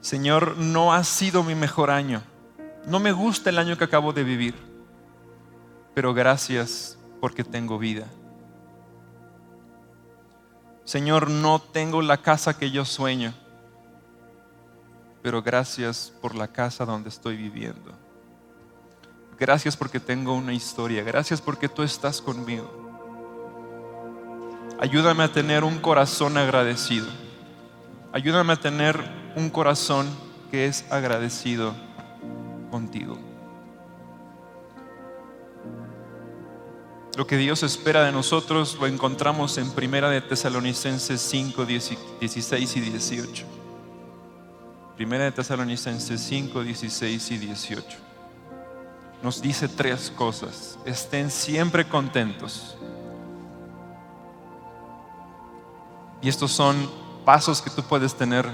Señor, 0.00 0.56
no 0.58 0.94
ha 0.94 1.02
sido 1.02 1.42
mi 1.42 1.56
mejor 1.56 1.90
año. 1.90 2.22
No 2.86 3.00
me 3.00 3.10
gusta 3.10 3.50
el 3.50 3.58
año 3.58 3.76
que 3.76 3.82
acabo 3.82 4.12
de 4.12 4.22
vivir, 4.22 4.73
pero 5.94 6.12
gracias 6.12 6.98
porque 7.20 7.44
tengo 7.44 7.78
vida. 7.78 8.06
Señor, 10.84 11.30
no 11.30 11.60
tengo 11.60 12.02
la 12.02 12.18
casa 12.18 12.58
que 12.58 12.70
yo 12.70 12.84
sueño, 12.84 13.32
pero 15.22 15.42
gracias 15.42 16.12
por 16.20 16.34
la 16.34 16.48
casa 16.48 16.84
donde 16.84 17.08
estoy 17.08 17.36
viviendo. 17.36 18.04
Gracias 19.38 19.76
porque 19.76 19.98
tengo 19.98 20.34
una 20.34 20.52
historia. 20.52 21.02
Gracias 21.02 21.40
porque 21.40 21.68
tú 21.68 21.82
estás 21.82 22.20
conmigo. 22.20 22.70
Ayúdame 24.78 25.24
a 25.24 25.32
tener 25.32 25.64
un 25.64 25.78
corazón 25.78 26.36
agradecido. 26.36 27.06
Ayúdame 28.12 28.52
a 28.52 28.56
tener 28.56 29.02
un 29.34 29.50
corazón 29.50 30.06
que 30.50 30.66
es 30.66 30.84
agradecido 30.92 31.74
contigo. 32.70 33.18
Lo 37.16 37.28
que 37.28 37.36
Dios 37.36 37.62
espera 37.62 38.02
de 38.02 38.10
nosotros 38.10 38.76
lo 38.80 38.88
encontramos 38.88 39.56
en 39.58 39.70
Primera 39.70 40.10
de 40.10 40.20
Tesalonicenses 40.20 41.20
5, 41.20 41.64
16 41.64 42.76
y 42.76 42.80
18. 42.80 43.44
Primera 44.96 45.22
de 45.22 45.30
Tesalonicenses 45.30 46.20
5, 46.20 46.64
16 46.64 47.30
y 47.30 47.38
18. 47.38 47.98
Nos 49.22 49.40
dice 49.40 49.68
tres 49.68 50.10
cosas. 50.10 50.76
Estén 50.84 51.30
siempre 51.30 51.84
contentos. 51.84 52.76
Y 56.20 56.28
estos 56.28 56.50
son 56.50 56.90
pasos 57.24 57.62
que 57.62 57.70
tú 57.70 57.84
puedes 57.84 58.16
tener 58.16 58.44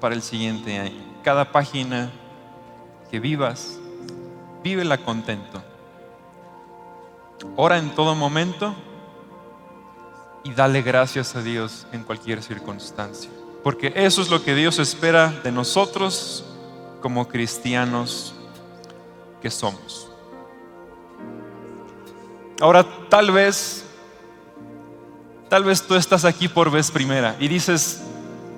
para 0.00 0.14
el 0.14 0.22
siguiente 0.22 0.78
año. 0.78 1.02
Cada 1.24 1.50
página 1.50 2.12
que 3.10 3.18
vivas, 3.18 3.78
vívela 4.62 4.96
contento. 4.98 5.60
Ora 7.56 7.78
en 7.78 7.94
todo 7.94 8.14
momento 8.14 8.74
y 10.44 10.52
dale 10.52 10.82
gracias 10.82 11.34
a 11.34 11.42
Dios 11.42 11.86
en 11.92 12.04
cualquier 12.04 12.42
circunstancia. 12.42 13.30
Porque 13.62 13.92
eso 13.96 14.22
es 14.22 14.30
lo 14.30 14.44
que 14.44 14.54
Dios 14.54 14.78
espera 14.78 15.28
de 15.42 15.50
nosotros 15.50 16.44
como 17.00 17.26
cristianos 17.26 18.34
que 19.42 19.50
somos. 19.50 20.08
Ahora, 22.60 22.86
tal 23.08 23.32
vez, 23.32 23.84
tal 25.48 25.64
vez 25.64 25.82
tú 25.82 25.94
estás 25.94 26.24
aquí 26.24 26.48
por 26.48 26.70
vez 26.70 26.90
primera 26.90 27.36
y 27.38 27.48
dices, 27.48 28.02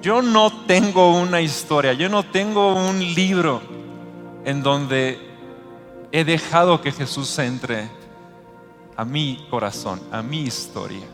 yo 0.02 0.22
no 0.22 0.66
tengo 0.66 1.18
una 1.18 1.40
historia, 1.40 1.94
yo 1.94 2.08
no 2.08 2.22
tengo 2.22 2.74
un 2.74 3.00
libro 3.00 3.60
en 4.44 4.62
donde 4.62 5.18
he 6.12 6.24
dejado 6.24 6.80
que 6.80 6.92
Jesús 6.92 7.38
entre 7.38 7.90
a 8.98 9.04
mi 9.04 9.46
corazón, 9.48 10.00
a 10.10 10.22
mi 10.22 10.40
historia. 10.40 11.06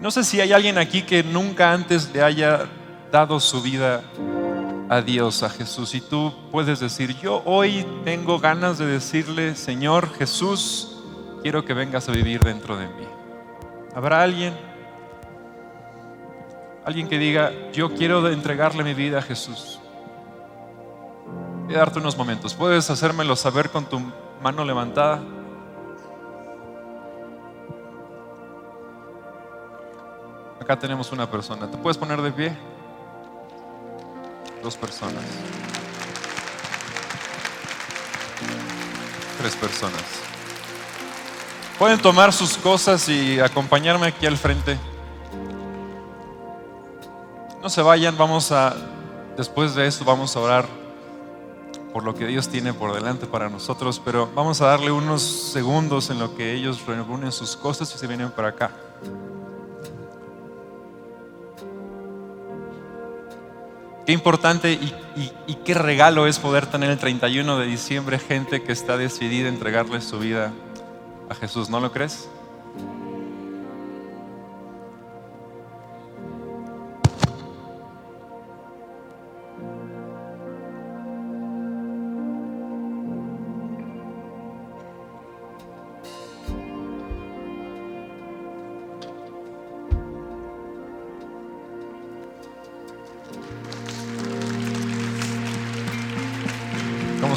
No 0.00 0.10
sé 0.10 0.24
si 0.24 0.40
hay 0.40 0.54
alguien 0.54 0.78
aquí 0.78 1.02
que 1.02 1.22
nunca 1.22 1.70
antes 1.70 2.10
le 2.14 2.22
haya 2.22 2.66
dado 3.12 3.38
su 3.40 3.60
vida 3.60 4.02
a 4.88 5.02
Dios, 5.02 5.42
a 5.42 5.50
Jesús. 5.50 5.94
Y 5.94 6.00
tú 6.00 6.32
puedes 6.50 6.80
decir, 6.80 7.14
yo 7.20 7.42
hoy 7.44 7.86
tengo 8.06 8.38
ganas 8.38 8.78
de 8.78 8.86
decirle, 8.86 9.54
Señor 9.54 10.14
Jesús, 10.14 10.96
quiero 11.42 11.62
que 11.62 11.74
vengas 11.74 12.08
a 12.08 12.12
vivir 12.12 12.42
dentro 12.42 12.78
de 12.78 12.86
mí. 12.86 13.06
¿Habrá 13.94 14.22
alguien? 14.22 14.54
Alguien 16.86 17.06
que 17.06 17.18
diga, 17.18 17.52
yo 17.72 17.92
quiero 17.92 18.26
entregarle 18.28 18.82
mi 18.82 18.94
vida 18.94 19.18
a 19.18 19.22
Jesús. 19.22 19.78
Voy 21.66 21.74
a 21.74 21.80
darte 21.80 21.98
unos 21.98 22.16
momentos. 22.16 22.54
¿Puedes 22.54 22.88
hacérmelo 22.88 23.36
saber 23.36 23.68
con 23.68 23.84
tu 23.84 24.00
mano 24.40 24.64
levantada? 24.64 25.35
Acá 30.66 30.76
tenemos 30.76 31.12
una 31.12 31.30
persona. 31.30 31.70
¿Te 31.70 31.78
puedes 31.78 31.96
poner 31.96 32.20
de 32.20 32.32
pie? 32.32 32.52
Dos 34.64 34.76
personas. 34.76 35.22
Tres 39.38 39.54
personas. 39.54 40.02
Pueden 41.78 42.00
tomar 42.00 42.32
sus 42.32 42.56
cosas 42.56 43.08
y 43.08 43.38
acompañarme 43.38 44.08
aquí 44.08 44.26
al 44.26 44.36
frente. 44.36 44.76
No 47.62 47.70
se 47.70 47.80
vayan, 47.80 48.18
vamos 48.18 48.50
a, 48.50 48.74
después 49.36 49.76
de 49.76 49.86
esto 49.86 50.04
vamos 50.04 50.34
a 50.34 50.40
orar 50.40 50.66
por 51.92 52.02
lo 52.02 52.16
que 52.16 52.26
Dios 52.26 52.48
tiene 52.48 52.74
por 52.74 52.92
delante 52.92 53.26
para 53.28 53.48
nosotros, 53.48 54.02
pero 54.04 54.28
vamos 54.34 54.60
a 54.60 54.66
darle 54.66 54.90
unos 54.90 55.22
segundos 55.22 56.10
en 56.10 56.18
lo 56.18 56.34
que 56.34 56.54
ellos 56.54 56.84
reúnen 56.86 57.30
sus 57.30 57.56
cosas 57.56 57.94
y 57.94 57.98
se 57.98 58.06
vienen 58.08 58.32
para 58.32 58.48
acá. 58.48 58.72
Qué 64.06 64.12
importante 64.12 64.72
y, 64.72 65.54
qué 65.64 65.74
regalo 65.74 66.28
es 66.28 66.38
poder 66.38 66.66
tener 66.66 66.90
el 66.90 66.98
31 66.98 67.58
de 67.58 67.66
diciembre 67.66 68.20
gente 68.20 68.62
que 68.62 68.70
está 68.70 68.96
decidida 68.96 69.46
a 69.46 69.48
entregarle 69.48 70.00
su 70.00 70.20
vida 70.20 70.52
a 71.28 71.34
Jesús, 71.34 71.68
¿no 71.68 71.80
lo 71.80 71.90
crees? 71.90 72.28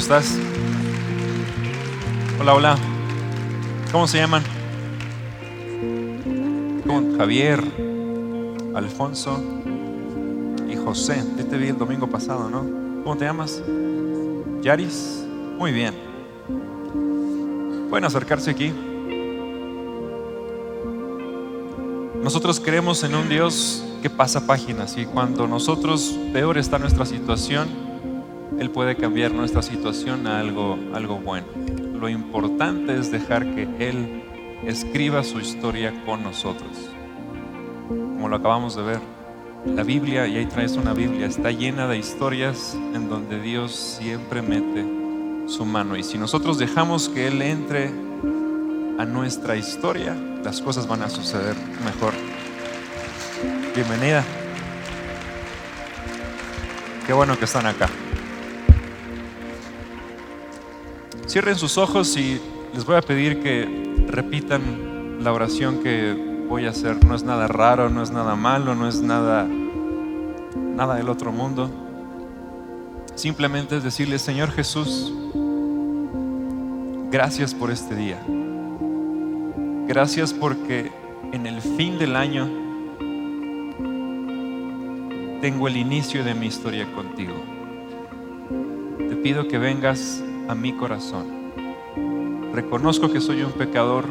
¿Cómo 0.00 0.16
estás? 0.16 0.38
Hola, 2.40 2.54
hola. 2.54 2.78
¿Cómo 3.92 4.08
se 4.08 4.16
llaman? 4.16 4.42
Javier, 7.18 7.62
Alfonso 8.74 9.44
y 10.70 10.74
José. 10.74 11.22
Yo 11.36 11.44
te 11.44 11.58
vi 11.58 11.68
el 11.68 11.76
domingo 11.76 12.06
pasado, 12.06 12.48
¿no? 12.48 12.64
¿Cómo 13.04 13.14
te 13.18 13.26
llamas? 13.26 13.62
Yaris. 14.62 15.22
Muy 15.58 15.70
bien. 15.70 15.94
Pueden 17.90 18.06
acercarse 18.06 18.52
aquí. 18.52 18.72
Nosotros 22.22 22.58
creemos 22.58 23.04
en 23.04 23.14
un 23.16 23.28
Dios 23.28 23.84
que 24.00 24.08
pasa 24.08 24.46
páginas 24.46 24.96
y 24.96 25.04
cuando 25.04 25.46
nosotros 25.46 26.18
peor 26.32 26.56
está 26.56 26.78
nuestra 26.78 27.04
situación, 27.04 27.89
Él 28.60 28.70
puede 28.70 28.94
cambiar 28.94 29.32
nuestra 29.32 29.62
situación 29.62 30.28
a 30.28 30.38
algo, 30.38 30.78
algo 30.94 31.16
bueno 31.16 31.46
lo 32.00 32.08
importante 32.08 32.98
es 32.98 33.12
dejar 33.12 33.44
que 33.54 33.68
Él 33.78 34.22
escriba 34.66 35.22
su 35.22 35.38
historia 35.38 35.92
con 36.06 36.22
nosotros. 36.22 36.70
Como 37.88 38.28
lo 38.28 38.36
acabamos 38.36 38.74
de 38.74 38.82
ver, 38.82 39.00
la 39.66 39.82
Biblia, 39.82 40.26
y 40.26 40.38
ahí 40.38 40.46
traes 40.46 40.72
una 40.72 40.94
Biblia, 40.94 41.26
está 41.26 41.50
llena 41.50 41.86
de 41.86 41.98
historias 41.98 42.74
en 42.94 43.10
donde 43.10 43.38
Dios 43.40 43.98
siempre 44.00 44.40
mete 44.40 44.86
su 45.46 45.66
mano. 45.66 45.94
Y 45.96 46.02
si 46.02 46.16
nosotros 46.16 46.58
dejamos 46.58 47.10
que 47.10 47.26
Él 47.26 47.42
entre 47.42 47.90
a 48.98 49.04
nuestra 49.04 49.56
historia, 49.56 50.14
las 50.42 50.62
cosas 50.62 50.88
van 50.88 51.02
a 51.02 51.10
suceder 51.10 51.54
mejor. 51.84 52.14
Bienvenida. 53.74 54.24
Qué 57.06 57.12
bueno 57.12 57.38
que 57.38 57.44
están 57.44 57.66
acá. 57.66 57.90
Cierren 61.30 61.56
sus 61.56 61.78
ojos 61.78 62.16
y 62.16 62.40
les 62.74 62.84
voy 62.84 62.96
a 62.96 63.02
pedir 63.02 63.40
que 63.40 64.04
repitan 64.08 65.22
la 65.22 65.32
oración 65.32 65.80
que 65.80 66.44
voy 66.48 66.66
a 66.66 66.70
hacer. 66.70 67.04
No 67.04 67.14
es 67.14 67.22
nada 67.22 67.46
raro, 67.46 67.88
no 67.88 68.02
es 68.02 68.10
nada 68.10 68.34
malo, 68.34 68.74
no 68.74 68.88
es 68.88 69.00
nada, 69.00 69.46
nada 69.46 70.96
del 70.96 71.08
otro 71.08 71.30
mundo. 71.30 71.70
Simplemente 73.14 73.76
es 73.76 73.84
decirle, 73.84 74.18
Señor 74.18 74.50
Jesús, 74.50 75.14
gracias 77.12 77.54
por 77.54 77.70
este 77.70 77.94
día. 77.94 78.20
Gracias 79.86 80.34
porque 80.34 80.90
en 81.30 81.46
el 81.46 81.60
fin 81.62 81.96
del 81.96 82.16
año 82.16 82.48
tengo 85.40 85.68
el 85.68 85.76
inicio 85.76 86.24
de 86.24 86.34
mi 86.34 86.46
historia 86.46 86.92
contigo. 86.92 87.40
Te 88.98 89.14
pido 89.14 89.46
que 89.46 89.58
vengas 89.58 90.24
a 90.50 90.54
mi 90.56 90.72
corazón. 90.72 91.52
Reconozco 92.52 93.12
que 93.12 93.20
soy 93.20 93.42
un 93.42 93.52
pecador 93.52 94.04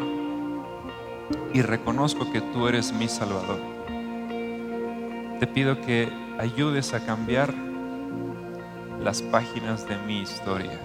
y 1.54 1.62
reconozco 1.62 2.32
que 2.32 2.40
tú 2.40 2.68
eres 2.70 2.94
mi 2.94 3.10
Salvador. 3.10 3.60
Te 5.42 5.48
pido 5.48 5.82
que 5.82 6.10
ayudes 6.40 6.94
a 6.94 7.06
cambiar 7.06 7.54
las 9.02 9.22
páginas 9.22 9.86
de 9.88 9.98
mi 9.98 10.22
historia. 10.22 10.80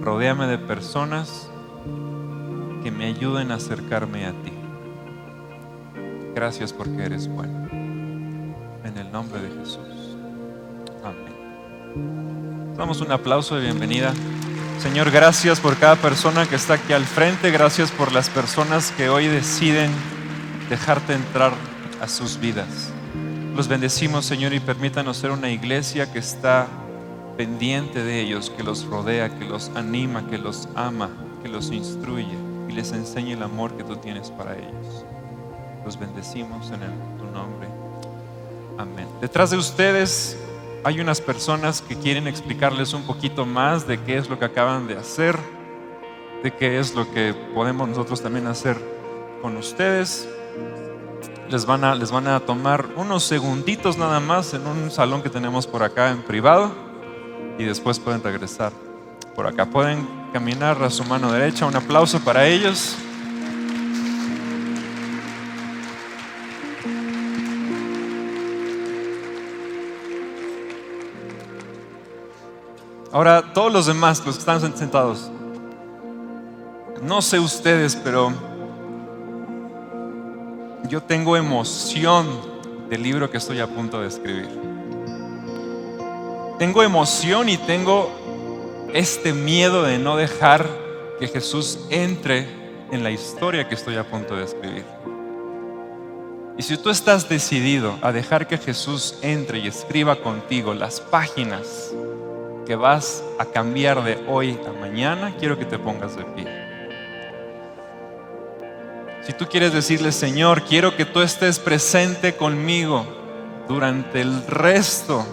Rodéame 0.00 0.46
de 0.46 0.58
personas 0.58 1.50
que 2.84 2.92
me 2.92 3.06
ayuden 3.06 3.50
a 3.50 3.56
acercarme 3.56 4.26
a 4.26 4.30
ti. 4.30 4.52
Gracias 6.32 6.72
porque 6.72 7.02
eres 7.02 7.26
bueno. 7.26 7.68
En 8.84 8.96
el 8.96 9.10
nombre 9.10 9.40
de 9.42 9.48
Jesús. 9.48 10.16
Amén. 11.02 12.19
Damos 12.80 13.02
un 13.02 13.12
aplauso 13.12 13.56
de 13.56 13.60
bienvenida. 13.60 14.14
Señor, 14.78 15.10
gracias 15.10 15.60
por 15.60 15.76
cada 15.76 15.96
persona 15.96 16.46
que 16.46 16.56
está 16.56 16.74
aquí 16.74 16.94
al 16.94 17.04
frente. 17.04 17.50
Gracias 17.50 17.90
por 17.90 18.10
las 18.10 18.30
personas 18.30 18.90
que 18.92 19.10
hoy 19.10 19.26
deciden 19.26 19.90
dejarte 20.70 21.12
entrar 21.12 21.52
a 22.00 22.08
sus 22.08 22.40
vidas. 22.40 22.88
Los 23.54 23.68
bendecimos, 23.68 24.24
Señor, 24.24 24.54
y 24.54 24.60
permítanos 24.60 25.18
ser 25.18 25.30
una 25.30 25.50
iglesia 25.50 26.10
que 26.10 26.20
está 26.20 26.68
pendiente 27.36 28.02
de 28.02 28.22
ellos, 28.22 28.48
que 28.48 28.62
los 28.62 28.86
rodea, 28.86 29.38
que 29.38 29.44
los 29.44 29.70
anima, 29.74 30.26
que 30.28 30.38
los 30.38 30.66
ama, 30.74 31.10
que 31.42 31.50
los 31.50 31.70
instruye 31.72 32.38
y 32.66 32.72
les 32.72 32.92
enseñe 32.92 33.32
el 33.32 33.42
amor 33.42 33.76
que 33.76 33.84
tú 33.84 33.96
tienes 33.96 34.30
para 34.30 34.54
ellos. 34.54 35.04
Los 35.84 36.00
bendecimos 36.00 36.70
en 36.70 36.80
tu 37.18 37.26
nombre. 37.26 37.68
Amén. 38.78 39.06
Detrás 39.20 39.50
de 39.50 39.58
ustedes 39.58 40.38
hay 40.84 41.00
unas 41.00 41.20
personas 41.20 41.82
que 41.82 41.96
quieren 41.96 42.26
explicarles 42.26 42.94
un 42.94 43.02
poquito 43.02 43.44
más 43.44 43.86
de 43.86 44.00
qué 44.00 44.16
es 44.16 44.28
lo 44.28 44.38
que 44.38 44.46
acaban 44.46 44.86
de 44.86 44.96
hacer, 44.96 45.36
de 46.42 46.52
qué 46.52 46.78
es 46.78 46.94
lo 46.94 47.10
que 47.12 47.34
podemos 47.54 47.88
nosotros 47.88 48.22
también 48.22 48.46
hacer 48.46 48.76
con 49.42 49.56
ustedes. 49.56 50.28
les 51.48 51.66
van, 51.66 51.84
a, 51.84 51.94
les 51.94 52.10
van 52.10 52.28
a 52.28 52.40
tomar 52.40 52.86
unos 52.96 53.24
segunditos 53.24 53.98
nada 53.98 54.20
más 54.20 54.54
en 54.54 54.66
un 54.66 54.90
salón 54.90 55.22
que 55.22 55.28
tenemos 55.28 55.66
por 55.66 55.82
acá 55.82 56.10
en 56.10 56.22
privado 56.22 56.72
y 57.58 57.64
después 57.64 57.98
pueden 57.98 58.22
regresar 58.22 58.72
por 59.34 59.46
acá. 59.46 59.66
Pueden 59.66 60.08
caminar 60.32 60.82
a 60.82 60.90
su 60.90 61.04
mano 61.04 61.32
derecha. 61.32 61.66
Un 61.66 61.76
aplauso 61.76 62.20
para 62.20 62.46
ellos. 62.46 62.96
Ahora, 73.12 73.42
todos 73.52 73.72
los 73.72 73.86
demás, 73.86 74.24
los 74.24 74.36
que 74.36 74.40
están 74.40 74.60
sentados, 74.76 75.30
no 77.02 77.20
sé 77.20 77.40
ustedes, 77.40 77.96
pero 77.96 78.32
yo 80.88 81.02
tengo 81.02 81.36
emoción 81.36 82.28
del 82.88 83.02
libro 83.02 83.28
que 83.28 83.38
estoy 83.38 83.58
a 83.58 83.66
punto 83.66 84.00
de 84.00 84.06
escribir. 84.06 84.48
Tengo 86.60 86.84
emoción 86.84 87.48
y 87.48 87.56
tengo 87.56 88.10
este 88.94 89.32
miedo 89.32 89.82
de 89.82 89.98
no 89.98 90.16
dejar 90.16 90.68
que 91.18 91.26
Jesús 91.26 91.80
entre 91.90 92.46
en 92.92 93.02
la 93.02 93.10
historia 93.10 93.68
que 93.68 93.74
estoy 93.74 93.96
a 93.96 94.08
punto 94.08 94.36
de 94.36 94.44
escribir. 94.44 94.84
Y 96.56 96.62
si 96.62 96.76
tú 96.76 96.90
estás 96.90 97.28
decidido 97.28 97.98
a 98.02 98.12
dejar 98.12 98.46
que 98.46 98.58
Jesús 98.58 99.18
entre 99.22 99.58
y 99.58 99.66
escriba 99.66 100.16
contigo 100.16 100.74
las 100.74 101.00
páginas 101.00 101.92
que 102.70 102.76
vas 102.76 103.24
a 103.36 103.46
cambiar 103.46 104.04
de 104.04 104.24
hoy 104.28 104.56
a 104.64 104.70
mañana, 104.80 105.34
quiero 105.36 105.58
que 105.58 105.64
te 105.64 105.76
pongas 105.76 106.14
de 106.14 106.22
pie. 106.22 106.46
Si 109.26 109.32
tú 109.32 109.46
quieres 109.46 109.72
decirle, 109.72 110.12
Señor, 110.12 110.62
quiero 110.62 110.94
que 110.94 111.04
tú 111.04 111.20
estés 111.20 111.58
presente 111.58 112.36
conmigo 112.36 113.04
durante 113.66 114.20
el 114.20 114.46
resto 114.46 115.26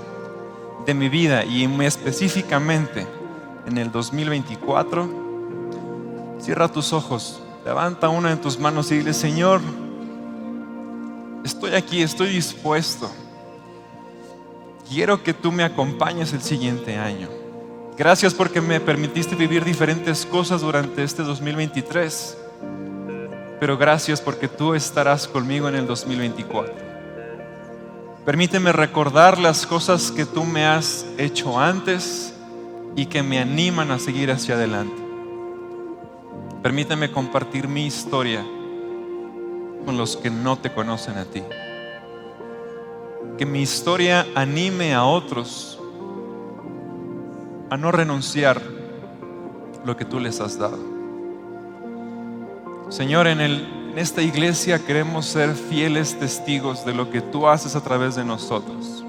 de 0.87 0.95
mi 0.95 1.09
vida 1.09 1.45
y 1.45 1.65
específicamente 1.83 3.05
en 3.67 3.77
el 3.77 3.91
2024, 3.91 5.07
cierra 6.39 6.67
tus 6.69 6.91
ojos, 6.91 7.39
levanta 7.63 8.09
una 8.09 8.31
de 8.31 8.37
tus 8.37 8.57
manos 8.57 8.91
y 8.91 8.97
dile, 8.97 9.13
Señor, 9.13 9.61
estoy 11.43 11.75
aquí, 11.75 12.01
estoy 12.01 12.29
dispuesto 12.29 13.11
quiero 14.89 15.23
que 15.23 15.33
tú 15.33 15.51
me 15.51 15.63
acompañes 15.63 16.33
el 16.33 16.41
siguiente 16.41 16.97
año. 16.97 17.29
Gracias 17.97 18.33
porque 18.33 18.61
me 18.61 18.79
permitiste 18.79 19.35
vivir 19.35 19.63
diferentes 19.65 20.25
cosas 20.25 20.61
durante 20.61 21.03
este 21.03 21.23
2023. 21.23 22.37
Pero 23.59 23.77
gracias 23.77 24.21
porque 24.21 24.47
tú 24.47 24.75
estarás 24.75 25.27
conmigo 25.27 25.67
en 25.67 25.75
el 25.75 25.87
2024. 25.87 26.75
Permíteme 28.25 28.71
recordar 28.71 29.39
las 29.39 29.65
cosas 29.65 30.11
que 30.11 30.25
tú 30.25 30.43
me 30.43 30.65
has 30.65 31.05
hecho 31.17 31.59
antes 31.59 32.33
y 32.95 33.07
que 33.07 33.23
me 33.23 33.39
animan 33.39 33.89
a 33.89 33.99
seguir 33.99 34.31
hacia 34.31 34.55
adelante. 34.55 35.01
Permíteme 36.61 37.11
compartir 37.11 37.67
mi 37.67 37.85
historia 37.85 38.45
con 39.85 39.97
los 39.97 40.17
que 40.17 40.29
no 40.29 40.57
te 40.57 40.71
conocen 40.71 41.17
a 41.17 41.25
ti 41.25 41.41
que 43.37 43.45
mi 43.45 43.61
historia 43.61 44.25
anime 44.35 44.93
a 44.93 45.05
otros 45.05 45.79
a 47.69 47.77
no 47.77 47.91
renunciar 47.91 48.61
lo 49.85 49.95
que 49.95 50.05
tú 50.05 50.19
les 50.19 50.39
has 50.39 50.57
dado. 50.57 50.79
Señor, 52.89 53.27
en, 53.27 53.41
en 53.41 53.97
esta 53.97 54.21
iglesia 54.21 54.83
queremos 54.83 55.25
ser 55.25 55.53
fieles 55.53 56.17
testigos 56.17 56.85
de 56.85 56.93
lo 56.93 57.09
que 57.09 57.21
tú 57.21 57.47
haces 57.47 57.75
a 57.75 57.83
través 57.83 58.15
de 58.15 58.23
nosotros. 58.23 59.03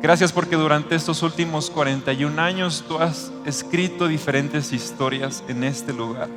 Gracias 0.00 0.32
porque 0.32 0.56
durante 0.56 0.94
estos 0.94 1.22
últimos 1.22 1.70
41 1.70 2.40
años 2.40 2.84
tú 2.86 2.98
has 2.98 3.32
escrito 3.44 4.08
diferentes 4.08 4.72
historias 4.72 5.42
en 5.48 5.64
este 5.64 5.92
lugar. 5.92 6.28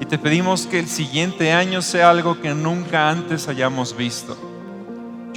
Y 0.00 0.06
te 0.06 0.18
pedimos 0.18 0.66
que 0.66 0.78
el 0.78 0.88
siguiente 0.88 1.52
año 1.52 1.82
sea 1.82 2.10
algo 2.10 2.40
que 2.40 2.54
nunca 2.54 3.10
antes 3.10 3.48
hayamos 3.48 3.96
visto 3.96 4.36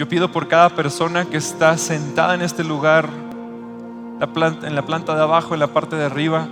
yo 0.02 0.10
pido 0.10 0.32
por 0.32 0.48
cada 0.48 0.70
persona 0.72 1.26
que 1.26 1.38
está 1.38 1.78
sentada 1.78 2.34
en 2.34 2.42
este 2.42 2.64
lugar, 2.64 3.08
en 3.08 4.76
la 4.76 4.84
planta 4.84 5.14
de 5.14 5.22
abajo, 5.22 5.54
en 5.54 5.60
la 5.60 5.68
parte 5.68 5.96
de 5.96 6.06
arriba, 6.06 6.48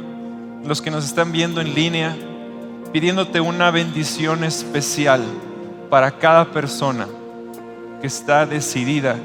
los 0.64 0.84
que 0.84 0.92
nos 0.92 1.04
están 1.04 1.32
viendo 1.32 1.60
en 1.60 1.74
línea, 1.74 2.16
pidiéndote 2.94 3.42
una 3.42 3.72
bendición 3.72 4.44
especial 4.44 5.24
para 5.90 6.12
cada 6.12 6.46
persona 6.52 7.08
que 8.00 8.06
está 8.06 8.46
decidida 8.46 9.16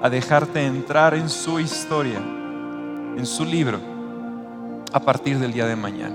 a 0.00 0.08
dejarte 0.08 0.64
entrar 0.64 1.14
en 1.14 1.28
su 1.28 1.58
historia, 1.58 2.18
en 2.18 3.26
su 3.26 3.44
libro, 3.44 3.80
a 4.92 5.00
partir 5.00 5.40
del 5.40 5.52
día 5.52 5.66
de 5.66 5.74
mañana. 5.74 6.14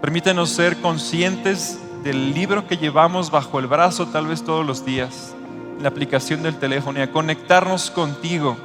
Permítenos 0.00 0.48
ser 0.48 0.80
conscientes 0.80 1.78
del 2.02 2.32
libro 2.32 2.66
que 2.66 2.78
llevamos 2.78 3.30
bajo 3.30 3.58
el 3.58 3.66
brazo 3.66 4.06
tal 4.06 4.28
vez 4.28 4.42
todos 4.42 4.64
los 4.64 4.86
días 4.86 5.34
la 5.80 5.88
aplicación 5.88 6.42
del 6.42 6.58
teléfono 6.58 6.98
y 6.98 7.02
a 7.02 7.12
conectarnos 7.12 7.90
contigo 7.90 8.56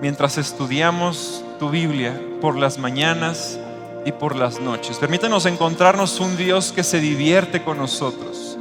mientras 0.00 0.38
estudiamos 0.38 1.44
tu 1.58 1.70
Biblia 1.70 2.20
por 2.40 2.56
las 2.56 2.78
mañanas 2.78 3.58
y 4.04 4.12
por 4.12 4.34
las 4.34 4.60
noches. 4.60 4.98
Permítanos 4.98 5.46
encontrarnos 5.46 6.18
un 6.18 6.36
Dios 6.36 6.72
que 6.72 6.82
se 6.82 6.98
divierte 6.98 7.62
con 7.62 7.78
nosotros, 7.78 8.58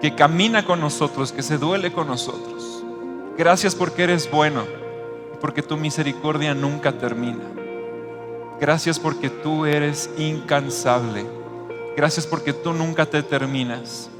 que 0.00 0.14
camina 0.14 0.64
con 0.64 0.80
nosotros, 0.80 1.30
que 1.30 1.42
se 1.42 1.58
duele 1.58 1.92
con 1.92 2.08
nosotros. 2.08 2.82
Gracias 3.36 3.76
porque 3.76 4.02
eres 4.02 4.28
bueno, 4.28 4.64
porque 5.40 5.62
tu 5.62 5.76
misericordia 5.76 6.54
nunca 6.54 6.92
termina. 6.92 7.44
Gracias 8.60 8.98
porque 8.98 9.30
tú 9.30 9.66
eres 9.66 10.10
incansable. 10.18 11.24
Gracias 11.96 12.26
porque 12.26 12.52
tú 12.52 12.72
nunca 12.72 13.06
te 13.06 13.22
terminas. 13.22 14.10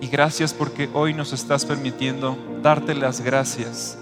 Y 0.00 0.06
gracias 0.06 0.54
porque 0.54 0.88
hoy 0.94 1.12
nos 1.12 1.32
estás 1.32 1.64
permitiendo 1.64 2.38
darte 2.62 2.94
las 2.94 3.20
gracias 3.20 3.98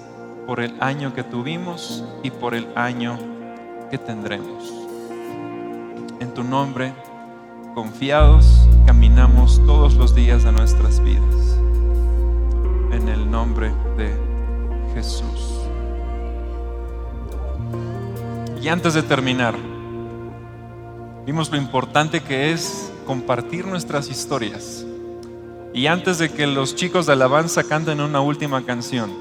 por 0.46 0.60
el 0.60 0.74
año 0.80 1.14
que 1.14 1.22
tuvimos 1.22 2.04
y 2.22 2.30
por 2.30 2.54
el 2.54 2.68
año 2.76 3.18
que 3.90 3.96
tendremos. 3.96 4.70
En 6.20 6.34
tu 6.34 6.44
nombre, 6.44 6.92
confiados, 7.74 8.68
caminamos 8.84 9.64
todos 9.64 9.94
los 9.94 10.14
días 10.14 10.44
de 10.44 10.52
nuestras 10.52 11.02
vidas. 11.02 11.58
En 12.92 13.08
el 13.08 13.30
nombre 13.30 13.72
de 13.96 14.14
Jesús. 14.92 15.62
Y 18.62 18.68
antes 18.68 18.92
de 18.92 19.02
terminar, 19.02 19.54
vimos 21.24 21.50
lo 21.50 21.56
importante 21.56 22.20
que 22.20 22.52
es 22.52 22.92
compartir 23.06 23.66
nuestras 23.66 24.10
historias 24.10 24.84
y 25.76 25.88
antes 25.88 26.16
de 26.16 26.30
que 26.30 26.46
los 26.46 26.74
chicos 26.74 27.04
de 27.04 27.12
alabanza 27.12 27.62
canten 27.62 28.00
una 28.00 28.22
última 28.22 28.64
canción, 28.64 29.12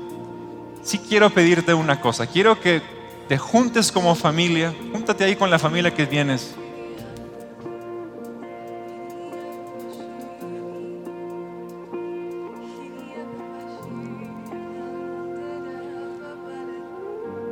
sí 0.82 1.00
quiero 1.00 1.30
pedirte 1.30 1.74
una 1.74 2.00
cosa. 2.00 2.28
Quiero 2.28 2.62
que 2.62 2.82
te 3.28 3.38
juntes 3.38 3.92
como 3.92 4.16
familia, 4.16 4.74
júntate 4.94 5.26
ahí 5.26 5.36
con 5.36 5.52
la 5.52 5.60
familia 5.60 5.94
que 5.94 6.06
vienes. 6.06 6.56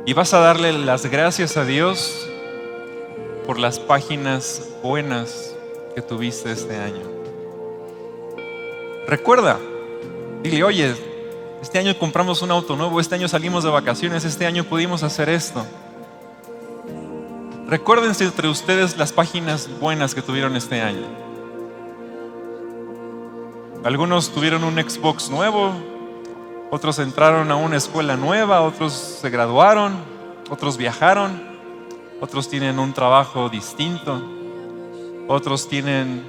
Y 0.06 0.14
vas 0.14 0.32
a 0.32 0.38
darle 0.38 0.72
las 0.72 1.04
gracias 1.04 1.58
a 1.58 1.66
Dios 1.66 2.26
por 3.46 3.58
las 3.58 3.78
páginas 3.78 4.66
buenas 4.82 5.54
que 5.94 6.00
tuviste 6.00 6.52
este 6.52 6.76
año. 6.76 7.13
Recuerda, 9.06 9.58
dile, 10.42 10.64
oye, 10.64 10.94
este 11.60 11.78
año 11.78 11.96
compramos 11.98 12.40
un 12.40 12.50
auto 12.50 12.74
nuevo, 12.74 13.00
este 13.00 13.14
año 13.14 13.28
salimos 13.28 13.62
de 13.62 13.70
vacaciones, 13.70 14.24
este 14.24 14.46
año 14.46 14.64
pudimos 14.64 15.02
hacer 15.02 15.28
esto. 15.28 15.64
Recuérdense 17.66 18.24
entre 18.24 18.48
ustedes 18.48 18.96
las 18.96 19.12
páginas 19.12 19.68
buenas 19.78 20.14
que 20.14 20.22
tuvieron 20.22 20.56
este 20.56 20.80
año. 20.80 21.06
Algunos 23.84 24.30
tuvieron 24.32 24.64
un 24.64 24.74
Xbox 24.76 25.28
nuevo, 25.28 25.74
otros 26.70 26.98
entraron 26.98 27.50
a 27.50 27.56
una 27.56 27.76
escuela 27.76 28.16
nueva, 28.16 28.62
otros 28.62 28.92
se 28.92 29.28
graduaron, 29.28 29.96
otros 30.50 30.78
viajaron, 30.78 31.42
otros 32.22 32.48
tienen 32.48 32.78
un 32.78 32.94
trabajo 32.94 33.50
distinto, 33.50 34.22
otros 35.28 35.68
tienen 35.68 36.24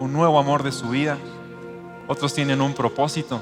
un 0.00 0.12
nuevo 0.12 0.38
amor 0.38 0.62
de 0.62 0.72
su 0.72 0.88
vida. 0.88 1.18
Otros 2.08 2.34
tienen 2.34 2.62
un 2.62 2.72
propósito. 2.72 3.40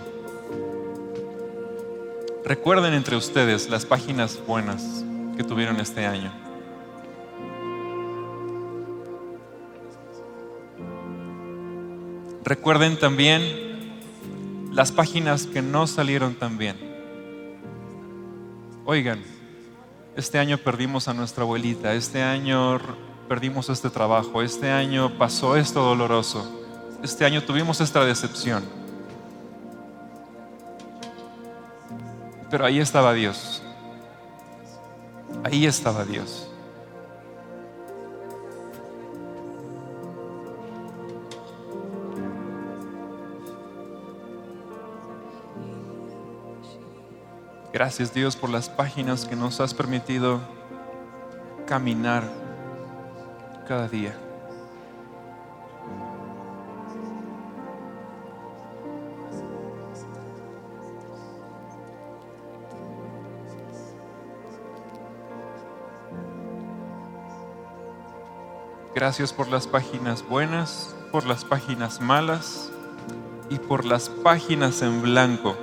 Recuerden 2.45 2.95
entre 2.95 3.17
ustedes 3.17 3.71
las 3.71 3.87
páginas 3.87 4.39
buenas 4.47 5.05
que 5.37 5.45
tuvieron 5.45 5.81
este 5.81 6.05
año. 6.05 6.33
Recuerden 12.43 12.99
también 12.99 13.67
las 14.73 14.93
páginas 14.93 15.47
que 15.47 15.63
no 15.63 15.87
salieron 15.87 16.35
tan 16.35 16.59
bien. 16.59 16.77
Oigan, 18.85 19.23
este 20.17 20.39
año 20.39 20.59
perdimos 20.59 21.09
a 21.09 21.15
nuestra 21.15 21.45
abuelita, 21.45 21.95
este 21.95 22.23
año 22.23 22.81
perdimos 23.29 23.69
este 23.69 23.91
trabajo, 23.91 24.43
este 24.43 24.71
año 24.71 25.19
pasó 25.19 25.57
esto 25.57 25.83
doloroso, 25.83 26.66
este 27.03 27.25
año 27.25 27.43
tuvimos 27.43 27.81
esta 27.81 28.05
decepción. 28.05 28.65
Pero 32.51 32.65
ahí 32.65 32.79
estaba 32.79 33.13
Dios. 33.13 33.63
Ahí 35.45 35.67
estaba 35.67 36.05
Dios. 36.05 36.49
Gracias 47.73 48.15
Dios 48.15 48.37
por 48.37 48.49
las 48.49 48.71
páginas 48.71 49.27
que 49.27 49.37
nos 49.37 49.61
has 49.61 49.75
permitido 49.75 50.41
caminar 51.67 52.25
cada 53.69 53.87
día. 53.87 54.26
Gracias 68.97 69.35
por 69.35 69.49
las 69.49 69.67
páginas 69.67 70.27
buenas, 70.27 70.97
por 71.13 71.27
las 71.27 71.45
páginas 71.45 72.01
malas 72.01 72.71
y 73.51 73.59
por 73.59 73.85
las 73.85 74.09
páginas 74.09 74.81
en 74.81 75.03
blanco 75.03 75.55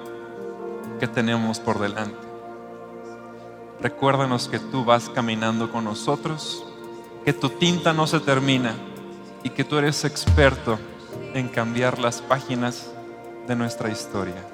que 0.99 1.07
tenemos 1.07 1.59
por 1.59 1.79
delante. 1.79 2.15
Recuérdanos 3.81 4.47
que 4.47 4.59
tú 4.59 4.85
vas 4.85 5.09
caminando 5.09 5.71
con 5.71 5.85
nosotros, 5.85 6.63
que 7.25 7.33
tu 7.33 7.49
tinta 7.49 7.91
no 7.91 8.05
se 8.05 8.19
termina 8.19 8.75
y 9.41 9.49
que 9.49 9.63
tú 9.63 9.79
eres 9.79 10.05
experto 10.05 10.77
en 11.33 11.49
cambiar 11.49 11.97
las 11.97 12.21
páginas 12.21 12.91
de 13.47 13.55
nuestra 13.55 13.89
historia. 13.89 14.47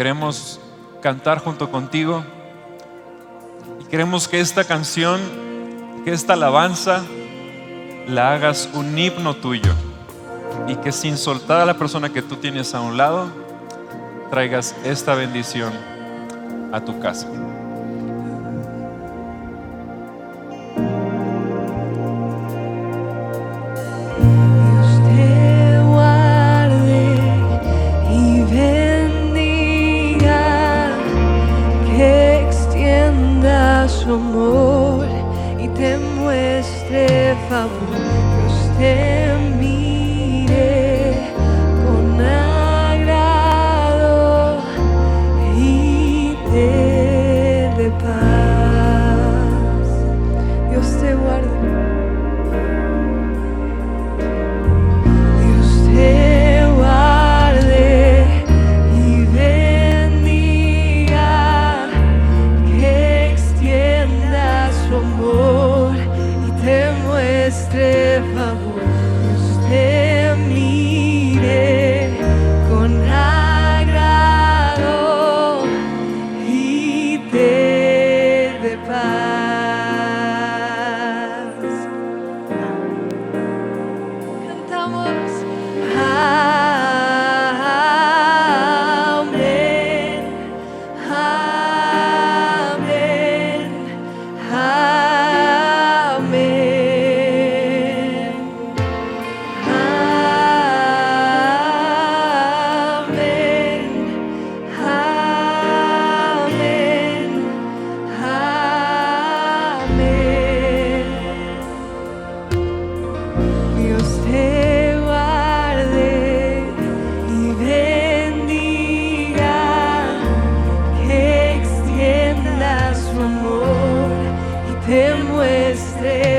Queremos 0.00 0.58
cantar 1.02 1.40
junto 1.40 1.70
contigo 1.70 2.24
y 3.82 3.84
queremos 3.84 4.28
que 4.28 4.40
esta 4.40 4.64
canción, 4.64 5.20
que 6.06 6.12
esta 6.14 6.32
alabanza, 6.32 7.02
la 8.08 8.32
hagas 8.32 8.70
un 8.72 8.98
himno 8.98 9.36
tuyo 9.36 9.74
y 10.66 10.76
que 10.76 10.90
sin 10.90 11.18
soltar 11.18 11.60
a 11.60 11.66
la 11.66 11.74
persona 11.74 12.08
que 12.08 12.22
tú 12.22 12.36
tienes 12.36 12.74
a 12.74 12.80
un 12.80 12.96
lado, 12.96 13.30
traigas 14.30 14.74
esta 14.84 15.14
bendición 15.14 15.74
a 16.72 16.80
tu 16.80 16.98
casa. 16.98 17.28
Hijos 34.10 35.06
y 35.58 35.68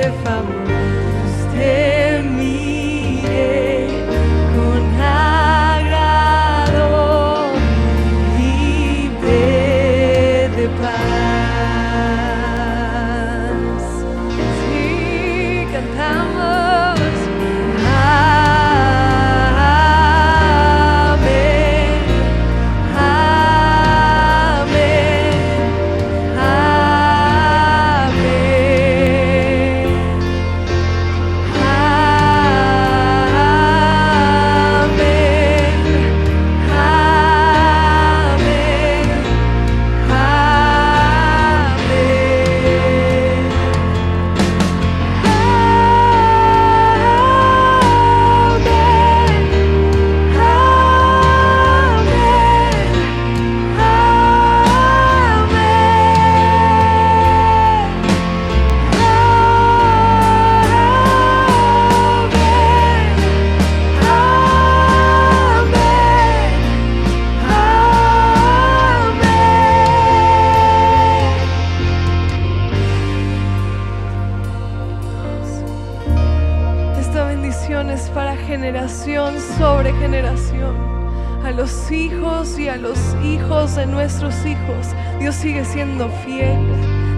a 0.04 0.08
los 0.08 0.61
de 83.52 83.86
nuestros 83.86 84.34
hijos. 84.46 84.96
Dios 85.20 85.36
sigue 85.36 85.66
siendo 85.66 86.08
fiel. 86.26 86.58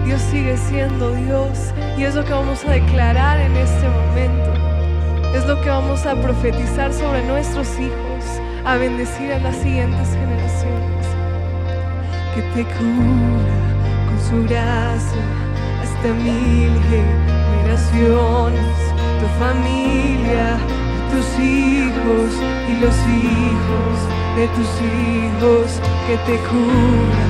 Dios 0.04 0.20
sigue 0.20 0.56
siendo 0.56 1.12
Dios 1.12 1.72
y 1.96 2.02
es 2.02 2.16
lo 2.16 2.24
que 2.24 2.32
vamos 2.32 2.64
a 2.64 2.72
declarar 2.72 3.38
en 3.40 3.56
este 3.56 3.88
momento. 3.88 4.52
Es 5.32 5.46
lo 5.46 5.60
que 5.60 5.70
vamos 5.70 6.04
a 6.06 6.16
profetizar 6.16 6.92
sobre 6.92 7.24
nuestros 7.24 7.68
hijos, 7.78 8.24
a 8.64 8.76
bendecir 8.76 9.32
a 9.32 9.38
las 9.38 9.54
siguientes 9.58 10.08
generaciones. 10.08 11.06
Que 12.34 12.42
te 12.52 12.64
cura 12.64 13.54
con 14.08 14.20
su 14.28 14.48
gracia 14.48 15.22
hasta 15.84 16.12
mil 16.14 16.72
generaciones, 17.62 18.76
tu 19.20 19.26
familia, 19.38 20.58
tus 21.12 21.38
hijos 21.38 22.34
y 22.68 22.80
los 22.80 22.96
hijos 23.06 24.23
de 24.36 24.48
tus 24.48 24.66
hijos, 24.82 25.80
que 26.06 26.16
te 26.26 26.36
cura 26.48 27.26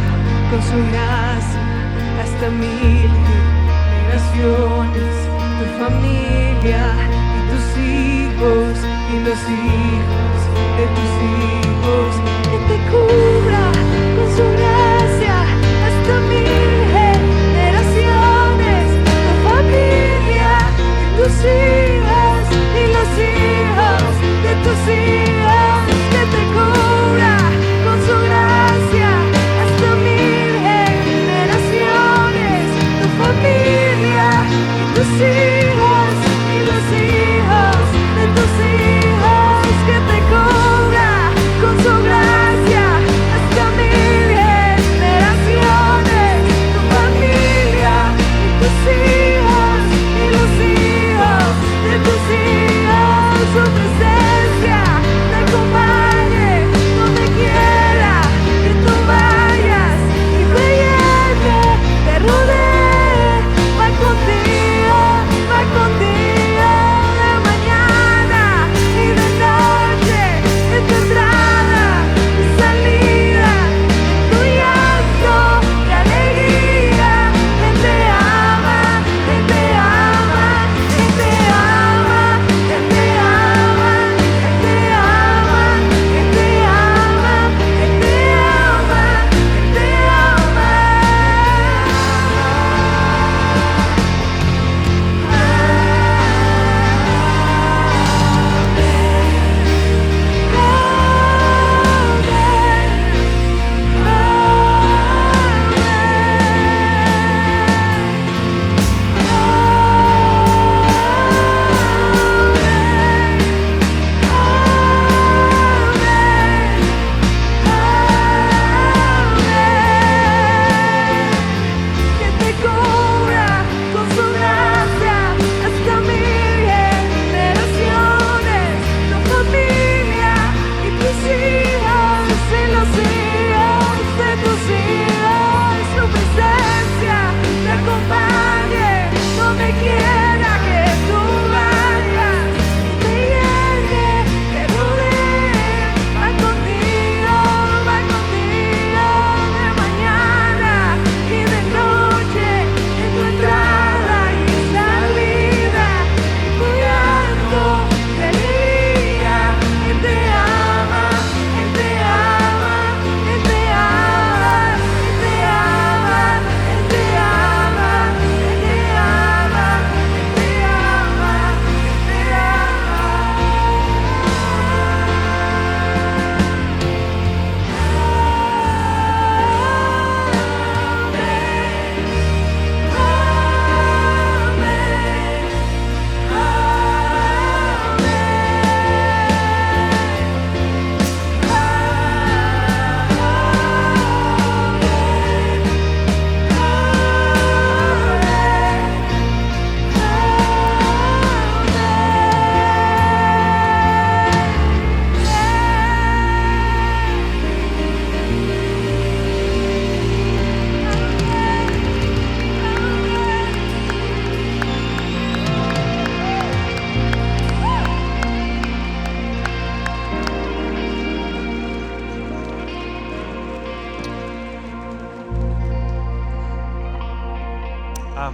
con 0.50 0.62
su 0.62 0.76
gracia 0.90 1.60
hasta 2.22 2.48
mil 2.48 3.10
generaciones, 3.78 5.14
tu 5.58 5.64
familia 5.84 6.84
y 7.36 7.40
tus 7.50 7.66
hijos 7.78 8.72
y 9.12 9.16
los 9.20 9.40
hijos 9.52 10.38
de 10.78 10.84
tus 10.96 11.12
hijos, 11.34 12.10
que 12.50 12.58
te 12.68 12.76
cubra 12.90 13.64
con 14.16 14.28
su 14.36 14.44
gracia 14.56 15.36
hasta 15.86 16.14
mil 16.30 16.72
generaciones, 16.96 18.84
tu 19.24 19.32
familia 19.48 20.52
y 20.88 21.22
tus 21.22 21.36
hijos 21.44 21.93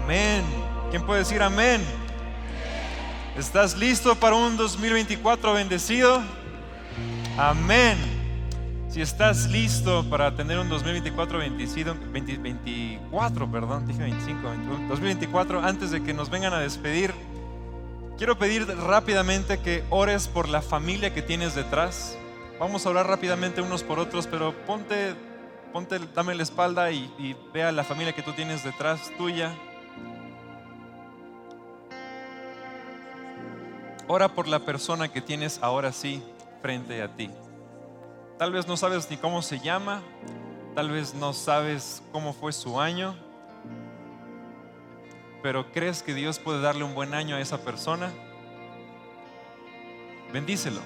Amén. 0.05 0.43
¿Quién 0.91 1.05
puede 1.07 1.21
decir 1.21 1.43
amén? 1.43 1.81
¿Estás 3.37 3.77
listo 3.77 4.15
para 4.17 4.35
un 4.35 4.57
2024 4.57 5.55
bendecido? 5.55 6.23
Amén. 7.39 7.97
Si 8.89 9.01
estás 9.01 9.49
listo 9.49 10.05
para 10.11 10.35
tener 10.35 10.59
un 10.59 10.69
2024 10.69 11.39
bendecido, 11.39 11.95
20 12.13 12.39
24, 12.39 13.51
perdón, 13.51 13.87
dije 13.87 14.03
25, 14.03 14.51
21, 14.51 14.89
2024, 14.89 15.61
antes 15.63 15.93
de 15.93 16.03
que 16.03 16.13
nos 16.13 16.29
vengan 16.29 16.53
a 16.55 16.59
despedir, 16.59 17.15
quiero 18.19 18.37
pedir 18.37 18.67
rápidamente 18.67 19.61
que 19.61 19.85
ores 19.91 20.27
por 20.27 20.49
la 20.49 20.61
familia 20.61 21.15
que 21.15 21.23
tienes 21.23 21.55
detrás. 21.55 22.19
Vamos 22.59 22.85
a 22.85 22.91
orar 22.91 23.07
rápidamente 23.07 23.63
unos 23.63 23.85
por 23.85 24.01
otros, 24.01 24.27
pero 24.27 24.53
ponte, 24.67 25.15
ponte, 25.73 26.01
dame 26.15 26.35
la 26.35 26.43
espalda 26.43 26.91
y, 26.91 27.15
y 27.17 27.37
ve 27.55 27.63
a 27.63 27.71
la 27.71 27.85
familia 27.85 28.13
que 28.13 28.23
tú 28.23 28.33
tienes 28.33 28.65
detrás 28.65 29.01
tuya. 29.17 29.55
Ora 34.13 34.35
por 34.35 34.49
la 34.49 34.59
persona 34.59 35.07
que 35.07 35.21
tienes 35.21 35.61
ahora 35.63 35.93
sí 35.93 36.21
frente 36.63 37.01
a 37.01 37.15
ti. 37.15 37.31
Tal 38.41 38.51
vez 38.51 38.67
no 38.67 38.77
sabes 38.77 39.09
ni 39.09 39.17
cómo 39.17 39.41
se 39.41 39.61
llama, 39.61 40.03
tal 40.75 40.91
vez 40.91 41.15
no 41.15 41.33
sabes 41.33 42.03
cómo 42.11 42.33
fue 42.33 42.53
su 42.53 42.81
año, 42.81 43.15
pero 45.45 45.71
crees 45.71 46.03
que 46.03 46.13
Dios 46.13 46.41
puede 46.41 46.61
darle 46.61 46.83
un 46.83 46.93
buen 46.93 47.15
año 47.15 47.37
a 47.37 47.41
esa 47.41 47.59
persona, 47.59 48.11
bendícelo. 50.33 50.81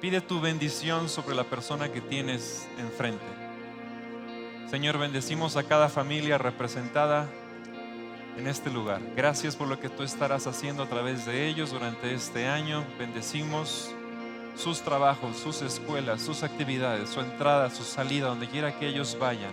Pide 0.00 0.20
tu 0.20 0.40
bendición 0.40 1.08
sobre 1.08 1.34
la 1.34 1.42
persona 1.42 1.90
que 1.90 2.00
tienes 2.00 2.68
enfrente. 2.78 3.26
Señor, 4.70 4.96
bendecimos 4.96 5.56
a 5.56 5.64
cada 5.64 5.88
familia 5.88 6.38
representada 6.38 7.28
en 8.40 8.46
este 8.46 8.70
lugar. 8.70 9.02
Gracias 9.14 9.54
por 9.54 9.68
lo 9.68 9.78
que 9.78 9.90
tú 9.90 10.02
estarás 10.02 10.46
haciendo 10.46 10.82
a 10.82 10.88
través 10.88 11.26
de 11.26 11.46
ellos 11.46 11.72
durante 11.72 12.14
este 12.14 12.46
año. 12.48 12.84
Bendecimos 12.98 13.94
sus 14.56 14.80
trabajos, 14.80 15.36
sus 15.36 15.60
escuelas, 15.60 16.22
sus 16.22 16.42
actividades, 16.42 17.10
su 17.10 17.20
entrada, 17.20 17.68
su 17.68 17.84
salida, 17.84 18.28
donde 18.28 18.48
quiera 18.48 18.78
que 18.78 18.88
ellos 18.88 19.16
vayan. 19.20 19.52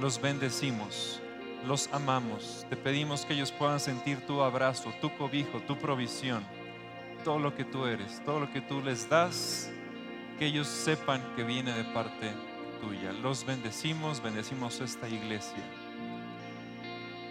Los 0.00 0.20
bendecimos, 0.20 1.20
los 1.64 1.88
amamos. 1.92 2.66
Te 2.68 2.76
pedimos 2.76 3.24
que 3.24 3.34
ellos 3.34 3.52
puedan 3.52 3.78
sentir 3.78 4.26
tu 4.26 4.42
abrazo, 4.42 4.92
tu 5.00 5.16
cobijo, 5.16 5.60
tu 5.60 5.76
provisión, 5.76 6.44
todo 7.22 7.38
lo 7.38 7.54
que 7.54 7.64
tú 7.64 7.86
eres, 7.86 8.20
todo 8.24 8.40
lo 8.40 8.52
que 8.52 8.60
tú 8.60 8.82
les 8.82 9.08
das, 9.08 9.70
que 10.40 10.46
ellos 10.46 10.66
sepan 10.66 11.22
que 11.36 11.44
viene 11.44 11.72
de 11.72 11.84
parte 11.84 12.32
tuya. 12.80 13.12
Los 13.12 13.46
bendecimos, 13.46 14.20
bendecimos 14.20 14.80
esta 14.80 15.08
iglesia. 15.08 15.62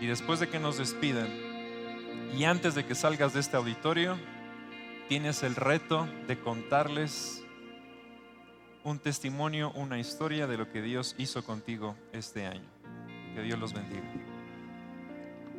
Y 0.02 0.08
después 0.08 0.40
de 0.40 0.50
que 0.50 0.60
nos 0.60 0.78
despidan, 0.78 1.30
y 2.38 2.46
antes 2.46 2.76
de 2.76 2.86
que 2.86 2.96
salgas 2.96 3.34
de 3.34 3.40
este 3.40 3.58
auditorio, 3.58 4.18
tienes 5.08 5.44
el 5.44 5.56
reto 5.56 6.08
de 6.28 6.40
contarles 6.40 7.44
un 8.84 9.00
testimonio, 9.00 9.72
una 9.76 10.00
historia 10.00 10.48
de 10.48 10.58
lo 10.58 10.70
que 10.72 10.82
Dios 10.82 11.16
hizo 11.18 11.44
contigo 11.44 11.96
este 12.12 12.46
año. 12.46 12.70
Que 13.36 13.42
Dios 13.42 13.60
los 13.60 13.74
bendiga. 13.74 14.04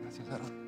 Gracias, 0.03 0.29
Aaron. 0.29 0.64